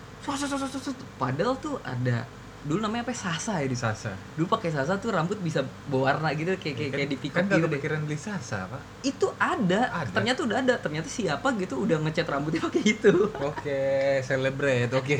Padahal 1.18 1.56
tuh 1.60 1.80
ada 1.84 2.28
dulu 2.60 2.84
namanya 2.84 3.08
apa 3.08 3.16
ya? 3.16 3.20
sasa 3.24 3.64
ya 3.64 3.72
di 3.72 3.78
Sasa. 3.80 4.12
dulu 4.36 4.52
pakai 4.52 4.68
sasa 4.76 5.00
tuh 5.00 5.16
rambut 5.16 5.40
bisa 5.40 5.64
berwarna 5.88 6.28
gitu 6.36 6.52
kayak 6.60 6.76
kayak, 6.76 6.92
kayak 6.92 7.08
di 7.08 7.16
pick 7.16 7.32
kan 7.32 7.48
up 7.48 7.56
gitu 7.56 7.72
kepikiran 7.72 8.00
beli 8.04 8.20
Sasa, 8.20 8.68
Pak. 8.68 8.82
itu 9.08 9.28
ada. 9.40 9.88
Ada. 10.04 10.12
ternyata 10.12 10.40
udah 10.44 10.58
ada 10.60 10.76
ternyata 10.76 11.08
siapa 11.08 11.56
gitu 11.56 11.80
udah 11.88 12.04
ngecat 12.04 12.28
rambutnya 12.28 12.60
pakai 12.60 12.84
itu 12.84 13.14
Oke, 13.40 14.20
celebrate. 14.28 14.92
Oke. 14.92 15.16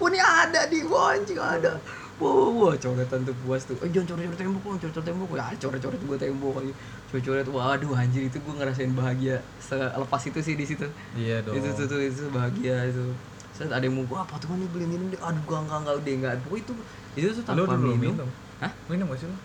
Wah 0.00 0.08
ini 0.08 0.20
ada 0.24 0.60
di 0.72 0.80
anjing 0.88 1.36
ada. 1.36 1.76
Wah, 2.18 2.50
wah 2.50 2.74
coretan 2.74 3.20
tuh 3.22 3.34
puas 3.46 3.62
tuh. 3.62 3.78
Eh 3.78 3.90
jangan 3.94 4.18
coret-coret 4.18 4.38
tembok, 4.42 4.62
jangan 4.74 4.80
coret-coret 4.82 5.06
tembok. 5.06 5.28
Ya 5.38 5.44
coret-coret 5.54 6.00
gua 6.02 6.16
tembok 6.18 6.54
lagi. 6.58 6.72
Coret-coret. 7.14 7.46
Waduh 7.46 7.92
anjir 7.94 8.22
itu 8.26 8.38
gua 8.42 8.54
ngerasain 8.58 8.90
bahagia 8.90 9.38
selepas 9.62 10.22
itu 10.26 10.38
sih 10.42 10.54
di 10.58 10.66
situ. 10.66 10.86
iya 11.14 11.38
dong. 11.46 11.54
Itu 11.54 11.70
tuh, 11.78 11.86
tuh 11.86 12.00
itu 12.02 12.26
bahagia 12.34 12.90
itu. 12.90 13.06
Saat 13.54 13.70
ada 13.70 13.86
yang 13.86 13.94
mau 13.94 14.04
gua 14.10 14.26
patungan 14.26 14.58
nih 14.58 14.68
beli 14.74 14.86
minum 14.90 15.06
deh. 15.14 15.20
Aduh 15.22 15.42
gua 15.46 15.62
enggak 15.62 15.78
enggak 15.86 15.94
udah 16.02 16.12
enggak. 16.18 16.32
Pokoknya 16.42 16.62
itu 16.66 16.74
itu 17.14 17.28
tuh 17.38 17.42
tanpa 17.46 17.74
minum. 17.78 17.98
minum. 17.98 18.28
Hah? 18.58 18.72
Minum 18.90 19.06
gak 19.14 19.18
sih 19.22 19.26
lu? 19.30 19.36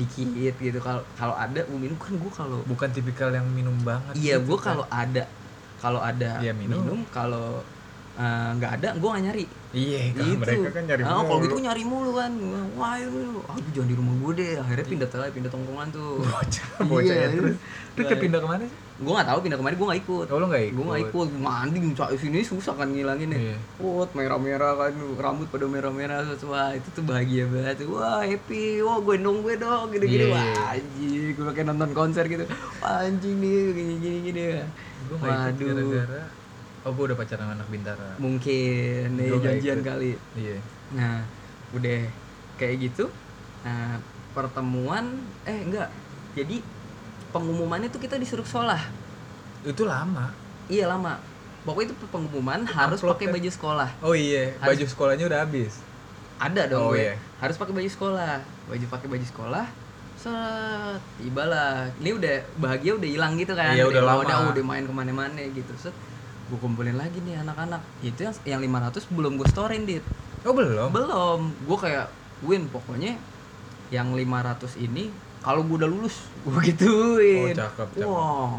Dikit 0.00 0.54
gitu. 0.56 0.78
Kalau 0.80 1.02
kalau 1.20 1.36
ada 1.36 1.60
gua 1.68 1.76
minum 1.76 1.96
kan 2.00 2.16
gua 2.16 2.32
kalau 2.32 2.64
Bukan 2.64 2.88
tipikal 2.96 3.28
yang 3.28 3.44
minum 3.52 3.76
banget. 3.84 4.16
Iya, 4.16 4.40
gitu 4.40 4.48
gua 4.48 4.56
kan. 4.56 4.66
kalau 4.72 4.84
ada 4.88 5.24
kalau 5.76 6.00
ada 6.00 6.40
Iya, 6.40 6.52
minum. 6.56 6.80
minum, 6.80 7.00
kalau 7.12 7.60
eh, 8.12 8.50
nggak 8.56 8.72
ada 8.78 8.88
gua 8.96 9.10
nggak 9.14 9.24
nyari. 9.26 9.44
Iya, 9.70 10.00
kalau 10.10 10.26
gitu. 10.26 10.40
mereka 10.42 10.70
kan 10.74 10.82
nyari 10.82 11.02
Ah, 11.02 11.08
kalau 11.14 11.22
mulu. 11.30 11.42
gitu 11.46 11.52
gua 11.54 11.62
nyari 11.62 11.82
mulu 11.86 12.10
kan. 12.12 12.32
Wah, 12.74 12.90
ayo, 12.98 13.06
ah, 13.46 13.56
jangan 13.70 13.86
di 13.86 13.94
rumah 13.94 14.14
gue 14.18 14.32
deh. 14.34 14.52
Akhirnya 14.58 14.82
pindah 14.84 15.08
telah, 15.08 15.26
pindah 15.30 15.46
tongkongan 15.46 15.88
tuh. 15.90 16.18
bocah, 16.18 16.66
Iya, 16.74 16.90
bocah 16.90 17.14
ya 17.14 17.22
iya. 17.22 17.28
terus. 17.30 17.56
Lu 17.90 18.00
Iya. 18.00 18.10
ke 18.10 18.16
pindah 18.18 18.40
ke 18.40 18.48
mana 18.50 18.64
sih? 18.66 18.78
Gue 19.00 19.12
nggak 19.14 19.28
tahu 19.30 19.38
pindah 19.40 19.56
ke 19.56 19.64
mana, 19.64 19.74
gue 19.78 19.86
nggak 19.86 20.00
ikut. 20.02 20.26
Oh, 20.26 20.36
lu 20.36 20.46
nggak 20.50 20.62
Gue 20.70 20.84
nggak 20.84 21.02
ikut? 21.06 21.26
ikut. 21.30 21.38
Mandi 21.38 21.78
cak 21.94 22.10
sini 22.18 22.38
susah 22.42 22.74
kan 22.74 22.88
ngilanginnya. 22.90 23.38
Iya. 23.38 23.56
Wah, 23.78 24.06
merah-merah 24.10 24.72
kan, 24.76 24.92
rambut 25.16 25.46
pada 25.46 25.66
merah-merah. 25.66 26.18
Terus, 26.26 26.42
Wah, 26.44 26.74
itu 26.74 26.88
tuh 26.90 27.04
bahagia 27.06 27.46
banget. 27.46 27.86
Wah, 27.86 28.20
happy. 28.20 28.82
Wah, 28.82 28.98
gue 28.98 29.16
dong 29.16 29.38
gue 29.40 29.54
dong. 29.54 29.86
Gini-gini. 29.88 30.26
Iya. 30.26 30.34
Wah, 30.34 30.74
anjing. 30.74 31.30
Gue 31.32 31.46
kayak 31.48 31.66
nonton 31.70 31.90
konser 31.92 32.26
gitu. 32.26 32.42
Wah, 32.82 33.06
anjing 33.06 33.38
nih, 33.38 33.54
gini-gini. 33.70 34.18
gini. 34.26 34.44
Gue 35.06 35.16
nggak 35.16 35.30
ikut 35.30 35.54
Waduh. 35.54 35.66
gara-gara 35.70 36.22
Oh, 36.80 36.90
gue 36.90 37.04
udah 37.06 37.18
pacaran 37.18 37.44
sama 37.44 37.52
anak 37.52 37.68
Bintara. 37.68 38.16
Mungkin 38.16 39.12
nggak 39.12 39.40
janjian 39.42 39.78
ikut. 39.78 39.86
kali. 39.86 40.10
Iya. 40.32 40.56
Nah, 40.90 41.20
udah 41.70 42.00
kayak 42.56 42.76
gitu. 42.80 43.04
Nah, 43.60 44.00
pertemuan 44.32 45.04
eh 45.44 45.60
enggak. 45.60 45.92
Jadi 46.32 46.64
pengumumannya 47.28 47.88
tuh 47.88 48.00
kita 48.00 48.16
disuruh 48.16 48.42
sekolah. 48.42 48.80
Itu 49.60 49.84
lama. 49.84 50.32
Iya 50.66 50.88
lama. 50.88 51.20
Pokoknya 51.60 51.92
itu 51.92 52.06
pengumuman 52.08 52.64
harus 52.64 52.96
Amplop 52.96 53.12
pakai 53.14 53.28
kan? 53.28 53.34
baju 53.36 53.50
sekolah. 53.52 53.88
Oh 54.00 54.16
iya, 54.16 54.56
Harus- 54.56 54.68
baju 54.72 54.84
sekolahnya 54.88 55.24
udah 55.28 55.40
habis. 55.44 55.84
Ada 56.40 56.62
dong 56.66 56.80
Oh, 56.80 56.90
gue. 56.90 57.04
iya. 57.04 57.14
Harus 57.36 57.60
pakai 57.60 57.76
baju 57.76 57.90
sekolah. 57.90 58.40
Baju 58.64 58.86
pakai 58.88 59.08
baju 59.10 59.26
sekolah. 59.26 59.66
Set, 60.16 61.00
tibalah. 61.16 61.92
Ini 61.96 62.10
udah 62.14 62.34
bahagia 62.56 62.92
udah 62.94 63.04
hilang 63.06 63.36
gitu 63.36 63.52
kan. 63.52 63.72
Iya, 63.72 63.84
udah 63.84 64.00
lama. 64.02 64.20
Udah, 64.22 64.36
udah 64.48 64.64
main 64.64 64.84
ke 64.84 64.92
mana-mana 64.94 65.36
gitu. 65.44 65.72
Set. 65.76 65.92
Gue 66.50 66.58
kumpulin 66.58 66.94
lagi 66.94 67.18
nih 67.20 67.38
anak-anak 67.38 67.78
itu 68.00 68.20
yang 68.20 68.34
yang 68.44 68.60
500 68.60 69.06
belum 69.08 69.32
gue 69.34 69.46
storein 69.46 69.84
dit 69.84 70.02
Oh 70.40 70.50
belum? 70.50 70.90
belum 70.90 71.40
gue 71.62 71.78
kayak 71.78 72.06
win 72.42 72.66
pokoknya 72.66 73.14
yang 73.88 74.10
500 74.10 74.26
ini 74.80 75.08
kalau 75.40 75.62
gue 75.62 75.76
udah 75.76 75.86
lulus 75.86 76.26
gue 76.44 76.60
gituin 76.66 77.54
Oh, 77.54 77.56
cakep, 77.56 77.88
cakep. 77.92 78.04
wah 78.04 78.50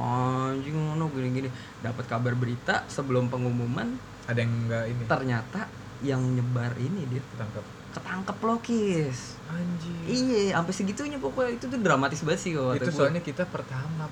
anjing 0.49 0.73
ngono 0.73 1.11
gini-gini 1.11 1.49
dapat 1.79 2.05
kabar 2.05 2.31
berita 2.33 2.87
sebelum 2.87 3.27
pengumuman 3.27 3.99
Ada 4.23 4.39
yang 4.39 4.51
enggak 4.61 4.83
ini? 4.87 5.03
ternyata 5.05 5.59
yang 6.01 6.21
nyebar 6.31 6.73
ini 6.77 7.05
dia 7.05 7.21
Tangkap. 7.35 7.61
ketangkep 7.91 8.37
lokis 8.41 9.35
Anjir. 9.45 10.05
iya 10.07 10.55
sampai 10.55 10.71
segitunya 10.71 11.17
pokoknya 11.17 11.59
itu 11.59 11.65
tuh 11.67 11.77
dramatis 11.77 12.21
banget 12.21 12.39
sih 12.39 12.51
kalau 12.51 12.71
kata 12.71 12.79
Itu 12.79 12.91
soalnya 12.93 13.19
kita 13.19 13.43
pertama 13.45 14.07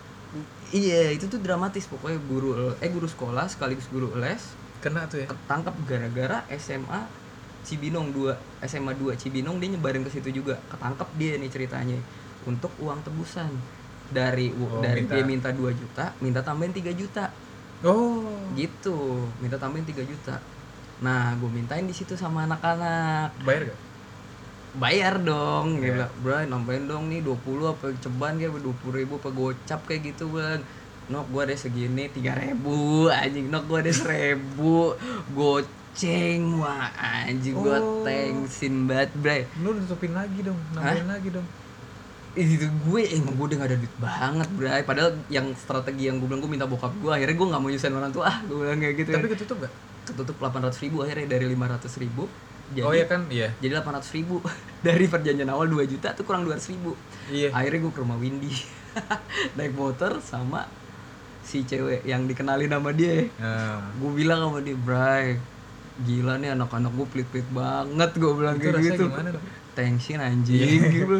iya 0.69 1.09
itu 1.09 1.25
tuh 1.25 1.41
dramatis 1.41 1.89
pokoknya 1.89 2.19
guru 2.21 2.49
eh 2.77 2.89
guru 2.89 3.09
sekolah 3.09 3.49
sekaligus 3.49 3.89
guru 3.89 4.13
les 4.15 4.41
kena 4.79 5.09
tuh 5.09 5.25
ya. 5.25 5.27
ketangkep 5.27 5.75
gara-gara 5.83 6.45
SMA 6.55 7.01
Cibinong 7.59 8.13
2 8.13 8.63
SMA 8.63 8.93
2 8.95 9.19
Cibinong 9.19 9.59
dia 9.59 9.69
nyebarin 9.69 10.05
ke 10.05 10.11
situ 10.13 10.29
juga 10.31 10.61
ketangkep 10.69 11.09
dia 11.17 11.33
nih 11.35 11.49
ceritanya 11.49 11.99
untuk 12.45 12.71
uang 12.79 13.03
tebusan 13.03 13.49
dari 14.09 14.49
Oh, 14.55 14.79
dari 14.79 15.03
minta. 15.03 15.13
dia 15.13 15.23
minta 15.25 15.49
2 15.51 15.69
juta 15.75 16.05
minta 16.19 16.39
tambahin 16.41 16.73
3 16.73 16.93
juta 16.93 17.29
Oh. 17.79 18.27
gitu 18.53 19.23
minta 19.39 19.55
tambahin 19.55 19.85
3 19.85 20.03
juta 20.03 20.35
nah 20.99 21.31
gue 21.35 21.47
mintain 21.47 21.83
di 21.83 21.95
situ 21.95 22.13
sama 22.13 22.43
anak-anak 22.43 23.31
Bayar 23.43 23.71
gak? 23.71 23.79
Bayar 24.71 25.17
dong 25.19 25.77
dia 25.77 25.81
Iya. 25.81 25.93
bilang 25.95 26.11
bro 26.19 26.37
nambahin 26.47 26.85
dong 26.85 27.03
nih 27.07 27.19
20 27.19 27.41
apa 27.67 27.85
ceban 27.97 28.33
kayak 28.35 28.53
20 28.53 28.69
ribu 28.93 29.13
apa 29.17 29.29
gocap 29.29 29.81
kayak 29.83 30.01
gitu 30.07 30.29
bang 30.29 30.61
nok 31.07 31.25
gua 31.27 31.41
ada 31.43 31.55
segini 31.55 32.05
tiga 32.07 32.33
ribu 32.33 32.77
anjing 33.07 33.47
nok 33.47 33.65
gua 33.65 33.79
ada 33.79 33.89
seribu 33.91 34.93
goceng 35.33 36.41
wah 36.55 36.85
anjing 36.93 37.55
gua 37.55 37.77
Oh. 37.79 38.05
thanksin 38.05 38.85
banget 38.85 39.09
bray 39.15 39.41
Lu 39.57 39.73
tutupin 39.75 40.11
lagi 40.11 40.39
dong, 40.39 40.59
nambahin 40.71 41.07
lagi 41.07 41.29
dong. 41.31 41.47
itu 42.31 42.61
gue 42.61 43.01
emang 43.09 43.33
gue 43.33 43.45
udah 43.47 43.57
gak 43.57 43.69
ada 43.69 43.77
duit 43.79 43.95
banget 43.97 44.49
bray 44.53 44.81
padahal 44.81 45.11
yang 45.27 45.49
strategi 45.55 46.07
yang 46.07 46.21
gue 46.21 46.29
bilang 46.29 46.39
gue 46.39 46.47
minta 46.47 46.63
bokap 46.63 46.93
gue 46.95 47.09
akhirnya 47.09 47.35
gue 47.35 47.47
nggak 47.49 47.59
mau 47.59 47.67
nyusahin 47.67 47.95
orang 47.95 48.13
tua 48.13 48.23
ah 48.23 48.37
gue 48.39 48.53
bilang 48.55 48.77
kayak 48.77 48.95
gitu 48.95 49.09
Tapi 49.09 49.25
kan. 49.25 49.33
ketutup 49.33 49.57
gak? 49.59 49.73
ketutup 50.05 50.35
800 50.39 50.71
ribu 50.79 50.97
akhirnya 51.01 51.27
dari 51.27 51.45
500 51.49 51.89
ribu 51.97 52.29
jadi 52.69 52.85
oh 52.85 52.93
iya 52.93 53.05
kan, 53.09 53.21
iya. 53.33 53.49
jadi 53.57 53.81
800 53.81 54.17
ribu. 54.17 54.41
Dari 54.85 55.05
perjanjian 55.11 55.49
awal 55.49 55.67
2 55.67 55.89
juta 55.89 56.13
tuh 56.15 56.23
kurang 56.23 56.45
200 56.45 56.71
ribu. 56.71 56.93
Iya. 57.29 57.49
akhirnya 57.53 57.79
gue 57.85 57.93
ke 57.93 57.99
rumah 58.01 58.17
Windy. 58.17 58.53
Naik 59.57 59.73
motor 59.73 60.21
sama 60.21 60.65
si 61.45 61.65
cewek 61.65 62.05
yang 62.05 62.29
dikenalin 62.29 62.69
sama 62.69 62.93
dia. 62.93 63.25
Nah, 63.41 63.81
gue 63.97 64.11
bilang 64.13 64.49
sama 64.49 64.59
dia 64.61 64.77
Bray 64.77 65.41
gila 65.99 66.39
nih 66.39 66.55
anak-anak 66.55 66.95
gue 66.95 67.07
pelit-pelit 67.11 67.47
banget 67.51 68.11
gue 68.15 68.31
bilang 68.31 68.55
itu 68.55 68.71
kayak 68.71 68.85
gitu. 68.87 69.03
gimana 69.11 69.29
tensin 69.75 70.19
anjing. 70.21 70.79
Gitu 70.95 71.17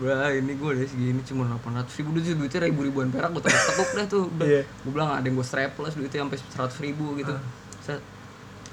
Bray 0.00 0.40
ini 0.40 0.56
gue 0.56 0.68
udah 0.72 0.86
segini 0.88 1.20
cuma 1.28 1.44
800 1.60 1.92
ribu. 2.00 2.08
Duit 2.16 2.32
duitnya 2.32 2.60
ribu-ribuan 2.72 3.12
perak 3.12 3.36
gue 3.36 3.42
tekuk 3.44 3.90
dah 3.92 4.06
tuh. 4.08 4.26
Iya. 4.40 4.64
gue 4.64 4.90
bilang 4.90 5.12
ada 5.12 5.22
yang 5.28 5.36
gue 5.36 5.46
strapless 5.46 5.92
duitnya 5.92 6.24
sampai 6.24 6.38
100 6.72 6.86
ribu 6.88 7.20
gitu. 7.20 7.36
Ah. 7.36 7.59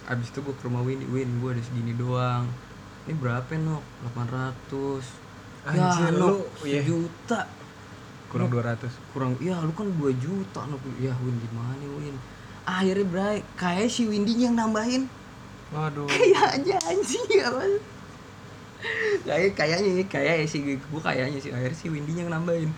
Abis 0.07 0.31
itu 0.31 0.39
gue 0.39 0.55
ke 0.55 0.63
rumah 0.63 0.81
Windy 0.87 1.03
Win 1.11 1.27
gue 1.43 1.51
ada 1.51 1.63
segini 1.63 1.91
doang. 1.91 2.47
Ini 3.07 3.15
berapa 3.19 3.51
nok? 3.59 3.83
800 4.15 5.27
Anjir, 5.67 5.99
ya 5.99 6.09
lu, 6.15 6.19
nok 6.19 6.39
iya. 6.63 6.81
juta 6.83 7.43
Kurang 8.31 8.51
200. 8.51 8.87
kurang 9.11 9.31
ya 9.43 9.59
lu 9.63 9.71
kan 9.75 9.87
2 9.87 10.15
juta 10.15 10.61
nok. 10.67 10.79
Ya 11.03 11.11
Win 11.19 11.35
gimana 11.43 11.83
Win? 11.99 12.15
Akhirnya 12.67 13.03
Bray 13.07 13.37
kayak 13.59 13.91
si 13.91 14.07
Windy 14.07 14.35
yang 14.35 14.55
nambahin. 14.55 15.11
Waduh. 15.75 16.07
kayaknya 16.07 16.79
anjing 16.87 17.27
apa 17.43 17.63
kayak 19.25 19.51
kayaknya 19.57 20.05
kayak 20.07 20.45
sih 20.47 20.63
gue 20.63 21.01
kayaknya 21.01 21.39
sih 21.43 21.51
akhirnya 21.51 21.75
si 21.75 21.87
Windy 21.91 22.15
yang 22.15 22.31
nambahin. 22.31 22.71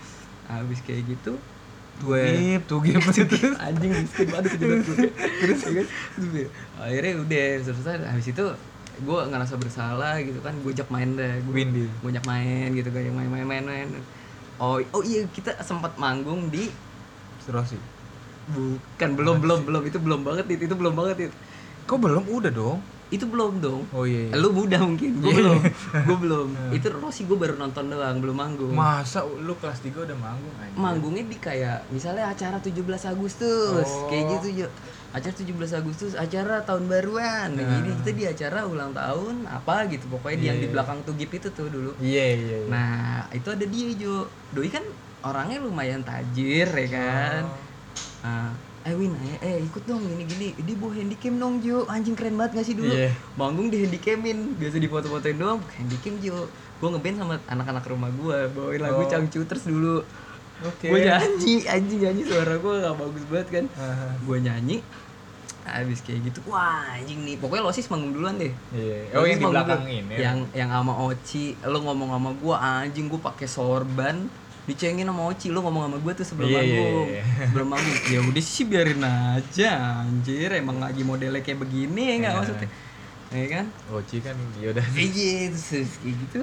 Habis 0.50 0.82
kayak 0.82 1.06
gitu 1.06 1.38
gue 2.00 2.22
Gip, 2.36 2.62
tuh 2.66 2.78
gip. 2.80 3.02
Itu. 3.04 3.36
anjing 3.68 3.92
miskin 3.92 4.26
banget 4.32 4.52
gue 4.56 4.78
terus 5.44 5.60
ya 5.64 5.72
kan 5.76 5.86
ya, 6.32 6.46
akhirnya 6.80 7.12
udah 7.20 7.46
selesai 7.64 7.94
habis 8.08 8.26
itu 8.32 8.44
gue 9.00 9.20
ngerasa 9.32 9.54
bersalah 9.56 10.20
gitu 10.20 10.40
kan 10.44 10.52
gue 10.60 10.72
ajak 10.76 10.88
main 10.92 11.16
deh. 11.16 11.40
Gue 11.48 11.64
gue 11.68 12.08
ajak 12.12 12.26
main 12.28 12.68
gitu 12.76 12.88
kayak 12.92 13.12
main 13.12 13.28
main 13.32 13.46
main 13.48 13.64
main 13.64 13.88
oh 14.60 14.76
oh 14.92 15.02
iya 15.04 15.24
kita 15.32 15.56
sempat 15.64 15.96
manggung 15.96 16.52
di 16.52 16.68
Surosi. 17.40 17.80
bukan 18.50 19.10
belum 19.16 19.40
belum 19.40 19.60
belum. 19.64 19.82
Itu 19.88 19.98
belum 20.02 20.20
banget 20.26 20.44
itu 20.52 20.68
itu 20.68 20.76
belum 20.76 20.92
banget 20.92 21.30
itu 21.30 21.36
Kok 21.88 21.98
belum? 21.98 22.22
Udah 22.28 22.52
dong. 22.52 22.78
Itu 23.10 23.24
belum 23.24 23.58
dong 23.58 23.82
Oh 23.90 24.02
iya. 24.02 24.30
iya. 24.30 24.38
lu 24.38 24.50
muda 24.50 24.78
mungkin 24.78 25.18
gue 25.18 25.32
belum 25.32 25.58
gue 26.06 26.16
belum 26.24 26.48
itu 26.70 26.86
Rossi 26.92 27.22
gue 27.22 27.34
baru 27.34 27.54
nonton 27.54 27.86
doang 27.86 28.16
belum 28.16 28.36
manggung 28.36 28.70
Masa 28.70 29.22
lu 29.22 29.52
kelas 29.52 29.82
3 29.82 29.90
udah 30.00 30.14
manggung 30.16 30.54
aja? 30.56 30.70
manggungnya 30.72 31.24
di 31.24 31.36
kayak 31.36 31.90
misalnya 31.90 32.26
acara 32.28 32.56
17 32.56 32.78
Agustus 33.08 33.82
Oh. 33.82 34.06
kayak 34.06 34.24
gitu 34.40 34.70
acara 35.10 35.34
17 35.34 35.50
Agustus 35.76 36.12
acara 36.14 36.62
tahun 36.62 36.86
baruan 36.86 37.48
Nah. 37.50 37.66
jadi 37.76 37.90
kita 37.96 38.10
di 38.12 38.24
acara 38.28 38.58
ulang 38.64 38.92
tahun 38.92 39.42
apa 39.44 39.90
gitu 39.90 40.06
pokoknya 40.08 40.36
di 40.36 40.46
yang 40.46 40.58
di 40.58 40.66
Iya. 40.66 40.72
belakang 40.72 40.98
Tugip 41.02 41.30
itu 41.32 41.48
tuh 41.50 41.66
dulu 41.66 41.90
Iya, 41.98 42.24
iya, 42.30 42.56
iya. 42.56 42.58
nah 42.66 42.94
itu 43.30 43.48
ada 43.48 43.64
dia 43.64 43.90
Jo 43.92 44.24
Doi 44.48 44.68
kan 44.68 44.86
orangnya 45.20 45.58
lumayan 45.58 46.00
tajir 46.00 46.64
ya 46.68 46.88
kan 46.88 47.42
Oh. 47.44 47.58
Nah, 48.20 48.52
eh 48.80 48.94
Win, 48.96 49.12
eh, 49.12 49.38
eh 49.44 49.56
ikut 49.60 49.84
dong 49.84 50.00
gini 50.00 50.24
gini. 50.24 50.48
Dia 50.56 50.76
bawa 50.80 50.92
handycam 50.96 51.34
dong 51.36 51.54
Jo, 51.60 51.84
anjing 51.84 52.16
keren 52.16 52.40
banget 52.40 52.60
gak 52.60 52.66
sih 52.66 52.72
dulu? 52.72 52.88
Iya. 52.88 53.12
Manggung 53.36 53.68
di 53.68 53.84
handycamin, 53.84 54.56
biasa 54.56 54.80
difoto-fotoin 54.80 55.36
doang, 55.36 55.60
handycam 55.76 56.16
Jo. 56.24 56.48
Gue 56.80 56.88
ngeband 56.88 57.16
sama 57.20 57.36
anak-anak 57.44 57.84
rumah 57.84 58.08
gue, 58.08 58.38
bawain 58.56 58.80
lagu 58.80 59.04
Oh. 59.04 59.08
Cangcuters 59.08 59.68
dulu. 59.68 60.00
Oke. 60.64 60.88
Gue 60.88 61.04
nyanyi, 61.04 61.68
anjing 61.68 62.00
nyanyi 62.08 62.22
suara 62.24 62.56
gue 62.56 62.74
gak 62.80 62.96
bagus 62.96 63.24
banget 63.28 63.48
kan. 63.52 63.64
Aha. 63.76 64.08
Gue 64.24 64.36
nyanyi, 64.40 64.76
habis 65.68 66.00
kayak 66.00 66.32
gitu, 66.32 66.40
wah 66.48 66.96
anjing 66.96 67.20
nih. 67.20 67.36
Pokoknya 67.36 67.68
Losis 67.68 67.84
manggung 67.92 68.16
duluan 68.16 68.40
deh. 68.40 68.52
Iya. 68.72 69.12
Oh, 69.12 69.28
Losis 69.28 69.36
yang 69.36 69.40
di 69.44 69.46
belakang 69.52 69.84
ini. 69.84 70.14
Yang 70.16 70.38
yang 70.56 70.70
sama 70.72 70.92
Oci, 71.04 71.44
lo 71.68 71.78
ngomong 71.84 72.16
sama 72.16 72.30
gue 72.32 72.56
anjing 72.56 73.12
gue 73.12 73.20
pakai 73.20 73.44
sorban 73.44 74.24
dicengin 74.70 75.04
sama 75.04 75.22
Oci 75.26 75.50
lo 75.50 75.60
ngomong 75.60 75.82
sama 75.90 75.96
gue 75.98 76.12
tuh 76.14 76.26
sebelum 76.26 76.48
Iya, 76.48 76.60
iya, 76.62 76.62
manggung 76.62 77.06
iya. 77.10 77.22
sebelum 77.44 77.68
manggung 77.68 77.98
ya 78.14 78.18
udah 78.22 78.44
sih 78.44 78.64
biarin 78.64 79.02
aja 79.02 79.70
anjir 80.00 80.48
emang 80.54 80.78
lagi 80.78 81.02
modelnya 81.02 81.42
kayak 81.42 81.58
begini 81.58 82.02
ya 82.02 82.14
nggak 82.16 82.32
Iya. 82.32 82.38
maksudnya 82.38 82.68
ya 83.30 83.46
kan 83.48 83.64
Oci 83.90 84.16
kan 84.18 84.36
ya 84.56 84.68
udah. 84.70 84.84
iya 84.94 85.50
terus 85.50 85.92
kayak 85.98 86.16
gitu 86.22 86.40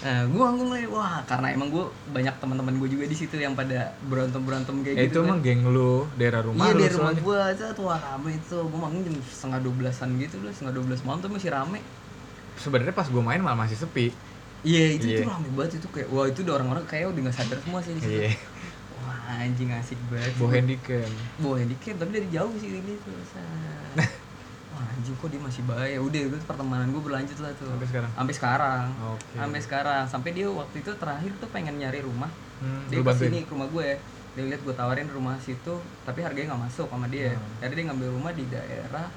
nah 0.00 0.22
gue 0.22 0.38
manggung 0.38 0.70
lah 0.70 0.80
wah 0.88 1.18
karena 1.26 1.50
emang 1.50 1.68
gue 1.68 1.84
banyak 2.08 2.34
teman-teman 2.38 2.78
gue 2.78 2.88
juga 2.88 3.04
di 3.04 3.12
situ 3.12 3.34
yang 3.34 3.52
pada 3.52 3.90
berantem 4.06 4.38
berantem 4.40 4.74
kayak 4.80 4.96
Eh, 4.96 5.06
gitu 5.06 5.10
itu 5.10 5.18
kan. 5.20 5.28
emang 5.28 5.40
geng 5.42 5.62
lu, 5.66 6.06
daerah 6.14 6.40
rumah 6.40 6.62
iya 6.64 6.72
lu 6.72 6.80
dari 6.80 6.94
rumah 6.94 7.12
gue 7.12 7.40
tuh 7.74 7.84
wah 7.84 7.98
rame 7.98 8.30
itu 8.32 8.56
gue 8.56 8.78
manggung 8.78 9.02
jam 9.02 9.14
setengah 9.20 9.58
dua 9.60 9.74
belasan 9.74 10.08
gitu 10.16 10.38
loh 10.38 10.52
setengah 10.54 10.72
dua 10.78 10.84
belas 10.86 11.00
malam 11.02 11.18
tuh 11.18 11.28
masih 11.28 11.50
rame 11.50 11.82
Sebenarnya 12.54 12.92
pas 12.92 13.08
gue 13.08 13.22
main 13.24 13.40
malah 13.40 13.56
masih 13.56 13.72
sepi. 13.74 14.12
Iya 14.60 14.84
itu 14.92 15.06
Iya. 15.06 15.18
tuh 15.18 15.26
rame 15.26 15.48
banget 15.50 15.72
itu 15.78 15.88
kayak 15.88 16.08
wah 16.08 16.26
itu 16.26 16.40
udah 16.42 16.54
orang-orang 16.54 16.84
kayak 16.84 17.06
udah 17.08 17.20
nggak 17.22 17.36
sadar 17.36 17.58
semua 17.58 17.80
sih 17.80 17.92
di 17.92 18.00
situ. 18.00 18.20
Iya. 18.20 18.32
Wah 19.00 19.18
anjing 19.38 19.70
asik 19.72 19.98
banget. 20.06 20.32
Bawa 20.36 20.50
handicam. 20.52 21.10
Bawa 21.38 21.54
handicap 21.56 21.94
tapi 21.96 22.10
dari 22.12 22.28
jauh 22.28 22.52
sih 22.54 22.68
ini 22.70 22.92
tuh. 23.00 23.16
Wah 24.70 24.86
anjing 24.86 25.14
kok 25.14 25.28
dia 25.28 25.40
masih 25.40 25.62
bahaya. 25.64 25.96
Udah 25.98 26.20
itu 26.22 26.36
pertemanan 26.44 26.86
gue 26.88 27.00
berlanjut 27.00 27.38
lah 27.40 27.52
tuh. 27.56 27.68
Sampai 27.68 27.88
sekarang? 27.88 28.10
Sampai 28.12 28.34
sekarang. 28.34 28.84
Oke. 29.08 29.34
Sampai 29.34 29.60
sekarang. 29.60 30.02
Sampai 30.06 30.30
dia 30.30 30.46
waktu 30.46 30.76
itu 30.78 30.90
terakhir 30.94 31.32
tuh 31.36 31.48
pengen 31.48 31.74
nyari 31.76 32.00
rumah. 32.00 32.28
Hmm, 32.60 32.84
Dia 32.86 33.00
ke 33.00 33.12
sini 33.14 33.42
ke 33.42 33.50
rumah 33.50 33.66
gue. 33.66 33.96
Dia 34.30 34.44
lihat 34.46 34.60
gue 34.60 34.70
tawarin 34.70 35.08
rumah 35.08 35.34
situ, 35.38 35.74
tapi 36.04 36.22
harganya 36.22 36.54
nggak 36.54 36.62
masuk 36.68 36.86
sama 36.86 37.08
dia. 37.08 37.32
Hmm. 37.32 37.58
Akhirnya 37.58 37.74
dia 37.74 37.86
ngambil 37.90 38.08
rumah 38.14 38.30
di 38.30 38.44
daerah, 38.46 39.08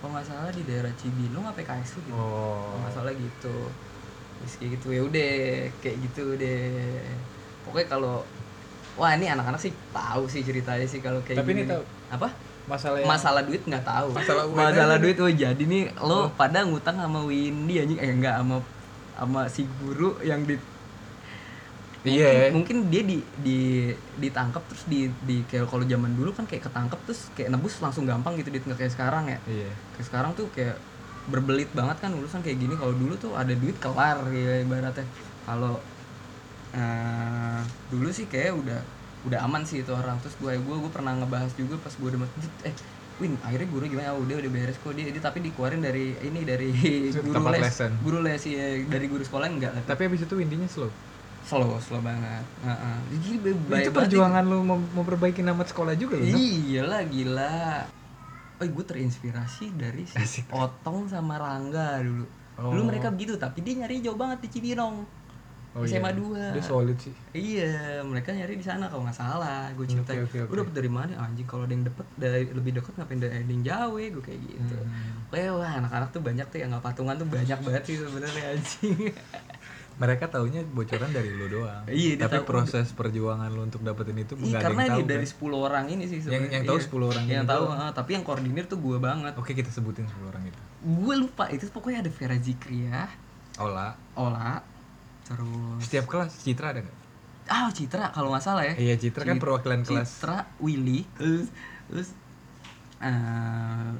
kalau 0.00 0.10
nggak 0.10 0.26
salah 0.26 0.50
di 0.50 0.64
daerah 0.64 0.90
Cibinong 0.96 1.44
apa 1.44 1.62
PKS 1.62 2.00
gitu 2.00 2.10
Oh. 2.10 2.74
masalah 2.82 3.14
gitu 3.14 3.70
terus 4.38 4.52
kayak 4.56 4.70
gitu 4.76 4.86
ya 4.90 5.02
udah 5.02 5.30
kayak 5.80 5.96
gitu 6.00 6.24
deh. 6.34 7.02
Pokoknya 7.62 7.86
kalau 7.88 8.14
wah 8.94 9.10
ini 9.12 9.26
anak-anak 9.26 9.58
sih 9.58 9.72
tahu 9.90 10.28
sih 10.28 10.40
ceritanya 10.40 10.84
sih 10.84 11.00
kalau 11.00 11.20
kayak 11.22 11.40
Tapi 11.40 11.50
gini. 11.50 11.62
ini 11.64 11.70
tahu. 11.70 11.82
apa? 12.10 12.28
Masalah 12.62 12.96
yang 13.02 13.08
masalah 13.10 13.42
duit 13.42 13.62
nggak 13.62 13.82
tahu. 13.82 14.08
Masalah 14.12 14.44
masalah 14.54 14.96
duit 14.96 15.16
oh 15.18 15.26
jadi 15.26 15.58
nih 15.58 15.90
lo 15.98 16.30
pada 16.32 16.62
ngutang 16.62 16.96
sama 16.96 17.20
Windy 17.22 17.74
anjing. 17.78 17.98
Eh 17.98 18.10
enggak 18.10 18.38
sama 18.38 18.56
sama 19.12 19.40
si 19.46 19.62
guru 19.78 20.14
yang 20.20 20.42
di 20.42 20.56
Iya. 22.02 22.50
mungkin, 22.50 22.82
mungkin 22.82 22.90
dia 22.90 23.02
di 23.06 23.22
di 23.38 23.58
ditangkap 24.18 24.58
terus 24.66 24.82
di 24.90 25.06
di 25.22 25.46
kayak 25.46 25.70
kalau 25.70 25.86
zaman 25.86 26.10
dulu 26.12 26.34
kan 26.34 26.50
kayak 26.50 26.66
ketangkep 26.66 26.98
terus 27.06 27.30
kayak 27.38 27.54
nebus 27.54 27.78
langsung 27.78 28.02
gampang 28.02 28.34
gitu 28.34 28.50
duit 28.50 28.66
nggak 28.66 28.74
kayak 28.76 28.90
sekarang 28.92 29.30
ya. 29.30 29.38
Iya. 29.46 29.70
kayak 29.94 30.06
sekarang 30.10 30.30
tuh 30.34 30.50
kayak 30.50 30.74
berbelit 31.22 31.70
banget 31.70 31.96
kan 31.98 32.10
urusan 32.12 32.42
kayak 32.42 32.58
gini 32.58 32.74
kalau 32.74 32.90
dulu 32.92 33.14
tuh 33.14 33.32
ada 33.38 33.54
duit 33.54 33.78
kelar 33.78 34.18
ya 34.30 34.58
ibaratnya 34.60 35.06
kalau 35.46 35.78
eh, 36.72 37.60
dulu 37.88 38.08
sih 38.10 38.26
kayak 38.26 38.56
udah 38.56 38.80
udah 39.22 39.38
aman 39.46 39.62
sih 39.62 39.80
itu 39.80 39.92
orang 39.94 40.18
terus 40.18 40.34
gue 40.34 40.50
gue 40.50 40.76
gue 40.82 40.90
pernah 40.90 41.14
ngebahas 41.14 41.54
juga 41.54 41.78
pas 41.78 41.94
gue 41.94 42.08
udah 42.10 42.20
masjid 42.26 42.52
eh 42.66 42.74
Win 43.20 43.38
akhirnya 43.38 43.68
guru 43.70 43.84
gimana 43.86 44.16
udah 44.16 44.34
udah 44.40 44.50
beres 44.50 44.74
kok 44.82 44.96
dia, 44.96 45.06
dia 45.06 45.22
tapi 45.22 45.44
dikeluarin 45.44 45.78
dari 45.78 46.16
ini 46.18 46.42
dari 46.42 46.74
guru 47.12 47.34
Tempat 47.38 47.52
les 47.54 47.62
lesson. 47.62 47.92
guru 48.02 48.18
les 48.18 48.42
ya 48.42 48.66
dari 48.82 49.06
guru 49.06 49.22
sekolah 49.22 49.46
enggak 49.46 49.72
Tapi 49.84 50.00
habis 50.10 50.24
itu 50.24 50.34
Windinya 50.34 50.66
slow. 50.66 50.90
slow 51.42 51.76
slow 51.78 52.00
banget 52.00 52.42
Heeh. 52.64 52.96
Jadi 53.12 53.36
baik 53.68 53.82
itu 53.84 53.92
perjuangan 53.92 54.42
lu 54.42 54.64
mau 54.64 54.78
memperbaiki 54.80 55.44
nama 55.44 55.62
sekolah 55.62 55.94
juga 55.94 56.18
lu. 56.18 56.24
no? 56.24 56.34
Iya 56.34 56.82
lah 56.82 57.02
gila. 57.04 57.86
Oh, 58.62 58.70
gue 58.70 58.84
terinspirasi 58.86 59.74
dari 59.74 60.06
si 60.06 60.14
Asik. 60.14 60.46
Otong 60.54 61.10
sama 61.10 61.34
Rangga 61.34 61.98
dulu. 61.98 62.22
Dulu 62.54 62.78
Oh. 62.78 62.86
mereka 62.86 63.10
begitu, 63.10 63.34
tapi 63.34 63.66
dia 63.66 63.82
nyari 63.82 63.98
jauh 63.98 64.14
banget 64.14 64.46
di 64.46 64.48
Cibinong. 64.54 65.02
Oh, 65.72 65.88
SMA 65.88 66.12
iya. 66.12 66.52
2. 66.52 66.60
Dia 66.60 66.62
solid 66.62 66.98
sih. 67.00 67.14
Iya, 67.32 68.04
mereka 68.04 68.28
nyari 68.28 68.60
di 68.60 68.62
sana 68.62 68.92
kalau 68.92 69.08
nggak 69.08 69.16
salah. 69.16 69.72
Gue 69.72 69.88
cerita, 69.88 70.12
oke, 70.12 70.44
oke. 70.44 70.52
lu 70.52 70.56
dapet 70.62 70.74
dari 70.76 70.90
mana 70.92 71.16
anjing? 71.16 71.48
Kalau 71.48 71.64
ada 71.64 71.72
yang 71.72 71.88
dapet 71.88 72.06
dari 72.20 72.44
lebih 72.52 72.76
dekat 72.76 72.92
ngapain 72.92 73.16
dari 73.16 73.34
ada 73.40 73.48
yang 73.48 73.64
jauh 73.64 73.96
ya? 73.96 74.08
Gue 74.12 74.20
kayak 74.20 74.40
gitu. 74.52 74.76
Hmm. 74.76 75.32
Wah, 75.32 75.64
wah, 75.64 75.72
anak-anak 75.80 76.08
tuh 76.12 76.20
banyak 76.20 76.46
tuh 76.52 76.58
yang 76.60 76.76
nggak 76.76 76.84
patungan 76.84 77.16
tuh 77.16 77.24
banyak 77.24 77.58
banget 77.64 77.82
sih 77.88 77.96
sebenarnya 77.98 78.44
anjing. 78.52 78.96
Mereka 80.02 80.24
taunya 80.28 80.66
bocoran 80.66 81.08
dari 81.08 81.30
lu 81.30 81.46
doang. 81.48 81.86
Iya, 81.86 82.18
Tapi 82.18 82.36
tahu. 82.36 82.44
proses 82.44 82.90
perjuangan 82.90 83.46
lu 83.46 83.62
untuk 83.62 83.80
dapetin 83.80 84.18
itu 84.18 84.34
Iya, 84.36 84.58
karena 84.60 84.82
yang 84.82 84.92
tahu. 84.92 84.98
ini 84.98 85.06
dari 85.08 85.22
kan? 85.24 85.34
10 85.38 85.58
orang 85.60 85.84
ini 85.86 86.04
sih 86.04 86.18
sebenarnya. 86.18 86.50
yang 86.52 86.64
tahu 86.66 86.76
Iya. 86.76 86.84
10 86.84 87.06
orang 87.06 87.24
Yang 87.24 87.38
ini 87.38 87.48
tahu, 87.48 87.64
doang. 87.64 87.78
ah, 87.80 87.92
tapi 87.92 88.10
yang 88.12 88.24
koordinir 88.24 88.64
tuh 88.66 88.78
gue 88.78 88.98
banget. 88.98 89.32
Oke, 89.34 89.52
kita 89.52 89.70
sebutin 89.70 90.04
10 90.04 90.26
orang 90.26 90.42
itu. 90.44 90.60
gue 90.82 91.14
lupa 91.16 91.46
itu 91.48 91.62
pokoknya 91.68 92.02
ada 92.02 92.10
Vera 92.10 92.34
Zikria 92.36 93.06
Ola. 93.56 93.94
Ola 94.12 94.58
terus 95.22 95.78
Setiap 95.80 96.04
kelas 96.04 96.34
Citra 96.36 96.66
ada 96.68 96.82
nggak? 96.82 96.98
ah 97.44 97.70
Citra 97.70 98.10
kalau 98.10 98.28
nggak 98.28 98.42
salah 98.42 98.64
ya 98.64 98.74
Iya, 98.76 98.94
Citra 98.96 99.22
kan 99.22 99.36
Cit- 99.36 99.40
perwakilan 99.40 99.80
kelas. 99.82 100.08
Citra 100.12 100.50
Willy 100.58 101.06
terus 101.12 101.46
terus 101.86 102.08
eh 102.98 103.90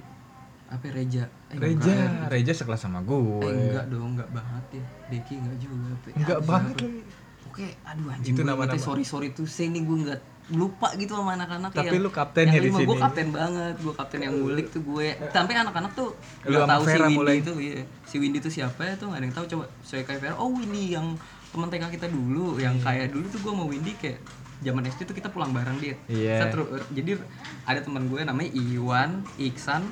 apa 0.73 0.85
ya, 0.85 0.93
Reja 0.95 1.25
Eh, 1.47 1.59
Reja, 1.59 1.93
enggak, 1.93 2.29
Reja 2.31 2.53
sekelas 2.55 2.81
sama 2.81 3.01
gue. 3.01 3.21
eh, 3.43 3.53
enggak 3.69 3.85
dong 3.87 4.09
enggak 4.13 4.31
banget 4.31 4.65
ya 4.73 4.85
Deki 5.09 5.35
enggak 5.37 5.57
juga 5.59 5.77
ya. 5.85 6.15
Enggak 6.15 6.39
Apa 6.39 6.49
banget 6.49 6.77
lagi. 6.79 7.01
oke 7.45 7.67
aduh 7.83 8.07
anjing 8.09 8.33
Itu 8.33 8.41
nama-nama. 8.41 8.65
ingetnya 8.67 8.81
sorry 8.83 9.05
sorry 9.05 9.29
tuh 9.31 9.45
saya 9.45 9.69
nih 9.69 9.83
gue 9.83 9.99
nggak 10.03 10.21
lupa 10.51 10.89
gitu 10.97 11.13
sama 11.15 11.33
anak-anak 11.35 11.71
Tapi 11.71 11.87
yang, 11.93 12.03
lu 12.03 12.11
kaptennya 12.11 12.51
yang 12.51 12.57
di 12.59 12.67
lima, 12.67 12.79
sini. 12.79 12.89
gue 12.89 12.97
kapten 12.99 13.29
banget 13.31 13.75
gue 13.79 13.95
kapten 13.95 14.21
yang 14.21 14.35
ngulik 14.35 14.67
tuh 14.69 14.83
gue 14.83 15.07
sampai 15.31 15.55
anak-anak 15.55 15.93
tuh 15.93 16.09
Lu 16.43 16.57
sama 16.57 16.69
tahu 16.69 16.83
si 16.83 16.97
Windy 16.99 17.15
mulai. 17.15 17.37
itu 17.39 17.53
iya. 17.59 17.81
si 18.03 18.17
Windy 18.17 18.39
itu 18.39 18.51
siapa 18.51 18.81
ya 18.83 18.95
tuh 18.97 19.07
nggak 19.07 19.19
ada 19.19 19.25
yang 19.25 19.35
tahu 19.35 19.47
coba 19.49 19.65
saya 19.81 20.03
kayak 20.03 20.19
Vera 20.21 20.35
oh 20.35 20.51
Windy 20.51 20.85
yang 20.91 21.15
teman 21.49 21.69
TK 21.69 21.85
kita 21.93 22.07
dulu 22.09 22.57
yang 22.57 22.75
Hmm. 22.75 22.85
kayak 22.85 23.07
dulu 23.09 23.27
tuh 23.29 23.41
gue 23.41 23.53
mau 23.53 23.67
Windy 23.67 23.93
kayak 23.95 24.19
zaman 24.61 24.83
SD 24.85 25.01
tuh 25.05 25.13
kita 25.13 25.29
pulang 25.29 25.51
bareng 25.51 25.77
dia 25.77 25.95
Iya. 26.07 26.49
Ru- 26.51 26.71
jadi 26.89 27.19
ada 27.63 27.81
teman 27.81 28.03
gue 28.05 28.21
namanya 28.21 28.51
Iwan 28.53 29.11
Iksan 29.37 29.83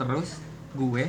terus 0.00 0.40
gue 0.72 1.04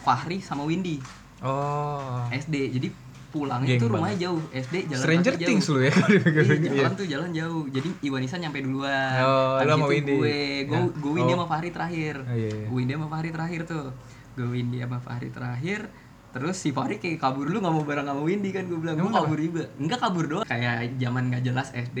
Fahri 0.00 0.38
sama 0.38 0.62
Windy 0.62 1.00
Oh. 1.38 2.26
SD 2.28 2.74
jadi 2.74 2.88
pulang 3.28 3.62
Geng 3.62 3.76
itu 3.76 3.86
banget. 3.86 3.94
rumahnya 3.94 4.18
jauh 4.20 4.42
SD 4.50 4.74
jalan 4.86 4.98
Stranger 5.00 5.34
kaki 5.34 5.44
Things 5.44 5.62
jauh. 5.62 5.74
lu 5.74 5.80
ya. 5.80 5.92
Iya, 5.94 6.00
Iya. 6.26 6.72
jalan 6.74 6.92
tuh 6.92 7.06
jalan 7.06 7.30
jauh. 7.30 7.64
Jadi 7.68 7.88
Iwan 8.02 8.22
Isan 8.22 8.40
nyampe 8.40 8.58
duluan. 8.58 9.20
Oh, 9.20 9.30
lu 9.54 9.60
Habis 9.60 9.70
sama 9.70 9.84
itu 9.84 9.92
Windy. 9.94 10.14
Gue, 10.14 10.38
gue, 10.64 10.74
Ya. 10.74 10.88
gue 10.90 11.12
Windy 11.12 11.30
Oh. 11.30 11.36
sama 11.36 11.46
Fahri 11.46 11.70
terakhir. 11.70 12.14
Oh, 12.18 12.34
iya, 12.34 12.50
iya. 12.50 12.66
Gue 12.66 12.76
Windy 12.76 12.92
sama 12.92 13.06
Fahri 13.06 13.30
terakhir 13.30 13.60
tuh. 13.64 13.86
Gue 14.34 14.46
Windy 14.48 14.76
sama 14.80 14.98
Fahri 14.98 15.28
terakhir. 15.28 15.80
Terus 16.28 16.56
si 16.56 16.68
Fahri 16.70 16.96
kayak 16.96 17.18
kabur 17.18 17.44
dulu 17.44 17.58
gak 17.60 17.70
mau 17.70 17.84
bareng 17.84 18.04
sama 18.04 18.20
Windy 18.20 18.50
kan 18.50 18.64
gue 18.64 18.76
bilang 18.76 18.96
gue 18.96 19.06
kabur 19.08 19.38
juga 19.38 19.62
enggak 19.76 19.98
kabur 20.00 20.24
doang 20.26 20.44
kayak 20.44 20.74
zaman 20.96 21.22
nggak 21.28 21.42
jelas 21.42 21.68
SD 21.70 21.98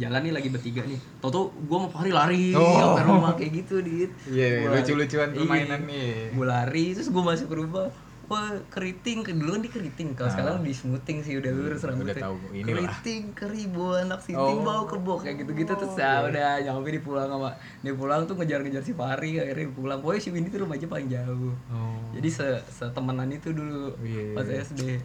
jalan 0.00 0.20
nih 0.22 0.32
lagi 0.32 0.48
bertiga 0.48 0.80
nih 0.82 0.96
Toto 1.18 1.40
gue 1.52 1.76
sama 1.76 1.88
Fahri 1.88 2.10
lari 2.10 2.44
Oh. 2.52 2.64
sampai 2.90 3.04
rumah 3.04 3.32
kayak 3.34 3.52
gitu 3.54 3.78
dit 3.80 4.10
Iya, 4.26 4.48
Gua 4.58 4.68
lari. 4.70 4.80
lucu-lucuan 4.80 5.28
Iya. 5.28 5.38
permainan 5.38 5.80
nih. 5.84 6.12
gue 6.32 6.46
lari 6.46 6.84
terus 6.90 7.08
gue 7.08 7.22
masuk 7.22 7.46
ke 7.46 7.56
rumah 7.56 7.86
wah 8.24 8.46
keriting 8.68 9.20
ke 9.20 9.34
dulu 9.34 9.50
kan 9.50 9.60
dia 9.60 9.72
keriting 9.72 10.08
kalau 10.14 10.24
Ah. 10.24 10.32
sekarang 10.32 10.56
di 10.60 10.70
smoothing 10.70 11.18
sih 11.18 11.34
udah 11.36 11.50
lurus 11.50 11.82
Hmm, 11.82 11.88
rambutnya 11.90 12.14
udah 12.14 12.24
tahu 12.24 12.36
ini 12.52 12.62
keriting 12.64 13.22
keribu 13.32 13.84
anak 13.98 14.20
sinting 14.20 14.38
Oh. 14.56 14.62
bau 14.62 14.84
kebo 14.84 15.18
kayak 15.18 15.36
gitu 15.36 15.50
gitu 15.52 15.72
terus 15.74 15.94
ya 15.94 16.22
udah 16.24 16.50
nyampe 16.60 16.88
di 16.88 17.00
pulang 17.00 17.26
sama 17.26 17.50
dia 17.76 17.90
pulang 17.92 18.22
tuh 18.24 18.34
ngejar-ngejar 18.34 18.80
si 18.80 18.92
Fahri 18.92 19.36
akhirnya 19.36 19.66
pulang 19.70 19.98
pokoknya 19.98 20.20
si 20.20 20.30
Windy 20.30 20.46
tuh 20.48 20.62
rumahnya 20.62 20.86
paling 20.86 21.08
jauh 21.08 21.52
Oh. 21.68 21.98
jadi 22.12 22.28
se 22.30 22.46
setemenan 22.70 23.28
itu 23.28 23.50
dulu 23.50 23.98
Iya. 23.98 24.22
pas 24.32 24.46
SD 24.46 25.02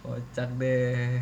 kocak 0.00 0.48
deh 0.56 1.20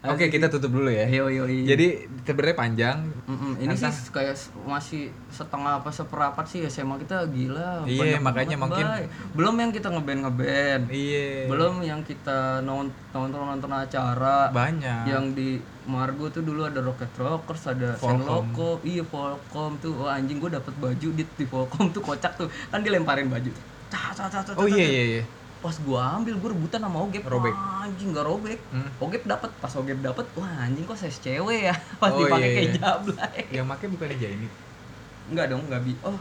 Oke, 0.00 0.32
kita 0.32 0.48
tutup 0.48 0.72
dulu 0.72 0.88
ya. 0.88 1.04
yo 1.12 1.28
yo 1.28 1.44
Jadi 1.44 2.08
sebenarnya 2.24 2.56
panjang. 2.56 2.98
Mm-mm, 3.28 3.60
ini 3.60 3.76
sih 3.76 3.92
kayak 4.08 4.32
masih 4.64 5.12
setengah 5.28 5.84
apa 5.84 5.92
seperapat 5.92 6.48
sih 6.48 6.64
SMA 6.64 6.96
kita 6.96 7.28
gila. 7.28 7.84
Iya, 7.84 8.16
makanya 8.16 8.56
banget, 8.56 8.64
mungkin- 8.64 8.88
Bay. 8.88 9.04
belum 9.36 9.54
yang 9.60 9.70
kita 9.76 9.88
ngeband 9.92 10.20
ngeband, 10.24 10.82
Iya. 10.88 11.52
belum 11.52 11.74
yang 11.84 12.00
kita 12.00 12.64
nonton 12.64 12.96
nonton 13.12 13.44
nonton 13.44 13.70
acara 13.70 14.48
banyak. 14.48 15.04
yang 15.04 15.36
di 15.36 15.60
Margo 15.84 16.32
tuh 16.32 16.48
dulu 16.48 16.64
ada 16.64 16.80
Rocket 16.80 17.12
Rockers, 17.12 17.68
ada. 17.68 17.92
Senloko, 18.00 18.80
iya 18.80 19.04
Volcom 19.04 19.76
tuh, 19.76 20.00
wah 20.00 20.16
anjing 20.16 20.40
gue 20.40 20.48
dapet 20.48 20.72
baju 20.76 21.08
di 21.12 21.24
di 21.28 21.44
Volcom 21.44 21.92
tuh 21.92 22.00
kocak 22.00 22.40
tuh, 22.40 22.48
kan 22.72 22.80
dilemparin 22.80 23.28
baju, 23.28 23.52
cah 23.92 24.16
cah 24.16 24.32
cah 24.32 24.40
cah. 24.40 24.54
Oh 24.56 24.64
iya 24.64 24.80
cah. 24.80 24.88
iya 24.88 25.04
iya. 25.04 25.22
Pas 25.60 25.76
gua 25.76 26.16
ambil 26.16 26.40
gue 26.40 26.48
rebutan 26.50 26.80
sama 26.80 27.04
Ogep, 27.04 27.20
Robek. 27.20 27.52
Wah, 27.52 27.84
anjing 27.84 28.16
gak 28.16 28.24
robek, 28.24 28.58
Hmm. 28.72 28.88
Ogep 28.96 29.28
dapet, 29.28 29.50
pas 29.60 29.72
Ogep 29.76 30.00
dapet, 30.00 30.24
wah 30.32 30.64
anjing 30.64 30.88
kok 30.88 30.96
size 30.96 31.20
cewek 31.20 31.68
ya, 31.68 31.74
pas 32.00 32.08
Oh, 32.10 32.24
dipakai 32.24 32.40
iya, 32.42 32.56
kayak 32.56 32.64
iya. 32.64 32.76
jablay. 32.80 33.40
Yang 33.52 33.66
make 33.68 33.86
bukan 33.86 34.08
Jaini. 34.16 34.48
Enggak 35.28 35.46
dong, 35.52 35.62
enggak 35.68 35.80
bi. 35.84 35.92
Oh, 36.00 36.16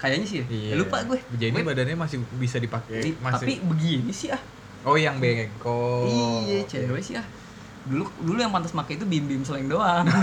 kayaknya 0.00 0.24
sih. 0.24 0.38
ya. 0.40 0.44
Iya. 0.48 0.72
Lupa 0.80 1.04
gue. 1.04 1.20
Gue- 1.20 1.62
badannya 1.62 1.96
masih 1.96 2.16
bisa 2.34 2.56
dipakai. 2.56 3.12
Masih. 3.20 3.44
Tapi 3.44 3.54
begini 3.60 4.08
sih 4.10 4.32
ah. 4.32 4.40
Oh 4.88 4.96
yang 4.96 5.20
bengkok. 5.20 6.08
iya, 6.08 6.64
cewek 6.64 7.02
sih 7.04 7.20
ah. 7.20 7.26
Dulu 7.84 8.08
dulu 8.24 8.38
yang 8.40 8.52
pantas 8.52 8.72
pakai 8.72 8.96
itu 8.96 9.04
bim 9.04 9.28
bim 9.28 9.44
seleng 9.44 9.68
doang. 9.68 10.08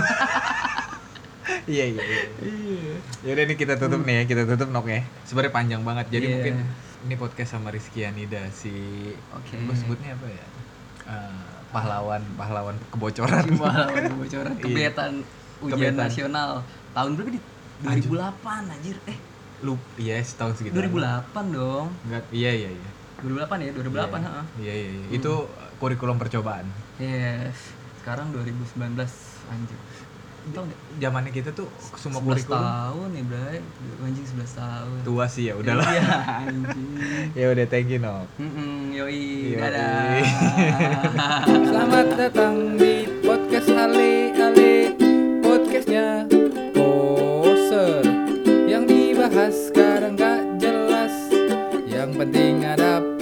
Iya 1.66 1.84
iya. 1.86 2.02
iya. 2.02 2.20
iya. 2.42 2.94
Ya 3.22 3.30
udah 3.34 3.44
ini 3.46 3.54
kita 3.54 3.74
tutup 3.74 4.02
nih 4.02 4.14
ya, 4.18 4.24
kita 4.26 4.42
tutup 4.46 4.70
nok 4.70 4.86
ya. 4.86 5.02
Sebenarnya 5.22 5.54
panjang 5.54 5.82
banget. 5.82 6.06
Jadi 6.10 6.26
Iya. 6.26 6.32
mungkin 6.34 6.54
ini 7.02 7.14
podcast 7.14 7.52
sama 7.52 7.68
Rizky 7.68 8.02
Anida 8.02 8.40
si 8.48 8.72
Oke. 9.30 9.54
gue 9.54 9.76
sebutnya 9.76 10.12
apa 10.12 10.26
ya? 10.26 10.46
Eh, 11.06 11.42
pahlawan 11.68 12.22
pahlawan 12.34 12.76
kebocoran. 12.88 13.44
Wah, 13.60 13.86
bocoran 14.16 14.52
Iya. 14.54 14.62
kebetan 14.62 15.12
ujian 15.58 15.92
Kebetan. 15.92 16.08
nasional. 16.08 16.50
Tahun 16.92 17.10
berapa 17.12 17.30
di 17.30 17.40
2008 17.78 18.64
anjir. 18.70 18.96
Eh, 19.04 19.18
Lu 19.60 19.76
iya 19.96 20.16
setahun 20.18 20.56
segitu. 20.56 20.72
2008 20.74 21.44
dong. 21.48 21.88
Enggak, 22.04 22.24
iya 22.30 22.50
iya 22.50 22.70
iya. 22.70 22.90
2008 23.18 23.56
ya, 23.58 23.70
2008 23.72 24.20
Iya, 24.20 24.28
heeh. 24.28 24.44
Iya 24.60 24.74
iya 24.74 24.90
iya. 24.94 25.06
Itu 25.12 25.32
kurikulum 25.76 26.16
percobaan. 26.16 26.64
Yes. 26.96 27.72
Sekarang 28.00 28.32
2019 28.32 29.08
anjir 29.46 29.78
untung 30.46 30.70
zamannya 31.02 31.34
kita 31.34 31.50
tuh 31.50 31.66
semua 31.98 32.22
11 32.22 32.46
kurikulum. 32.46 32.62
tahun 32.62 33.08
ya 33.10 33.22
bray. 33.26 33.58
Anjing 34.06 34.26
11 34.30 34.60
tahun. 34.62 34.96
Tua 35.02 35.24
sih 35.26 35.44
ya 35.50 35.54
udahlah. 35.58 35.86
Ya 35.90 36.06
anjing. 36.46 36.88
Ya 37.34 37.46
udah 37.50 37.66
thank 37.66 37.90
you 37.90 37.98
no 37.98 38.30
mm 38.38 38.46
-mm, 38.46 38.74
yoi, 38.94 39.58
yoi. 39.58 39.58
dadah. 39.58 40.22
Selamat 41.68 42.06
datang 42.14 42.78
di 42.78 42.94
podcast 43.26 43.70
Ali 43.74 44.30
Ali 44.38 44.94
podcastnya 45.42 46.30
poser. 46.70 48.06
Yang 48.70 48.82
dibahas 48.86 49.54
sekarang 49.74 50.14
gak 50.14 50.62
jelas. 50.62 51.14
Yang 51.90 52.10
penting 52.22 52.62
ada 52.62 53.15